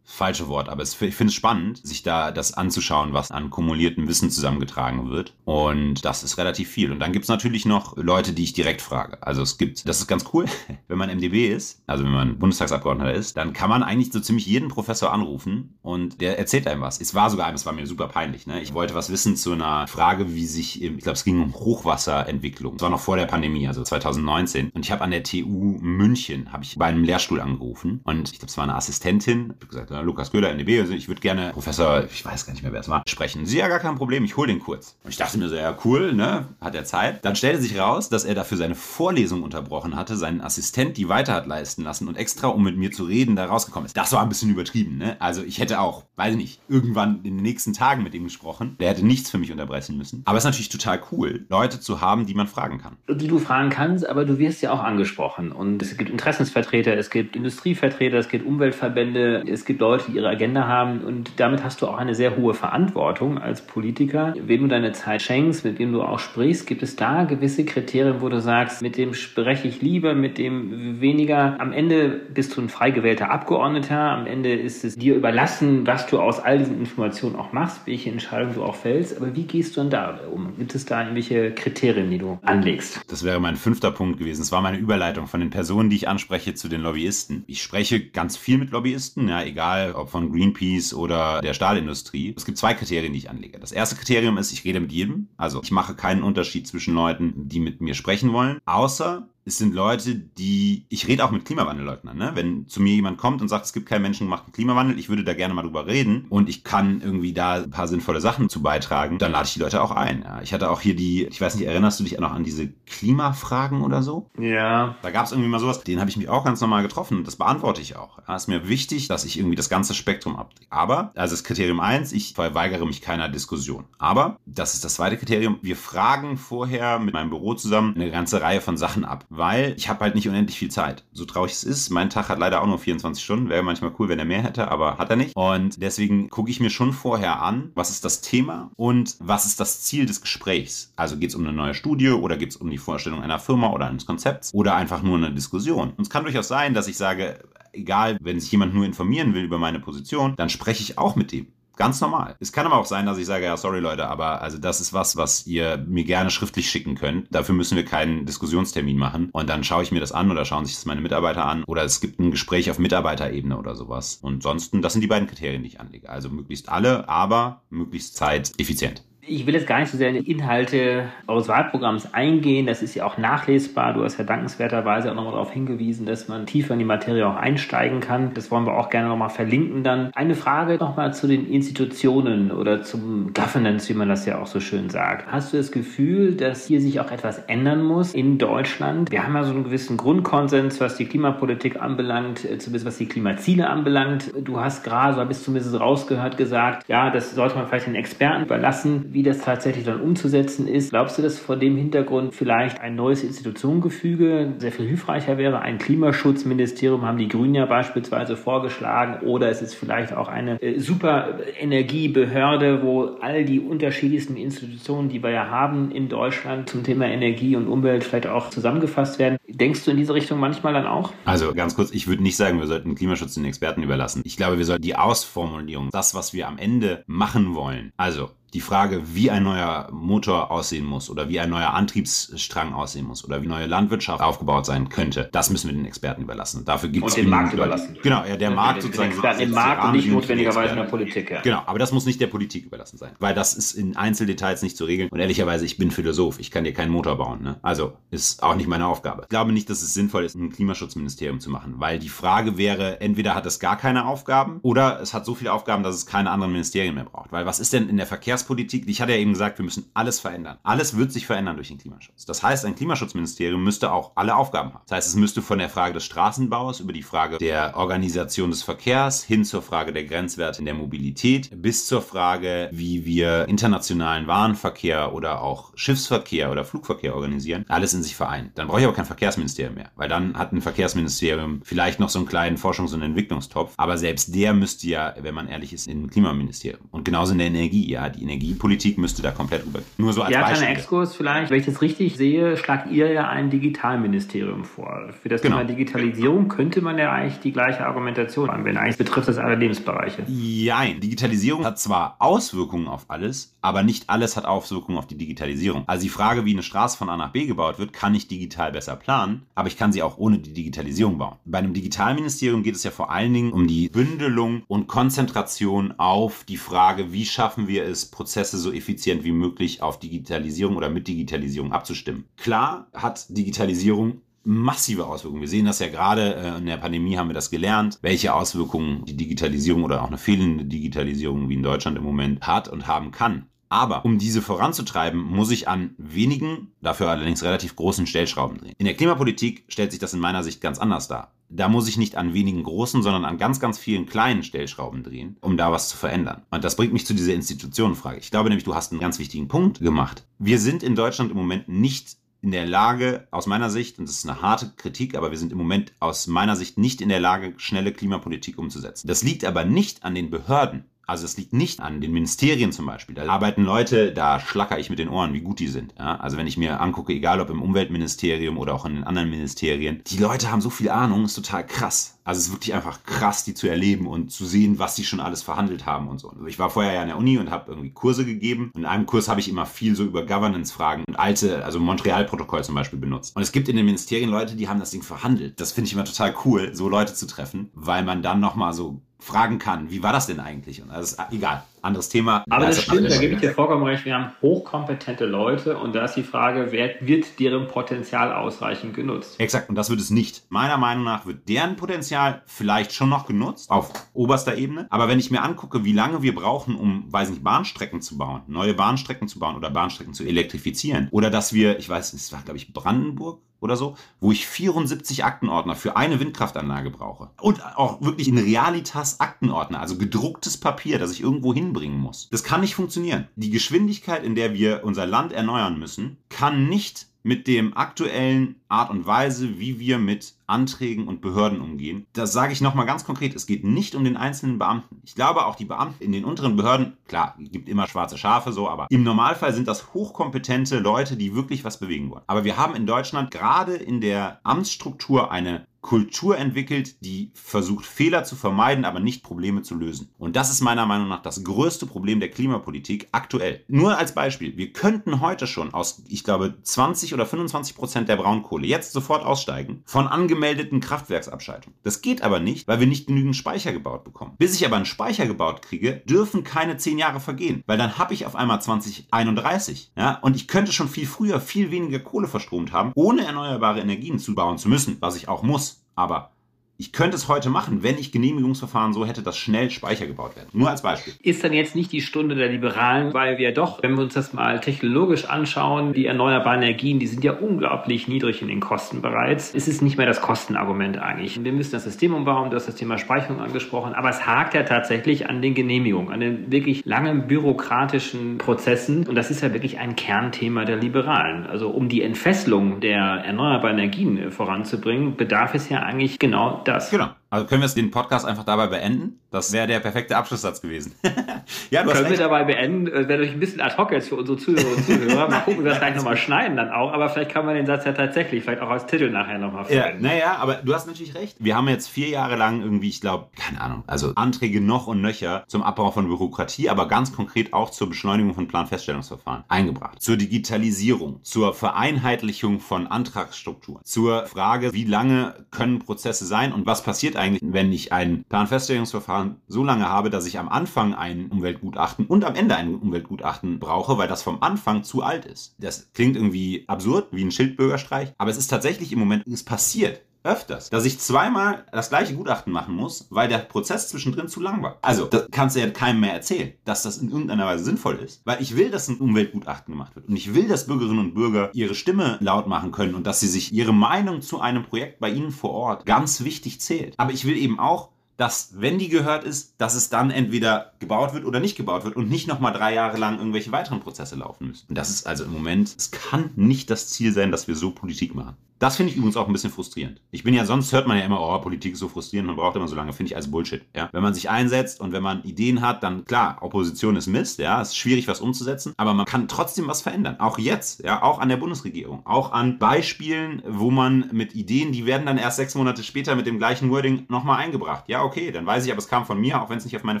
falsche 0.04 0.48
Wort, 0.48 0.68
aber 0.68 0.82
es, 0.82 1.00
ich 1.00 1.14
finde 1.14 1.30
es 1.30 1.34
spannend, 1.34 1.84
sich 1.84 2.02
da 2.02 2.30
das 2.30 2.52
anzuschauen, 2.52 3.14
was 3.14 3.30
an 3.30 3.50
kumuliertem 3.50 4.06
Wissen 4.06 4.30
zusammengetragen 4.30 5.10
wird. 5.10 5.34
Und 5.44 6.04
das 6.04 6.22
ist 6.22 6.36
relativ 6.38 6.68
viel. 6.68 6.92
Und 6.92 7.00
dann 7.00 7.12
gibt 7.12 7.24
es 7.24 7.28
natürlich 7.28 7.64
noch 7.64 7.96
Leute, 7.96 8.32
die 8.32 8.44
ich 8.44 8.52
direkt 8.52 8.82
frage. 8.82 9.22
Also 9.22 9.42
es 9.42 9.56
gibt, 9.56 9.88
das 9.88 10.00
ist 10.00 10.06
ganz 10.06 10.26
cool, 10.32 10.44
wenn 10.88 10.98
man 10.98 11.10
MDB 11.10 11.48
ist, 11.48 11.82
also 11.86 12.04
wenn 12.04 12.12
man 12.12 12.38
Bundestagsabgeordneter 12.38 13.14
ist, 13.14 13.36
dann 13.36 13.52
kann 13.52 13.70
man 13.70 13.82
eigentlich 13.82 14.12
so 14.12 14.20
ziemlich 14.20 14.46
jeden 14.46 14.68
Professor 14.68 15.12
anrufen 15.12 15.78
und 15.82 16.20
der 16.20 16.38
erzählt 16.38 16.66
einem 16.68 16.82
was. 16.82 17.00
Es 17.00 17.14
war 17.14 17.30
sogar, 17.30 17.52
es 17.54 17.64
war 17.64 17.72
mir 17.72 17.86
super 17.86 18.08
peinlich. 18.08 18.46
Ne? 18.46 18.60
Ich 18.60 18.74
wollte 18.74 18.94
was 18.94 19.10
wissen 19.10 19.36
zu 19.36 19.52
einer 19.52 19.86
Frage, 19.86 20.34
wie 20.34 20.46
sich, 20.46 20.82
ich 20.82 20.98
glaube, 20.98 21.16
es 21.16 21.24
ging 21.24 21.40
um 21.42 21.54
Hochwasserentwicklung. 21.54 22.76
Es 22.76 22.82
war 22.82 22.90
noch 22.90 23.00
vor 23.00 23.16
der 23.16 23.26
Pandemie, 23.26 23.66
also 23.68 23.82
2019. 23.82 24.70
Und 24.70 24.84
ich 24.84 24.92
habe 24.92 25.02
an 25.02 25.10
der 25.10 25.22
TU 25.22 25.78
München, 25.80 26.52
habe 26.52 26.62
ich 26.62 26.76
bei 26.76 26.86
einem 26.86 27.04
Lehrstuhl 27.04 27.40
angerufen 27.40 28.00
und 28.04 28.30
ich 28.32 28.38
glaube, 28.38 28.50
es 28.50 28.56
war 28.56 28.64
eine 28.64 28.74
Assistentin, 28.74 29.54
ich 29.60 29.68
gesagt, 29.68 29.90
Lukas 30.02 30.30
Köhler, 30.30 30.50
NDB, 30.50 30.80
also 30.80 30.92
ich 30.92 31.08
würde 31.08 31.20
gerne 31.20 31.50
Professor, 31.52 32.04
ich 32.04 32.24
weiß 32.24 32.46
gar 32.46 32.52
nicht 32.52 32.62
mehr, 32.62 32.72
wer 32.72 32.80
es 32.80 32.88
war, 32.88 33.02
sprechen. 33.08 33.46
Sie 33.46 33.58
ja 33.58 33.68
gar 33.68 33.80
kein 33.80 33.96
Problem, 33.96 34.24
ich 34.24 34.36
hole 34.36 34.48
den 34.48 34.60
kurz. 34.60 34.96
Und 35.04 35.10
ich 35.10 35.16
dachte 35.16 35.38
mir 35.38 35.48
so, 35.48 35.56
ja 35.56 35.76
cool, 35.84 36.12
ne, 36.12 36.48
hat 36.60 36.74
er 36.74 36.84
Zeit. 36.84 37.24
Dann 37.24 37.36
stellte 37.36 37.60
sich 37.60 37.78
raus, 37.78 38.08
dass 38.08 38.24
er 38.24 38.34
dafür 38.34 38.58
seine 38.58 38.74
Vorlesung 38.74 39.42
unterbrochen 39.42 39.96
hatte, 39.96 40.16
seinen 40.16 40.40
Assistent 40.40 40.96
die 40.96 41.08
weiter 41.08 41.34
hat 41.34 41.46
leisten 41.46 41.82
lassen 41.82 42.08
und 42.08 42.16
extra, 42.16 42.48
um 42.48 42.62
mit 42.62 42.76
mir 42.76 42.90
zu 42.90 43.04
reden, 43.04 43.36
da 43.36 43.46
rausgekommen 43.46 43.86
ist. 43.86 43.96
Das 43.96 44.12
war 44.12 44.22
ein 44.22 44.28
bisschen 44.28 44.50
übertrieben, 44.50 44.98
ne? 44.98 45.16
Also 45.20 45.42
ich 45.42 45.58
hätte 45.58 45.80
auch, 45.80 46.04
weiß 46.16 46.32
ich 46.32 46.38
nicht, 46.38 46.60
irgendwann 46.68 47.16
in 47.24 47.36
den 47.36 47.42
nächsten 47.42 47.72
Tagen 47.72 48.02
mit 48.02 48.14
ihm 48.14 48.24
gesprochen. 48.24 48.76
Der 48.80 48.90
hätte 48.90 49.04
nichts 49.04 49.30
für 49.30 49.38
mich 49.38 49.52
unterbrechen 49.52 49.96
müssen. 49.96 50.22
Aber 50.24 50.38
es 50.38 50.44
ist 50.44 50.48
natürlich 50.48 50.68
total 50.68 51.00
cool, 51.12 51.46
Leute 51.48 51.80
zu 51.80 52.00
haben, 52.00 52.26
die 52.26 52.34
man 52.34 52.46
fragen 52.46 52.78
kann. 52.78 52.96
Die 53.08 53.28
du 53.28 53.38
fragen 53.38 53.70
kannst, 53.70 54.06
aber 54.08 54.24
du 54.24 54.38
wirst 54.38 54.62
ja 54.62 54.72
auch 54.72 54.82
angesprochen. 54.82 55.52
Und 55.52 55.82
es 55.82 55.96
gibt 55.96 56.10
Interessensvertreter, 56.10 56.96
es 56.96 57.10
gibt 57.10 57.36
Industrievertreter, 57.36 58.18
es 58.18 58.28
gibt 58.28 58.46
Umweltverbände, 58.46 59.44
es 59.46 59.64
gibt 59.64 59.80
Leute, 59.84 60.10
die 60.10 60.16
ihre 60.16 60.28
Agenda 60.28 60.66
haben 60.66 61.00
und 61.00 61.32
damit 61.36 61.62
hast 61.62 61.82
du 61.82 61.86
auch 61.86 61.98
eine 61.98 62.14
sehr 62.14 62.38
hohe 62.38 62.54
Verantwortung 62.54 63.38
als 63.38 63.60
Politiker. 63.60 64.32
Wem 64.40 64.62
du 64.62 64.68
deine 64.68 64.92
Zeit 64.92 65.20
schenkst, 65.20 65.62
mit 65.64 65.78
wem 65.78 65.92
du 65.92 66.00
auch 66.00 66.18
sprichst, 66.18 66.66
gibt 66.66 66.82
es 66.82 66.96
da 66.96 67.24
gewisse 67.24 67.66
Kriterien, 67.66 68.22
wo 68.22 68.30
du 68.30 68.40
sagst, 68.40 68.80
mit 68.80 68.96
dem 68.96 69.12
spreche 69.12 69.68
ich 69.68 69.82
lieber, 69.82 70.14
mit 70.14 70.38
dem 70.38 71.02
weniger. 71.02 71.60
Am 71.60 71.72
Ende 71.72 72.08
bist 72.32 72.56
du 72.56 72.62
ein 72.62 72.70
frei 72.70 72.92
gewählter 72.92 73.30
Abgeordneter, 73.30 73.98
am 73.98 74.26
Ende 74.26 74.54
ist 74.54 74.84
es 74.84 74.96
dir 74.96 75.16
überlassen, 75.16 75.86
was 75.86 76.06
du 76.06 76.18
aus 76.18 76.40
all 76.40 76.58
diesen 76.58 76.78
Informationen 76.78 77.36
auch 77.36 77.52
machst, 77.52 77.86
welche 77.86 78.10
Entscheidungen 78.10 78.54
du 78.54 78.64
auch 78.64 78.76
fällst. 78.76 79.18
Aber 79.18 79.36
wie 79.36 79.44
gehst 79.44 79.76
du 79.76 79.82
denn 79.82 79.90
da 79.90 80.18
um? 80.32 80.56
Gibt 80.56 80.74
es 80.74 80.86
da 80.86 81.02
irgendwelche 81.02 81.52
Kriterien, 81.52 82.10
die 82.10 82.18
du 82.18 82.38
anlegst? 82.42 83.02
Das 83.08 83.22
wäre 83.22 83.38
mein 83.38 83.56
fünfter 83.56 83.90
Punkt 83.90 84.18
gewesen. 84.18 84.40
Es 84.40 84.50
war 84.50 84.62
meine 84.62 84.78
Überleitung 84.78 85.26
von 85.26 85.40
den 85.40 85.50
Personen, 85.50 85.90
die 85.90 85.96
ich 85.96 86.08
anspreche, 86.08 86.54
zu 86.54 86.68
den 86.68 86.80
Lobbyisten. 86.80 87.44
Ich 87.46 87.62
spreche 87.62 88.00
ganz 88.00 88.36
viel 88.38 88.56
mit 88.56 88.70
Lobbyisten, 88.70 89.28
ja, 89.28 89.42
egal 89.42 89.73
ob 89.94 90.10
von 90.10 90.32
Greenpeace 90.32 90.94
oder 90.94 91.40
der 91.40 91.54
Stahlindustrie. 91.54 92.34
Es 92.36 92.44
gibt 92.44 92.58
zwei 92.58 92.74
Kriterien, 92.74 93.12
die 93.12 93.18
ich 93.18 93.30
anlege. 93.30 93.58
Das 93.58 93.72
erste 93.72 93.96
Kriterium 93.96 94.38
ist, 94.38 94.52
ich 94.52 94.64
rede 94.64 94.80
mit 94.80 94.92
jedem. 94.92 95.28
Also 95.36 95.60
ich 95.62 95.70
mache 95.70 95.94
keinen 95.94 96.22
Unterschied 96.22 96.66
zwischen 96.66 96.94
Leuten, 96.94 97.48
die 97.48 97.60
mit 97.60 97.80
mir 97.80 97.94
sprechen 97.94 98.32
wollen, 98.32 98.58
außer 98.64 99.28
es 99.46 99.58
sind 99.58 99.74
Leute, 99.74 100.14
die, 100.14 100.86
ich 100.88 101.06
rede 101.06 101.24
auch 101.24 101.30
mit 101.30 101.44
Klimawandelleugnern, 101.44 102.16
ne? 102.16 102.32
Wenn 102.34 102.66
zu 102.66 102.80
mir 102.80 102.94
jemand 102.94 103.18
kommt 103.18 103.42
und 103.42 103.48
sagt, 103.48 103.66
es 103.66 103.72
gibt 103.74 103.86
keinen 103.86 104.02
menschengemachten 104.02 104.52
Klimawandel, 104.52 104.98
ich 104.98 105.10
würde 105.10 105.22
da 105.22 105.34
gerne 105.34 105.52
mal 105.52 105.62
drüber 105.62 105.86
reden 105.86 106.26
und 106.30 106.48
ich 106.48 106.64
kann 106.64 107.02
irgendwie 107.02 107.34
da 107.34 107.56
ein 107.56 107.70
paar 107.70 107.86
sinnvolle 107.86 108.20
Sachen 108.20 108.48
zu 108.48 108.62
beitragen, 108.62 109.18
dann 109.18 109.32
lade 109.32 109.46
ich 109.46 109.54
die 109.54 109.60
Leute 109.60 109.82
auch 109.82 109.90
ein. 109.90 110.22
Ja. 110.22 110.40
Ich 110.40 110.54
hatte 110.54 110.70
auch 110.70 110.80
hier 110.80 110.96
die, 110.96 111.26
ich 111.26 111.40
weiß 111.40 111.56
nicht, 111.56 111.66
erinnerst 111.66 112.00
du 112.00 112.04
dich 112.04 112.16
auch 112.16 112.22
noch 112.22 112.32
an 112.32 112.44
diese 112.44 112.68
Klimafragen 112.86 113.82
oder 113.82 114.02
so? 114.02 114.30
Ja. 114.38 114.96
Da 115.02 115.10
gab 115.10 115.26
es 115.26 115.32
irgendwie 115.32 115.50
mal 115.50 115.60
sowas, 115.60 115.82
den 115.82 116.00
habe 116.00 116.08
ich 116.08 116.16
mich 116.16 116.28
auch 116.30 116.44
ganz 116.44 116.60
normal 116.62 116.82
getroffen 116.82 117.18
und 117.18 117.26
das 117.26 117.36
beantworte 117.36 117.82
ich 117.82 117.96
auch. 117.96 118.18
Ja, 118.26 118.36
ist 118.36 118.48
mir 118.48 118.68
wichtig, 118.68 119.08
dass 119.08 119.26
ich 119.26 119.38
irgendwie 119.38 119.56
das 119.56 119.68
ganze 119.68 119.92
Spektrum 119.92 120.36
abdecke. 120.36 120.66
Aber, 120.70 121.12
also 121.14 121.34
das 121.34 121.44
Kriterium 121.44 121.80
eins, 121.80 122.12
ich 122.12 122.32
verweigere 122.32 122.86
mich 122.86 123.02
keiner 123.02 123.28
Diskussion. 123.28 123.84
Aber, 123.98 124.38
das 124.46 124.72
ist 124.72 124.84
das 124.84 124.94
zweite 124.94 125.18
Kriterium, 125.18 125.58
wir 125.60 125.76
fragen 125.76 126.38
vorher 126.38 126.98
mit 126.98 127.12
meinem 127.12 127.28
Büro 127.28 127.52
zusammen 127.54 127.94
eine 127.94 128.10
ganze 128.10 128.40
Reihe 128.40 128.62
von 128.62 128.78
Sachen 128.78 129.04
ab 129.04 129.26
weil 129.36 129.74
ich 129.76 129.88
habe 129.88 130.00
halt 130.00 130.14
nicht 130.14 130.28
unendlich 130.28 130.58
viel 130.58 130.70
Zeit. 130.70 131.04
So 131.12 131.24
traurig 131.24 131.52
es 131.52 131.64
ist, 131.64 131.90
mein 131.90 132.10
Tag 132.10 132.28
hat 132.28 132.38
leider 132.38 132.62
auch 132.62 132.66
nur 132.66 132.78
24 132.78 133.22
Stunden. 133.22 133.48
Wäre 133.48 133.62
manchmal 133.62 133.92
cool, 133.98 134.08
wenn 134.08 134.18
er 134.18 134.24
mehr 134.24 134.42
hätte, 134.42 134.70
aber 134.70 134.98
hat 134.98 135.10
er 135.10 135.16
nicht. 135.16 135.36
Und 135.36 135.80
deswegen 135.80 136.28
gucke 136.30 136.50
ich 136.50 136.60
mir 136.60 136.70
schon 136.70 136.92
vorher 136.92 137.42
an, 137.42 137.72
was 137.74 137.90
ist 137.90 138.04
das 138.04 138.20
Thema 138.20 138.70
und 138.76 139.16
was 139.20 139.46
ist 139.46 139.60
das 139.60 139.82
Ziel 139.82 140.06
des 140.06 140.20
Gesprächs. 140.20 140.92
Also 140.96 141.16
geht 141.16 141.30
es 141.30 141.36
um 141.36 141.44
eine 141.44 141.52
neue 141.52 141.74
Studie 141.74 142.10
oder 142.10 142.36
geht 142.36 142.50
es 142.50 142.56
um 142.56 142.70
die 142.70 142.78
Vorstellung 142.78 143.22
einer 143.22 143.38
Firma 143.38 143.70
oder 143.70 143.86
eines 143.86 144.06
Konzepts 144.06 144.52
oder 144.54 144.74
einfach 144.74 145.02
nur 145.02 145.16
eine 145.16 145.32
Diskussion. 145.32 145.92
Und 145.96 146.00
es 146.00 146.10
kann 146.10 146.24
durchaus 146.24 146.48
sein, 146.48 146.74
dass 146.74 146.88
ich 146.88 146.96
sage, 146.96 147.40
egal, 147.72 148.18
wenn 148.20 148.40
sich 148.40 148.52
jemand 148.52 148.74
nur 148.74 148.84
informieren 148.84 149.34
will 149.34 149.44
über 149.44 149.58
meine 149.58 149.80
Position, 149.80 150.34
dann 150.36 150.48
spreche 150.48 150.82
ich 150.82 150.98
auch 150.98 151.16
mit 151.16 151.32
ihm. 151.32 151.46
Ganz 151.76 152.00
normal. 152.00 152.36
Es 152.38 152.52
kann 152.52 152.66
aber 152.66 152.76
auch 152.76 152.86
sein, 152.86 153.06
dass 153.06 153.18
ich 153.18 153.26
sage, 153.26 153.44
ja, 153.44 153.56
sorry 153.56 153.80
Leute, 153.80 154.06
aber 154.06 154.42
also 154.42 154.58
das 154.58 154.80
ist 154.80 154.92
was, 154.92 155.16
was 155.16 155.46
ihr 155.46 155.84
mir 155.88 156.04
gerne 156.04 156.30
schriftlich 156.30 156.70
schicken 156.70 156.94
könnt. 156.94 157.34
Dafür 157.34 157.54
müssen 157.54 157.76
wir 157.76 157.84
keinen 157.84 158.26
Diskussionstermin 158.26 158.96
machen. 158.96 159.30
Und 159.32 159.48
dann 159.48 159.64
schaue 159.64 159.82
ich 159.82 159.90
mir 159.90 160.00
das 160.00 160.12
an 160.12 160.30
oder 160.30 160.44
schauen 160.44 160.66
sich 160.66 160.76
das 160.76 160.86
meine 160.86 161.00
Mitarbeiter 161.00 161.44
an. 161.46 161.64
Oder 161.64 161.82
es 161.82 162.00
gibt 162.00 162.20
ein 162.20 162.30
Gespräch 162.30 162.70
auf 162.70 162.78
Mitarbeiterebene 162.78 163.58
oder 163.58 163.74
sowas. 163.74 164.18
Und 164.22 164.34
ansonsten, 164.34 164.82
das 164.82 164.92
sind 164.92 165.02
die 165.02 165.08
beiden 165.08 165.26
Kriterien, 165.26 165.62
die 165.62 165.68
ich 165.68 165.80
anlege. 165.80 166.08
Also 166.08 166.28
möglichst 166.28 166.68
alle, 166.68 167.08
aber 167.08 167.62
möglichst 167.70 168.16
zeiteffizient. 168.16 169.04
Ich 169.26 169.46
will 169.46 169.54
jetzt 169.54 169.66
gar 169.66 169.80
nicht 169.80 169.90
so 169.90 169.96
sehr 169.96 170.10
in 170.10 170.22
die 170.22 170.30
Inhalte 170.30 171.04
eures 171.26 171.48
Wahlprogramms 171.48 172.12
eingehen. 172.12 172.66
Das 172.66 172.82
ist 172.82 172.94
ja 172.94 173.06
auch 173.06 173.16
nachlesbar. 173.16 173.94
Du 173.94 174.04
hast 174.04 174.18
ja 174.18 174.24
dankenswerterweise 174.24 175.10
auch 175.10 175.14
nochmal 175.14 175.32
darauf 175.32 175.50
hingewiesen, 175.50 176.04
dass 176.04 176.28
man 176.28 176.44
tiefer 176.46 176.74
in 176.74 176.80
die 176.80 176.84
Materie 176.84 177.26
auch 177.26 177.36
einsteigen 177.36 178.00
kann. 178.00 178.34
Das 178.34 178.50
wollen 178.50 178.66
wir 178.66 178.76
auch 178.76 178.90
gerne 178.90 179.08
nochmal 179.08 179.30
verlinken 179.30 179.82
dann. 179.82 180.10
Eine 180.14 180.34
Frage 180.34 180.76
nochmal 180.76 181.14
zu 181.14 181.26
den 181.26 181.48
Institutionen 181.50 182.50
oder 182.50 182.82
zum 182.82 183.32
Governance, 183.32 183.88
wie 183.88 183.94
man 183.94 184.08
das 184.08 184.26
ja 184.26 184.42
auch 184.42 184.46
so 184.46 184.60
schön 184.60 184.90
sagt. 184.90 185.30
Hast 185.30 185.52
du 185.52 185.56
das 185.56 185.72
Gefühl, 185.72 186.34
dass 186.34 186.66
hier 186.66 186.82
sich 186.82 187.00
auch 187.00 187.10
etwas 187.10 187.38
ändern 187.38 187.82
muss 187.82 188.12
in 188.12 188.36
Deutschland? 188.36 189.10
Wir 189.10 189.24
haben 189.24 189.34
ja 189.34 189.44
so 189.44 189.54
einen 189.54 189.64
gewissen 189.64 189.96
Grundkonsens, 189.96 190.80
was 190.80 190.96
die 190.96 191.06
Klimapolitik 191.06 191.80
anbelangt, 191.80 192.44
äh, 192.44 192.58
zumindest 192.58 192.84
was 192.84 192.98
die 192.98 193.06
Klimaziele 193.06 193.70
anbelangt. 193.70 194.32
Du 194.42 194.60
hast 194.60 194.84
gerade, 194.84 195.14
so 195.14 195.20
habe 195.20 195.32
ich 195.32 195.38
zumindest 195.38 195.78
rausgehört, 195.80 196.36
gesagt, 196.36 196.86
ja, 196.88 197.10
das 197.10 197.34
sollte 197.34 197.54
man 197.54 197.66
vielleicht 197.68 197.86
den 197.86 197.94
Experten 197.94 198.42
überlassen 198.42 199.13
wie 199.14 199.22
das 199.22 199.38
tatsächlich 199.38 199.84
dann 199.84 200.00
umzusetzen 200.00 200.66
ist. 200.66 200.90
Glaubst 200.90 201.16
du, 201.16 201.22
dass 201.22 201.38
vor 201.38 201.56
dem 201.56 201.76
Hintergrund 201.76 202.34
vielleicht 202.34 202.80
ein 202.80 202.96
neues 202.96 203.22
Institutionengefüge 203.22 204.54
sehr 204.58 204.72
viel 204.72 204.88
hilfreicher 204.88 205.38
wäre? 205.38 205.60
Ein 205.60 205.78
Klimaschutzministerium 205.78 207.02
haben 207.02 207.18
die 207.18 207.28
Grünen 207.28 207.54
ja 207.54 207.64
beispielsweise 207.64 208.36
vorgeschlagen 208.36 209.24
oder 209.24 209.50
ist 209.50 209.62
es 209.62 209.72
vielleicht 209.72 210.12
auch 210.14 210.26
eine 210.26 210.60
äh, 210.60 210.80
super 210.80 211.38
Energiebehörde, 211.60 212.82
wo 212.82 213.04
all 213.20 213.44
die 213.44 213.60
unterschiedlichsten 213.60 214.36
Institutionen, 214.36 215.08
die 215.08 215.22
wir 215.22 215.30
ja 215.30 215.48
haben 215.48 215.92
in 215.92 216.08
Deutschland 216.08 216.68
zum 216.68 216.82
Thema 216.82 217.06
Energie 217.06 217.54
und 217.54 217.68
Umwelt 217.68 218.02
vielleicht 218.02 218.26
auch 218.26 218.50
zusammengefasst 218.50 219.20
werden. 219.20 219.38
Denkst 219.46 219.84
du 219.84 219.92
in 219.92 219.96
diese 219.96 220.12
Richtung 220.12 220.40
manchmal 220.40 220.72
dann 220.72 220.88
auch? 220.88 221.12
Also 221.24 221.54
ganz 221.54 221.76
kurz, 221.76 221.92
ich 221.92 222.08
würde 222.08 222.24
nicht 222.24 222.36
sagen, 222.36 222.58
wir 222.58 222.66
sollten 222.66 222.96
Klimaschutz 222.96 223.34
den 223.34 223.44
Experten 223.44 223.84
überlassen. 223.84 224.22
Ich 224.24 224.36
glaube, 224.36 224.58
wir 224.58 224.64
sollten 224.64 224.82
die 224.82 224.96
Ausformulierung, 224.96 225.90
das, 225.92 226.16
was 226.16 226.32
wir 226.32 226.48
am 226.48 226.58
Ende 226.58 227.04
machen 227.06 227.54
wollen, 227.54 227.92
also 227.96 228.30
die 228.54 228.60
Frage, 228.60 229.02
wie 229.14 229.32
ein 229.32 229.42
neuer 229.42 229.88
Motor 229.90 230.52
aussehen 230.52 230.84
muss 230.84 231.10
oder 231.10 231.28
wie 231.28 231.40
ein 231.40 231.50
neuer 231.50 231.74
Antriebsstrang 231.74 232.72
aussehen 232.72 233.04
muss 233.04 233.24
oder 233.24 233.42
wie 233.42 233.48
neue 233.48 233.66
Landwirtschaft 233.66 234.22
aufgebaut 234.22 234.64
sein 234.64 234.88
könnte, 234.88 235.28
das 235.32 235.50
müssen 235.50 235.68
wir 235.68 235.74
den 235.74 235.84
Experten 235.86 236.22
überlassen. 236.22 236.64
Dafür 236.64 236.88
gibt 236.88 237.08
es 237.08 237.14
den 237.14 237.28
Markt 237.28 237.52
überlassen. 237.52 237.98
Genau, 238.02 238.24
ja, 238.24 238.36
der 238.36 238.50
ja, 238.50 238.54
Markt 238.54 238.76
den, 238.76 238.82
sozusagen. 238.82 239.10
Den 239.10 239.18
Experten 239.18 239.42
im 239.42 239.50
Markt 239.50 239.84
und 239.84 239.92
nicht 239.92 240.08
notwendigerweise 240.08 240.70
in 240.70 240.78
der 240.78 240.84
Politik. 240.84 241.30
Ja. 241.32 241.40
Genau, 241.40 241.62
aber 241.66 241.80
das 241.80 241.90
muss 241.90 242.06
nicht 242.06 242.20
der 242.20 242.28
Politik 242.28 242.66
überlassen 242.66 242.96
sein, 242.96 243.10
weil 243.18 243.34
das 243.34 243.54
ist 243.54 243.72
in 243.72 243.96
Einzeldetails 243.96 244.62
nicht 244.62 244.76
zu 244.76 244.84
regeln. 244.84 245.08
Und 245.10 245.18
ehrlicherweise, 245.18 245.64
ich 245.64 245.76
bin 245.76 245.90
Philosoph, 245.90 246.38
ich 246.38 246.52
kann 246.52 246.62
dir 246.62 246.72
keinen 246.72 246.92
Motor 246.92 247.18
bauen. 247.18 247.42
Ne? 247.42 247.56
Also 247.62 247.94
ist 248.12 248.40
auch 248.44 248.54
nicht 248.54 248.68
meine 248.68 248.86
Aufgabe. 248.86 249.22
Ich 249.22 249.28
glaube 249.30 249.52
nicht, 249.52 249.68
dass 249.68 249.82
es 249.82 249.94
sinnvoll 249.94 250.24
ist, 250.24 250.36
ein 250.36 250.52
Klimaschutzministerium 250.52 251.40
zu 251.40 251.50
machen, 251.50 251.74
weil 251.78 251.98
die 251.98 252.08
Frage 252.08 252.56
wäre, 252.56 253.00
entweder 253.00 253.34
hat 253.34 253.46
es 253.46 253.58
gar 253.58 253.76
keine 253.76 254.06
Aufgaben 254.06 254.60
oder 254.62 255.00
es 255.00 255.12
hat 255.12 255.26
so 255.26 255.34
viele 255.34 255.52
Aufgaben, 255.52 255.82
dass 255.82 255.96
es 255.96 256.06
keine 256.06 256.30
anderen 256.30 256.52
Ministerien 256.52 256.94
mehr 256.94 257.04
braucht. 257.04 257.32
Weil 257.32 257.46
was 257.46 257.58
ist 257.58 257.72
denn 257.72 257.88
in 257.88 257.96
der 257.96 258.06
Verkehrspolitik? 258.44 258.88
Ich 258.88 259.00
hatte 259.00 259.12
ja 259.12 259.18
eben 259.18 259.32
gesagt, 259.32 259.58
wir 259.58 259.64
müssen 259.64 259.86
alles 259.94 260.20
verändern. 260.20 260.58
Alles 260.62 260.96
wird 260.96 261.12
sich 261.12 261.26
verändern 261.26 261.56
durch 261.56 261.68
den 261.68 261.78
Klimaschutz. 261.78 262.26
Das 262.26 262.42
heißt, 262.42 262.64
ein 262.64 262.74
Klimaschutzministerium 262.74 263.62
müsste 263.62 263.92
auch 263.92 264.12
alle 264.14 264.36
Aufgaben 264.36 264.74
haben. 264.74 264.82
Das 264.86 264.96
heißt, 264.96 265.08
es 265.08 265.16
müsste 265.16 265.42
von 265.42 265.58
der 265.58 265.68
Frage 265.68 265.94
des 265.94 266.04
Straßenbaus 266.04 266.80
über 266.80 266.92
die 266.92 267.02
Frage 267.02 267.38
der 267.38 267.76
Organisation 267.76 268.50
des 268.50 268.62
Verkehrs 268.62 269.24
hin 269.24 269.44
zur 269.44 269.62
Frage 269.62 269.92
der 269.92 270.04
Grenzwerte 270.04 270.60
in 270.60 270.66
der 270.66 270.74
Mobilität 270.74 271.50
bis 271.54 271.86
zur 271.86 272.02
Frage, 272.02 272.68
wie 272.72 273.04
wir 273.04 273.48
internationalen 273.48 274.26
Warenverkehr 274.26 275.14
oder 275.14 275.42
auch 275.42 275.72
Schiffsverkehr 275.74 276.50
oder 276.50 276.64
Flugverkehr 276.64 277.14
organisieren, 277.14 277.64
alles 277.68 277.94
in 277.94 278.02
sich 278.02 278.16
vereinen. 278.16 278.50
Dann 278.54 278.68
brauche 278.68 278.80
ich 278.80 278.86
aber 278.86 278.94
kein 278.94 279.04
Verkehrsministerium 279.04 279.74
mehr, 279.74 279.90
weil 279.96 280.08
dann 280.08 280.36
hat 280.36 280.52
ein 280.52 280.60
Verkehrsministerium 280.60 281.60
vielleicht 281.64 282.00
noch 282.00 282.08
so 282.08 282.18
einen 282.18 282.28
kleinen 282.28 282.56
Forschungs- 282.56 282.94
und 282.94 283.02
Entwicklungstopf, 283.02 283.72
aber 283.76 283.98
selbst 283.98 284.34
der 284.34 284.52
müsste 284.52 284.86
ja, 284.88 285.14
wenn 285.20 285.34
man 285.34 285.48
ehrlich 285.48 285.72
ist, 285.72 285.88
in 285.88 286.04
ein 286.04 286.10
Klimaministerium. 286.10 286.88
Und 286.90 287.04
genauso 287.04 287.32
in 287.32 287.38
der 287.38 287.46
Energie, 287.48 287.88
ja, 287.90 288.08
die 288.08 288.22
Energiepolitik 288.34 288.98
müsste 288.98 289.22
da 289.22 289.30
komplett 289.30 289.64
rüber. 289.66 289.80
Nur 289.98 290.12
so 290.12 290.22
als 290.22 290.32
ja, 290.32 290.40
Beispiel. 290.42 290.58
kleiner 290.58 290.78
Exkurs 290.78 291.14
vielleicht. 291.14 291.50
Wenn 291.50 291.60
ich 291.60 291.66
das 291.66 291.80
richtig 291.80 292.16
sehe, 292.16 292.56
schlagt 292.56 292.90
ihr 292.90 293.10
ja 293.12 293.28
ein 293.28 293.50
Digitalministerium 293.50 294.64
vor. 294.64 295.10
Für 295.22 295.28
das 295.28 295.42
Genau. 295.42 295.58
Thema 295.58 295.68
Digitalisierung 295.68 296.48
könnte 296.48 296.80
man 296.80 296.98
ja 296.98 297.12
eigentlich 297.12 297.40
die 297.40 297.52
gleiche 297.52 297.86
Argumentation 297.86 298.50
anwenden. 298.50 298.78
Eigentlich 298.78 298.98
betrifft 298.98 299.28
das 299.28 299.38
alle 299.38 299.54
Lebensbereiche. 299.56 300.24
Jein. 300.28 301.00
Digitalisierung 301.00 301.64
hat 301.64 301.78
zwar 301.78 302.16
Auswirkungen 302.18 302.88
auf 302.88 303.04
alles, 303.08 303.54
aber 303.60 303.82
nicht 303.82 304.10
alles 304.10 304.36
hat 304.36 304.44
Auswirkungen 304.44 304.98
auf 304.98 305.06
die 305.06 305.16
Digitalisierung. 305.16 305.84
Also 305.86 306.02
die 306.02 306.08
Frage, 306.08 306.44
wie 306.44 306.52
eine 306.52 306.62
Straße 306.62 306.96
von 306.98 307.08
A 307.08 307.16
nach 307.16 307.30
B 307.30 307.46
gebaut 307.46 307.78
wird, 307.78 307.92
kann 307.92 308.14
ich 308.14 308.28
digital 308.28 308.72
besser 308.72 308.96
planen, 308.96 309.42
aber 309.54 309.68
ich 309.68 309.76
kann 309.76 309.92
sie 309.92 310.02
auch 310.02 310.18
ohne 310.18 310.38
die 310.38 310.52
Digitalisierung 310.52 311.18
bauen. 311.18 311.36
Bei 311.44 311.58
einem 311.58 311.74
Digitalministerium 311.74 312.62
geht 312.62 312.74
es 312.74 312.84
ja 312.84 312.90
vor 312.90 313.10
allen 313.10 313.32
Dingen 313.32 313.52
um 313.52 313.66
die 313.66 313.88
Bündelung 313.88 314.62
und 314.66 314.86
Konzentration 314.88 315.94
auf 315.98 316.44
die 316.44 316.56
Frage, 316.56 317.12
wie 317.12 317.24
schaffen 317.24 317.68
wir 317.68 317.84
es, 317.84 318.06
Prozesse 318.06 318.23
so 318.58 318.72
effizient 318.72 319.24
wie 319.24 319.32
möglich 319.32 319.82
auf 319.82 319.98
Digitalisierung 319.98 320.76
oder 320.76 320.90
mit 320.90 321.08
Digitalisierung 321.08 321.72
abzustimmen. 321.72 322.24
Klar 322.36 322.88
hat 322.92 323.26
Digitalisierung 323.28 324.20
massive 324.44 325.06
Auswirkungen. 325.06 325.40
Wir 325.40 325.48
sehen 325.48 325.64
das 325.64 325.78
ja 325.78 325.88
gerade 325.88 326.34
äh, 326.34 326.58
in 326.58 326.66
der 326.66 326.76
Pandemie 326.76 327.16
haben 327.16 327.28
wir 327.28 327.34
das 327.34 327.50
gelernt, 327.50 327.98
welche 328.02 328.34
Auswirkungen 328.34 329.04
die 329.06 329.16
Digitalisierung 329.16 329.84
oder 329.84 330.02
auch 330.02 330.08
eine 330.08 330.18
fehlende 330.18 330.64
Digitalisierung 330.64 331.48
wie 331.48 331.54
in 331.54 331.62
Deutschland 331.62 331.96
im 331.96 332.04
Moment 332.04 332.46
hat 332.46 332.68
und 332.68 332.86
haben 332.86 333.10
kann. 333.10 333.46
Aber 333.74 334.04
um 334.04 334.18
diese 334.18 334.40
voranzutreiben, 334.40 335.20
muss 335.20 335.50
ich 335.50 335.66
an 335.66 335.96
wenigen, 335.98 336.70
dafür 336.80 337.08
allerdings 337.10 337.42
relativ 337.42 337.74
großen 337.74 338.06
Stellschrauben 338.06 338.58
drehen. 338.58 338.74
In 338.78 338.86
der 338.86 338.94
Klimapolitik 338.94 339.64
stellt 339.66 339.90
sich 339.90 339.98
das 339.98 340.14
in 340.14 340.20
meiner 340.20 340.44
Sicht 340.44 340.60
ganz 340.60 340.78
anders 340.78 341.08
dar. 341.08 341.32
Da 341.48 341.68
muss 341.68 341.88
ich 341.88 341.96
nicht 341.96 342.14
an 342.14 342.34
wenigen 342.34 342.62
großen, 342.62 343.02
sondern 343.02 343.24
an 343.24 343.36
ganz, 343.36 343.58
ganz 343.58 343.76
vielen 343.76 344.06
kleinen 344.06 344.44
Stellschrauben 344.44 345.02
drehen, 345.02 345.38
um 345.40 345.56
da 345.56 345.72
was 345.72 345.88
zu 345.88 345.96
verändern. 345.96 346.42
Und 346.52 346.62
das 346.62 346.76
bringt 346.76 346.92
mich 346.92 347.04
zu 347.04 347.14
dieser 347.14 347.34
Institutionenfrage. 347.34 348.20
Ich 348.20 348.30
glaube 348.30 348.48
nämlich, 348.48 348.62
du 348.62 348.76
hast 348.76 348.92
einen 348.92 349.00
ganz 349.00 349.18
wichtigen 349.18 349.48
Punkt 349.48 349.80
gemacht. 349.80 350.24
Wir 350.38 350.60
sind 350.60 350.84
in 350.84 350.94
Deutschland 350.94 351.32
im 351.32 351.36
Moment 351.36 351.68
nicht 351.68 352.16
in 352.42 352.52
der 352.52 352.66
Lage, 352.66 353.26
aus 353.32 353.46
meiner 353.46 353.70
Sicht, 353.70 353.98
und 353.98 354.08
das 354.08 354.18
ist 354.18 354.28
eine 354.28 354.40
harte 354.40 354.70
Kritik, 354.76 355.16
aber 355.16 355.32
wir 355.32 355.38
sind 355.38 355.50
im 355.50 355.58
Moment 355.58 355.92
aus 355.98 356.28
meiner 356.28 356.54
Sicht 356.54 356.78
nicht 356.78 357.00
in 357.00 357.08
der 357.08 357.18
Lage, 357.18 357.54
schnelle 357.56 357.90
Klimapolitik 357.90 358.56
umzusetzen. 358.56 359.08
Das 359.08 359.24
liegt 359.24 359.44
aber 359.44 359.64
nicht 359.64 360.04
an 360.04 360.14
den 360.14 360.30
Behörden. 360.30 360.84
Also 361.06 361.24
es 361.24 361.36
liegt 361.36 361.52
nicht 361.52 361.80
an 361.80 362.00
den 362.00 362.12
Ministerien 362.12 362.72
zum 362.72 362.86
Beispiel. 362.86 363.14
Da 363.14 363.26
arbeiten 363.26 363.64
Leute, 363.64 364.12
da 364.12 364.40
schlacker 364.40 364.78
ich 364.78 364.90
mit 364.90 364.98
den 364.98 365.08
Ohren, 365.08 365.32
wie 365.32 365.40
gut 365.40 365.58
die 365.58 365.68
sind. 365.68 365.94
Ja? 365.98 366.16
Also 366.16 366.36
wenn 366.36 366.46
ich 366.46 366.56
mir 366.56 366.80
angucke, 366.80 367.12
egal 367.12 367.40
ob 367.40 367.50
im 367.50 367.62
Umweltministerium 367.62 368.58
oder 368.58 368.74
auch 368.74 368.86
in 368.86 368.94
den 368.94 369.04
anderen 369.04 369.30
Ministerien, 369.30 370.02
die 370.06 370.18
Leute 370.18 370.50
haben 370.50 370.60
so 370.60 370.70
viel 370.70 370.90
Ahnung, 370.90 371.24
ist 371.24 371.34
total 371.34 371.66
krass. 371.66 372.18
Also 372.24 372.38
es 372.38 372.46
ist 372.46 372.52
wirklich 372.54 372.74
einfach 372.74 373.04
krass, 373.04 373.44
die 373.44 373.52
zu 373.52 373.68
erleben 373.68 374.06
und 374.06 374.32
zu 374.32 374.46
sehen, 374.46 374.78
was 374.78 374.94
die 374.94 375.04
schon 375.04 375.20
alles 375.20 375.42
verhandelt 375.42 375.84
haben 375.84 376.08
und 376.08 376.18
so. 376.18 376.30
Also 376.30 376.46
ich 376.46 376.58
war 376.58 376.70
vorher 376.70 376.94
ja 376.94 377.02
an 377.02 377.08
der 377.08 377.18
Uni 377.18 377.36
und 377.36 377.50
habe 377.50 377.70
irgendwie 377.70 377.90
Kurse 377.90 378.24
gegeben. 378.24 378.70
Und 378.74 378.82
in 378.82 378.86
einem 378.86 379.04
Kurs 379.04 379.28
habe 379.28 379.40
ich 379.40 379.48
immer 379.48 379.66
viel 379.66 379.94
so 379.94 380.04
über 380.04 380.24
Governance-Fragen 380.24 381.04
und 381.06 381.18
alte, 381.18 381.64
also 381.64 381.78
Montreal-Protokoll 381.80 382.64
zum 382.64 382.74
Beispiel 382.74 382.98
benutzt. 382.98 383.36
Und 383.36 383.42
es 383.42 383.52
gibt 383.52 383.68
in 383.68 383.76
den 383.76 383.84
Ministerien 383.84 384.30
Leute, 384.30 384.56
die 384.56 384.68
haben 384.68 384.80
das 384.80 384.90
Ding 384.90 385.02
verhandelt. 385.02 385.60
Das 385.60 385.72
finde 385.72 385.88
ich 385.88 385.92
immer 385.92 386.06
total 386.06 386.34
cool, 386.46 386.74
so 386.74 386.88
Leute 386.88 387.12
zu 387.12 387.26
treffen, 387.26 387.70
weil 387.74 388.04
man 388.04 388.22
dann 388.22 388.40
nochmal 388.40 388.72
so 388.72 389.02
fragen 389.24 389.58
kann, 389.58 389.90
wie 389.90 390.02
war 390.02 390.12
das 390.12 390.26
denn 390.26 390.38
eigentlich? 390.38 390.82
Und 390.82 390.90
das 390.90 391.12
ist 391.12 391.20
egal. 391.32 391.62
Anderes 391.80 392.08
Thema. 392.08 392.44
Aber 392.48 392.66
das 392.66 392.78
ist 392.78 392.84
stimmt, 392.84 393.10
da 393.10 393.18
gebe 393.18 393.34
ich 393.34 393.40
dir 393.40 393.52
vollkommen 393.52 393.82
recht. 393.82 394.04
Wir 394.04 394.14
haben 394.14 394.32
hochkompetente 394.40 395.26
Leute 395.26 395.76
und 395.76 395.94
da 395.94 396.04
ist 396.04 396.14
die 396.14 396.22
Frage, 396.22 396.68
wer 396.70 396.94
wird 397.00 397.38
deren 397.38 397.68
Potenzial 397.68 398.32
ausreichend 398.32 398.94
genutzt? 398.94 399.38
Exakt, 399.38 399.68
und 399.68 399.74
das 399.74 399.90
wird 399.90 400.00
es 400.00 400.10
nicht. 400.10 400.44
Meiner 400.48 400.78
Meinung 400.78 401.04
nach 401.04 401.26
wird 401.26 401.48
deren 401.48 401.76
Potenzial 401.76 402.42
vielleicht 402.46 402.92
schon 402.92 403.08
noch 403.08 403.26
genutzt, 403.26 403.70
auf 403.70 403.90
oberster 404.14 404.56
Ebene. 404.56 404.86
Aber 404.90 405.08
wenn 405.08 405.18
ich 405.18 405.30
mir 405.30 405.42
angucke, 405.42 405.84
wie 405.84 405.92
lange 405.92 406.22
wir 406.22 406.34
brauchen, 406.34 406.74
um, 406.74 407.04
weiß 407.12 407.30
nicht, 407.30 407.44
Bahnstrecken 407.44 408.00
zu 408.00 408.16
bauen, 408.16 408.42
neue 408.46 408.74
Bahnstrecken 408.74 409.28
zu 409.28 409.38
bauen 409.38 409.56
oder 409.56 409.70
Bahnstrecken 409.70 410.14
zu 410.14 410.24
elektrifizieren, 410.24 411.08
oder 411.10 411.30
dass 411.30 411.52
wir, 411.52 411.78
ich 411.78 411.88
weiß, 411.88 412.14
es 412.14 412.32
war, 412.32 412.42
glaube 412.42 412.56
ich, 412.56 412.72
Brandenburg 412.72 413.40
oder 413.64 413.76
so, 413.76 413.96
wo 414.20 414.30
ich 414.30 414.46
74 414.46 415.24
Aktenordner 415.24 415.74
für 415.74 415.96
eine 415.96 416.20
Windkraftanlage 416.20 416.90
brauche. 416.90 417.30
Und 417.40 417.64
auch 417.64 418.02
wirklich 418.02 418.28
in 418.28 418.36
Realitas 418.36 419.20
Aktenordner, 419.20 419.80
also 419.80 419.96
gedrucktes 419.96 420.58
Papier, 420.58 420.98
das 420.98 421.12
ich 421.12 421.22
irgendwo 421.22 421.54
hinbringen 421.54 421.98
muss. 421.98 422.28
Das 422.30 422.44
kann 422.44 422.60
nicht 422.60 422.74
funktionieren. 422.74 423.26
Die 423.36 423.48
Geschwindigkeit, 423.48 424.22
in 424.22 424.34
der 424.34 424.52
wir 424.52 424.82
unser 424.84 425.06
Land 425.06 425.32
erneuern 425.32 425.78
müssen, 425.78 426.18
kann 426.28 426.68
nicht 426.68 427.06
mit 427.24 427.48
dem 427.48 427.76
aktuellen 427.76 428.56
Art 428.68 428.90
und 428.90 429.06
Weise, 429.06 429.58
wie 429.58 429.80
wir 429.80 429.98
mit 429.98 430.34
Anträgen 430.46 431.08
und 431.08 431.22
Behörden 431.22 431.62
umgehen. 431.62 432.06
Das 432.12 432.34
sage 432.34 432.52
ich 432.52 432.60
nochmal 432.60 432.84
ganz 432.84 433.04
konkret. 433.06 433.34
Es 433.34 433.46
geht 433.46 433.64
nicht 433.64 433.94
um 433.94 434.04
den 434.04 434.18
einzelnen 434.18 434.58
Beamten. 434.58 435.00
Ich 435.04 435.14
glaube 435.14 435.46
auch 435.46 435.56
die 435.56 435.64
Beamten 435.64 436.04
in 436.04 436.12
den 436.12 436.24
unteren 436.24 436.54
Behörden, 436.54 436.98
klar, 437.08 437.34
gibt 437.38 437.68
immer 437.68 437.88
schwarze 437.88 438.18
Schafe 438.18 438.52
so, 438.52 438.68
aber 438.68 438.86
im 438.90 439.02
Normalfall 439.02 439.54
sind 439.54 439.66
das 439.66 439.94
hochkompetente 439.94 440.78
Leute, 440.78 441.16
die 441.16 441.34
wirklich 441.34 441.64
was 441.64 441.80
bewegen 441.80 442.10
wollen. 442.10 442.24
Aber 442.26 442.44
wir 442.44 442.58
haben 442.58 442.76
in 442.76 442.86
Deutschland 442.86 443.30
gerade 443.30 443.74
in 443.74 444.02
der 444.02 444.40
Amtsstruktur 444.42 445.30
eine 445.30 445.66
Kultur 445.84 446.38
entwickelt, 446.38 447.04
die 447.04 447.30
versucht, 447.34 447.84
Fehler 447.84 448.24
zu 448.24 448.36
vermeiden, 448.36 448.86
aber 448.86 449.00
nicht 449.00 449.22
Probleme 449.22 449.60
zu 449.60 449.74
lösen. 449.74 450.08
Und 450.16 450.34
das 450.34 450.50
ist 450.50 450.62
meiner 450.62 450.86
Meinung 450.86 451.08
nach 451.08 451.20
das 451.20 451.44
größte 451.44 451.84
Problem 451.84 452.20
der 452.20 452.30
Klimapolitik 452.30 453.08
aktuell. 453.12 453.62
Nur 453.68 453.98
als 453.98 454.14
Beispiel, 454.14 454.56
wir 454.56 454.72
könnten 454.72 455.20
heute 455.20 455.46
schon 455.46 455.74
aus, 455.74 456.02
ich 456.08 456.24
glaube, 456.24 456.54
20 456.62 457.12
oder 457.12 457.26
25 457.26 457.76
Prozent 457.76 458.08
der 458.08 458.16
Braunkohle 458.16 458.66
jetzt 458.66 458.94
sofort 458.94 459.26
aussteigen 459.26 459.82
von 459.84 460.06
angemeldeten 460.06 460.80
Kraftwerksabschaltungen. 460.80 461.78
Das 461.82 462.00
geht 462.00 462.22
aber 462.22 462.40
nicht, 462.40 462.66
weil 462.66 462.80
wir 462.80 462.86
nicht 462.86 463.06
genügend 463.06 463.36
Speicher 463.36 463.74
gebaut 463.74 464.04
bekommen. 464.04 464.36
Bis 464.38 464.54
ich 464.54 464.64
aber 464.64 464.76
einen 464.76 464.86
Speicher 464.86 465.26
gebaut 465.26 465.60
kriege, 465.60 466.02
dürfen 466.06 466.44
keine 466.44 466.78
10 466.78 466.96
Jahre 466.96 467.20
vergehen, 467.20 467.62
weil 467.66 467.76
dann 467.76 467.98
habe 467.98 468.14
ich 468.14 468.24
auf 468.24 468.36
einmal 468.36 468.62
2031. 468.62 469.92
Ja? 469.98 470.18
Und 470.22 470.34
ich 470.34 470.48
könnte 470.48 470.72
schon 470.72 470.88
viel 470.88 471.06
früher 471.06 471.42
viel 471.42 471.70
weniger 471.70 471.98
Kohle 471.98 472.26
verstromt 472.26 472.72
haben, 472.72 472.92
ohne 472.94 473.26
erneuerbare 473.26 473.80
Energien 473.80 474.18
zu 474.18 474.34
bauen 474.34 474.56
zu 474.56 474.70
müssen, 474.70 474.96
was 475.00 475.16
ich 475.16 475.28
auch 475.28 475.42
muss. 475.42 475.73
Aber 475.94 476.33
ich 476.76 476.92
könnte 476.92 477.16
es 477.16 477.28
heute 477.28 477.50
machen, 477.50 477.84
wenn 477.84 477.98
ich 477.98 478.10
Genehmigungsverfahren 478.10 478.92
so 478.92 479.06
hätte, 479.06 479.22
dass 479.22 479.38
schnell 479.38 479.70
Speicher 479.70 480.06
gebaut 480.06 480.34
werden. 480.34 480.48
Nur 480.52 480.70
als 480.70 480.82
Beispiel. 480.82 481.12
Ist 481.22 481.44
dann 481.44 481.52
jetzt 481.52 481.76
nicht 481.76 481.92
die 481.92 482.00
Stunde 482.00 482.34
der 482.34 482.48
Liberalen, 482.48 483.14
weil 483.14 483.38
wir 483.38 483.54
doch, 483.54 483.80
wenn 483.82 483.94
wir 483.94 484.02
uns 484.02 484.14
das 484.14 484.32
mal 484.32 484.58
technologisch 484.58 485.26
anschauen, 485.26 485.92
die 485.92 486.06
erneuerbaren 486.06 486.62
Energien, 486.62 486.98
die 486.98 487.06
sind 487.06 487.22
ja 487.22 487.32
unglaublich 487.32 488.08
niedrig 488.08 488.42
in 488.42 488.48
den 488.48 488.58
Kosten 488.58 489.02
bereits. 489.02 489.54
Es 489.54 489.68
ist 489.68 489.82
nicht 489.82 489.96
mehr 489.98 490.06
das 490.06 490.20
Kostenargument 490.20 490.98
eigentlich. 490.98 491.42
Wir 491.42 491.52
müssen 491.52 491.72
das 491.72 491.84
System 491.84 492.12
umbauen, 492.12 492.50
du 492.50 492.56
hast 492.56 492.66
das 492.66 492.74
Thema 492.74 492.98
Speicherung 492.98 493.40
angesprochen, 493.40 493.94
aber 493.94 494.08
es 494.08 494.26
hakt 494.26 494.54
ja 494.54 494.64
tatsächlich 494.64 495.28
an 495.28 495.42
den 495.42 495.54
Genehmigungen, 495.54 496.12
an 496.12 496.18
den 496.18 496.50
wirklich 496.50 496.84
langen 496.84 497.28
bürokratischen 497.28 498.38
Prozessen. 498.38 499.06
Und 499.06 499.14
das 499.14 499.30
ist 499.30 499.42
ja 499.42 499.52
wirklich 499.52 499.78
ein 499.78 499.94
Kernthema 499.94 500.64
der 500.64 500.78
Liberalen. 500.78 501.46
Also 501.46 501.68
um 501.70 501.88
die 501.88 502.02
Entfesselung 502.02 502.80
der 502.80 502.98
erneuerbaren 502.98 503.78
Energien 503.78 504.32
voranzubringen, 504.32 505.14
bedarf 505.14 505.54
es 505.54 505.68
ja 505.68 505.78
eigentlich 505.78 506.18
genau 506.18 506.63
das. 506.64 506.90
Genau. 506.90 507.14
Also 507.34 507.46
können 507.46 507.62
wir 507.62 507.68
den 507.68 507.90
Podcast 507.90 508.24
einfach 508.24 508.44
dabei 508.44 508.68
beenden? 508.68 509.18
Das 509.32 509.52
wäre 509.52 509.66
der 509.66 509.80
perfekte 509.80 510.16
Abschlusssatz 510.16 510.62
gewesen. 510.62 510.94
ja, 511.70 511.82
du 511.82 511.90
Können 511.90 512.08
wir 512.08 512.16
dabei 512.16 512.44
beenden? 512.44 512.84
Das 512.84 512.94
wäre 512.94 513.02
natürlich 513.08 513.32
ein 513.32 513.40
bisschen 513.40 513.60
ad 513.60 513.76
hoc 513.76 513.90
jetzt 513.90 514.08
für 514.08 514.14
unsere 514.14 514.38
Zuhörer 514.38 514.76
und 514.76 514.86
Zuhörer. 514.86 515.28
Mal 515.28 515.40
gucken, 515.40 515.58
wie 515.58 515.64
wir 515.64 515.70
das 515.70 515.80
gleich 515.80 515.96
nochmal 515.96 516.16
schneiden 516.16 516.56
dann 516.56 516.70
auch. 516.70 516.92
Aber 516.92 517.08
vielleicht 517.08 517.32
kann 517.32 517.44
man 517.44 517.56
den 517.56 517.66
Satz 517.66 517.86
ja 517.86 517.92
tatsächlich 517.92 518.44
vielleicht 518.44 518.62
auch 518.62 518.70
als 518.70 518.86
Titel 518.86 519.10
nachher 519.10 519.38
nochmal 519.38 519.64
verwenden. 519.64 520.04
Ja, 520.04 520.10
naja, 520.12 520.36
aber 520.36 520.60
du 520.64 520.72
hast 520.72 520.86
natürlich 520.86 521.16
recht. 521.16 521.36
Wir 521.40 521.56
haben 521.56 521.66
jetzt 521.66 521.88
vier 521.88 522.08
Jahre 522.08 522.36
lang 522.36 522.62
irgendwie, 522.62 522.88
ich 522.88 523.00
glaube, 523.00 523.26
keine 523.34 523.60
Ahnung, 523.60 523.82
also 523.88 524.12
Anträge 524.14 524.60
noch 524.60 524.86
und 524.86 525.00
nöcher 525.00 525.42
zum 525.48 525.64
Abbau 525.64 525.90
von 525.90 526.06
Bürokratie, 526.06 526.70
aber 526.70 526.86
ganz 526.86 527.12
konkret 527.12 527.52
auch 527.52 527.70
zur 527.70 527.88
Beschleunigung 527.88 528.34
von 528.34 528.46
Planfeststellungsverfahren 528.46 529.42
eingebracht. 529.48 530.00
Zur 530.00 530.16
Digitalisierung, 530.16 531.18
zur 531.24 531.52
Vereinheitlichung 531.52 532.60
von 532.60 532.86
Antragsstrukturen, 532.86 533.82
zur 533.84 534.26
Frage, 534.26 534.72
wie 534.72 534.84
lange 534.84 535.34
können 535.50 535.80
Prozesse 535.80 536.26
sein 536.26 536.52
und 536.52 536.66
was 536.66 536.84
passiert 536.84 537.16
eigentlich, 537.16 537.23
wenn 537.42 537.72
ich 537.72 537.92
ein 537.92 538.24
Planfeststellungsverfahren 538.28 539.36
so 539.46 539.64
lange 539.64 539.88
habe, 539.88 540.10
dass 540.10 540.26
ich 540.26 540.38
am 540.38 540.48
Anfang 540.48 540.94
ein 540.94 541.28
Umweltgutachten 541.28 542.06
und 542.06 542.24
am 542.24 542.34
Ende 542.34 542.56
ein 542.56 542.74
Umweltgutachten 542.74 543.58
brauche, 543.58 543.98
weil 543.98 544.08
das 544.08 544.22
vom 544.22 544.42
Anfang 544.42 544.84
zu 544.84 545.02
alt 545.02 545.24
ist. 545.24 545.54
Das 545.58 545.92
klingt 545.92 546.16
irgendwie 546.16 546.64
absurd, 546.66 547.08
wie 547.12 547.24
ein 547.24 547.30
Schildbürgerstreich, 547.30 548.12
aber 548.18 548.30
es 548.30 548.36
ist 548.36 548.48
tatsächlich 548.48 548.92
im 548.92 548.98
Moment, 548.98 549.26
es 549.26 549.44
passiert 549.44 550.02
öfters, 550.24 550.70
dass 550.70 550.84
ich 550.84 550.98
zweimal 550.98 551.64
das 551.70 551.90
gleiche 551.90 552.14
Gutachten 552.14 552.52
machen 552.52 552.74
muss, 552.74 553.06
weil 553.10 553.28
der 553.28 553.38
Prozess 553.38 553.88
zwischendrin 553.88 554.28
zu 554.28 554.40
lang 554.40 554.62
war. 554.62 554.78
Also, 554.82 555.04
das 555.04 555.28
kannst 555.30 555.54
du 555.54 555.60
ja 555.60 555.70
keinem 555.70 556.00
mehr 556.00 556.14
erzählen, 556.14 556.52
dass 556.64 556.82
das 556.82 556.98
in 556.98 557.10
irgendeiner 557.10 557.46
Weise 557.46 557.64
sinnvoll 557.64 557.96
ist. 557.96 558.22
Weil 558.24 558.40
ich 558.40 558.56
will, 558.56 558.70
dass 558.70 558.88
ein 558.88 558.96
Umweltgutachten 558.96 559.72
gemacht 559.72 559.94
wird. 559.94 560.08
Und 560.08 560.16
ich 560.16 560.34
will, 560.34 560.48
dass 560.48 560.66
Bürgerinnen 560.66 560.98
und 560.98 561.14
Bürger 561.14 561.50
ihre 561.52 561.74
Stimme 561.74 562.16
laut 562.20 562.46
machen 562.46 562.72
können 562.72 562.94
und 562.94 563.06
dass 563.06 563.20
sie 563.20 563.28
sich 563.28 563.52
ihre 563.52 563.74
Meinung 563.74 564.22
zu 564.22 564.40
einem 564.40 564.64
Projekt 564.64 564.98
bei 564.98 565.10
ihnen 565.10 565.30
vor 565.30 565.50
Ort 565.50 565.86
ganz 565.86 566.24
wichtig 566.24 566.60
zählt. 566.60 566.94
Aber 566.96 567.12
ich 567.12 567.26
will 567.26 567.36
eben 567.36 567.58
auch, 567.58 567.90
dass, 568.16 568.52
wenn 568.56 568.78
die 568.78 568.88
gehört 568.88 569.24
ist, 569.24 569.54
dass 569.58 569.74
es 569.74 569.88
dann 569.88 570.10
entweder 570.10 570.72
gebaut 570.78 571.14
wird 571.14 571.24
oder 571.24 571.40
nicht 571.40 571.56
gebaut 571.56 571.84
wird 571.84 571.96
und 571.96 572.08
nicht 572.08 572.28
nochmal 572.28 572.52
drei 572.52 572.72
Jahre 572.72 572.96
lang 572.96 573.18
irgendwelche 573.18 573.52
weiteren 573.52 573.80
Prozesse 573.80 574.16
laufen 574.16 574.48
müssen. 574.48 574.66
Und 574.68 574.78
das 574.78 574.90
ist 574.90 575.06
also 575.06 575.24
im 575.24 575.32
Moment, 575.32 575.74
es 575.76 575.90
kann 575.90 576.30
nicht 576.36 576.70
das 576.70 576.88
Ziel 576.88 577.12
sein, 577.12 577.32
dass 577.32 577.48
wir 577.48 577.56
so 577.56 577.72
Politik 577.72 578.14
machen. 578.14 578.36
Das 578.64 578.76
finde 578.76 578.92
ich 578.92 578.96
übrigens 578.96 579.18
auch 579.18 579.26
ein 579.26 579.32
bisschen 579.34 579.50
frustrierend. 579.50 580.00
Ich 580.10 580.24
bin 580.24 580.32
ja, 580.32 580.46
sonst 580.46 580.72
hört 580.72 580.86
man 580.86 580.96
ja 580.96 581.04
immer, 581.04 581.20
oh, 581.20 581.38
Politik 581.38 581.74
ist 581.74 581.80
so 581.80 581.88
frustrierend, 581.88 582.28
man 582.28 582.36
braucht 582.36 582.56
immer 582.56 582.66
so 582.66 582.74
lange, 582.74 582.94
finde 582.94 583.10
ich 583.10 583.16
als 583.16 583.30
Bullshit. 583.30 583.60
Ja? 583.76 583.90
Wenn 583.92 584.02
man 584.02 584.14
sich 584.14 584.30
einsetzt 584.30 584.80
und 584.80 584.90
wenn 584.92 585.02
man 585.02 585.22
Ideen 585.22 585.60
hat, 585.60 585.82
dann 585.82 586.06
klar, 586.06 586.38
Opposition 586.40 586.96
ist 586.96 587.06
Mist, 587.06 587.38
ja, 587.40 587.60
es 587.60 587.68
ist 587.68 587.76
schwierig, 587.76 588.08
was 588.08 588.22
umzusetzen, 588.22 588.72
aber 588.78 588.94
man 588.94 589.04
kann 589.04 589.28
trotzdem 589.28 589.68
was 589.68 589.82
verändern. 589.82 590.18
Auch 590.18 590.38
jetzt, 590.38 590.82
ja, 590.82 591.02
auch 591.02 591.18
an 591.18 591.28
der 591.28 591.36
Bundesregierung, 591.36 592.06
auch 592.06 592.32
an 592.32 592.58
Beispielen, 592.58 593.42
wo 593.46 593.70
man 593.70 594.08
mit 594.12 594.34
Ideen, 594.34 594.72
die 594.72 594.86
werden 594.86 595.04
dann 595.04 595.18
erst 595.18 595.36
sechs 595.36 595.54
Monate 595.54 595.82
später 595.82 596.16
mit 596.16 596.26
dem 596.26 596.38
gleichen 596.38 596.70
Wording 596.70 597.04
nochmal 597.10 597.44
eingebracht. 597.44 597.84
Ja, 597.88 598.02
okay, 598.02 598.32
dann 598.32 598.46
weiß 598.46 598.64
ich, 598.64 598.72
aber 598.72 598.78
es 598.78 598.88
kam 598.88 599.04
von 599.04 599.20
mir, 599.20 599.42
auch 599.42 599.50
wenn 599.50 599.58
es 599.58 599.66
nicht 599.66 599.76
auf 599.76 599.84
meine 599.84 600.00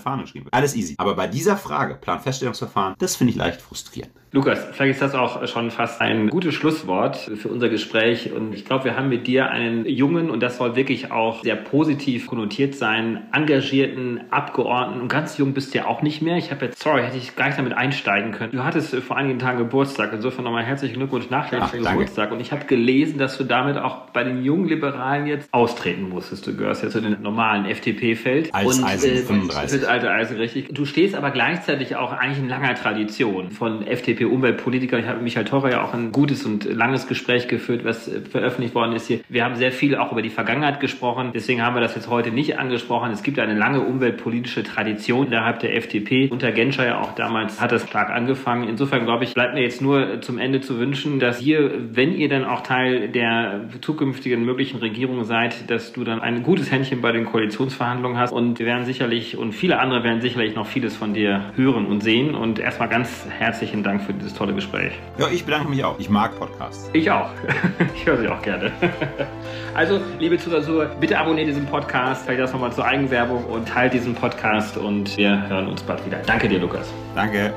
Fahne 0.00 0.22
geschrieben 0.22 0.46
wird. 0.46 0.54
Alles 0.54 0.74
easy. 0.74 0.94
Aber 0.96 1.14
bei 1.16 1.26
dieser 1.26 1.58
Frage, 1.58 1.96
Planfeststellungsverfahren, 1.96 2.94
das 2.98 3.14
finde 3.14 3.32
ich 3.32 3.36
leicht 3.36 3.60
frustrierend. 3.60 4.14
Lukas, 4.34 4.58
vielleicht 4.72 4.94
ist 4.94 5.00
das 5.00 5.14
auch 5.14 5.46
schon 5.46 5.70
fast 5.70 6.00
ein 6.00 6.28
gutes 6.28 6.54
Schlusswort 6.54 7.16
für 7.16 7.48
unser 7.48 7.68
Gespräch. 7.68 8.32
Und 8.32 8.53
ich 8.54 8.64
glaube, 8.64 8.84
wir 8.84 8.96
haben 8.96 9.08
mit 9.08 9.26
dir 9.26 9.50
einen 9.50 9.86
jungen, 9.86 10.30
und 10.30 10.42
das 10.42 10.56
soll 10.56 10.76
wirklich 10.76 11.10
auch 11.12 11.42
sehr 11.42 11.56
positiv 11.56 12.26
konnotiert 12.26 12.74
sein, 12.74 13.22
engagierten 13.32 14.20
Abgeordneten. 14.30 15.02
Und 15.02 15.08
ganz 15.08 15.36
jung 15.38 15.52
bist 15.54 15.74
du 15.74 15.78
ja 15.78 15.86
auch 15.86 16.02
nicht 16.02 16.22
mehr. 16.22 16.36
Ich 16.36 16.50
habe 16.50 16.66
jetzt, 16.66 16.82
sorry, 16.82 17.02
hätte 17.02 17.16
ich 17.16 17.36
gar 17.36 17.46
nicht 17.46 17.58
damit 17.58 17.72
einsteigen 17.74 18.32
können. 18.32 18.52
Du 18.52 18.64
hattest 18.64 18.94
vor 18.96 19.16
einigen 19.16 19.38
Tagen 19.38 19.58
Geburtstag. 19.58 20.12
Insofern 20.12 20.44
nochmal 20.44 20.64
herzlichen 20.64 20.96
Glückwunsch 20.96 21.30
nachträglich 21.30 21.70
für 21.70 21.78
Geburtstag. 21.78 22.32
Und 22.32 22.40
ich 22.40 22.52
habe 22.52 22.64
gelesen, 22.64 23.18
dass 23.18 23.36
du 23.36 23.44
damit 23.44 23.76
auch 23.76 24.10
bei 24.10 24.24
den 24.24 24.44
jungen 24.44 24.68
Liberalen 24.68 25.26
jetzt 25.26 25.52
austreten 25.52 26.08
musstest. 26.08 26.46
Du 26.46 26.56
gehörst 26.56 26.82
ja 26.82 26.90
zu 26.90 27.00
den 27.00 27.20
normalen 27.22 27.64
FDP-Feld. 27.66 28.54
Als 28.54 28.78
und, 28.78 28.84
Eisen 28.84 29.10
äh, 29.10 29.16
35. 29.16 29.88
alte 29.88 30.10
Eisen, 30.10 30.36
richtig. 30.36 30.68
Du 30.72 30.84
stehst 30.84 31.14
aber 31.14 31.30
gleichzeitig 31.30 31.96
auch 31.96 32.12
eigentlich 32.12 32.38
in 32.38 32.48
langer 32.48 32.74
Tradition 32.74 33.50
von 33.50 33.86
FDP 33.86 34.24
Umweltpolitiker. 34.24 34.98
Ich 34.98 35.06
habe 35.06 35.16
mit 35.16 35.24
Michael 35.24 35.44
Torre 35.44 35.70
ja 35.70 35.82
auch 35.82 35.94
ein 35.94 36.12
gutes 36.12 36.44
und 36.44 36.64
langes 36.64 37.06
Gespräch 37.06 37.48
geführt, 37.48 37.84
was 37.84 38.08
äh, 38.08 38.20
veröffentlicht 38.34 38.74
worden 38.74 38.96
ist 38.96 39.06
hier. 39.06 39.20
Wir 39.28 39.44
haben 39.44 39.54
sehr 39.54 39.70
viel 39.70 39.96
auch 39.96 40.10
über 40.10 40.20
die 40.20 40.28
Vergangenheit 40.28 40.80
gesprochen. 40.80 41.30
Deswegen 41.32 41.62
haben 41.62 41.76
wir 41.76 41.80
das 41.80 41.94
jetzt 41.94 42.08
heute 42.08 42.32
nicht 42.32 42.58
angesprochen. 42.58 43.12
Es 43.12 43.22
gibt 43.22 43.38
eine 43.38 43.54
lange 43.54 43.80
umweltpolitische 43.80 44.64
Tradition 44.64 45.28
innerhalb 45.28 45.60
der 45.60 45.76
FDP. 45.76 46.28
Unter 46.32 46.50
Genscher 46.50 46.84
ja 46.84 47.00
auch 47.00 47.14
damals 47.14 47.60
hat 47.60 47.70
das 47.70 47.86
stark 47.88 48.10
angefangen. 48.10 48.68
Insofern 48.68 49.04
glaube 49.04 49.22
ich, 49.22 49.34
bleibt 49.34 49.54
mir 49.54 49.62
jetzt 49.62 49.80
nur 49.80 50.20
zum 50.20 50.38
Ende 50.38 50.60
zu 50.60 50.80
wünschen, 50.80 51.20
dass 51.20 51.42
ihr, 51.42 51.70
wenn 51.92 52.12
ihr 52.12 52.28
dann 52.28 52.44
auch 52.44 52.62
Teil 52.62 53.08
der 53.08 53.68
zukünftigen 53.80 54.44
möglichen 54.44 54.78
Regierung 54.78 55.22
seid, 55.22 55.70
dass 55.70 55.92
du 55.92 56.02
dann 56.02 56.20
ein 56.20 56.42
gutes 56.42 56.72
Händchen 56.72 57.02
bei 57.02 57.12
den 57.12 57.26
Koalitionsverhandlungen 57.26 58.18
hast. 58.18 58.32
Und 58.32 58.58
wir 58.58 58.66
werden 58.66 58.84
sicherlich 58.84 59.38
und 59.38 59.52
viele 59.52 59.78
andere 59.78 60.02
werden 60.02 60.20
sicherlich 60.20 60.56
noch 60.56 60.66
vieles 60.66 60.96
von 60.96 61.14
dir 61.14 61.52
hören 61.54 61.86
und 61.86 62.02
sehen. 62.02 62.34
Und 62.34 62.58
erstmal 62.58 62.88
ganz 62.88 63.28
herzlichen 63.38 63.84
Dank 63.84 64.02
für 64.02 64.12
dieses 64.12 64.34
tolle 64.34 64.54
Gespräch. 64.54 64.92
Ja, 65.18 65.28
ich 65.32 65.44
bedanke 65.44 65.70
mich 65.70 65.84
auch. 65.84 66.00
Ich 66.00 66.10
mag 66.10 66.36
Podcasts. 66.36 66.90
Ich 66.92 67.08
auch. 67.12 67.30
ich 67.94 68.04
höre 68.04 68.23
sie 68.24 68.28
auch 68.28 68.42
gerne. 68.42 68.72
also, 69.74 70.00
liebe 70.18 70.38
Zuhörer, 70.38 70.86
bitte 71.00 71.18
abonniert 71.18 71.48
diesen 71.48 71.66
Podcast, 71.66 72.24
vielleicht 72.24 72.40
das 72.40 72.52
nochmal 72.52 72.72
zur 72.72 72.84
Eigenwerbung 72.84 73.44
und 73.44 73.68
teilt 73.68 73.92
diesen 73.92 74.14
Podcast 74.14 74.76
und 74.76 75.16
wir 75.16 75.48
hören 75.48 75.68
uns 75.68 75.82
bald 75.82 76.04
wieder. 76.06 76.18
Danke 76.26 76.48
dir, 76.48 76.58
Lukas. 76.58 76.86
Danke. 77.14 77.52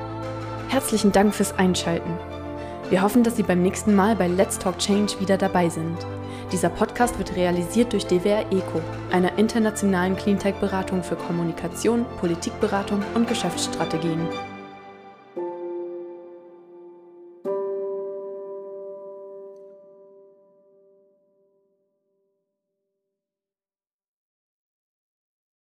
Herzlichen 0.69 1.11
Dank 1.11 1.33
fürs 1.33 1.57
Einschalten. 1.57 2.11
Wir 2.89 3.01
hoffen, 3.01 3.23
dass 3.23 3.35
Sie 3.35 3.43
beim 3.43 3.61
nächsten 3.61 3.95
Mal 3.95 4.15
bei 4.15 4.27
Let's 4.27 4.59
Talk 4.59 4.77
Change 4.79 5.13
wieder 5.19 5.37
dabei 5.37 5.69
sind. 5.69 5.97
Dieser 6.51 6.69
Podcast 6.69 7.17
wird 7.17 7.35
realisiert 7.35 7.91
durch 7.91 8.05
DWR 8.05 8.45
ECO, 8.51 8.81
einer 9.11 9.37
internationalen 9.37 10.15
Cleantech-Beratung 10.15 11.03
für 11.03 11.17
Kommunikation, 11.17 12.05
Politikberatung 12.21 13.03
und 13.15 13.27
Geschäftsstrategien. 13.27 14.21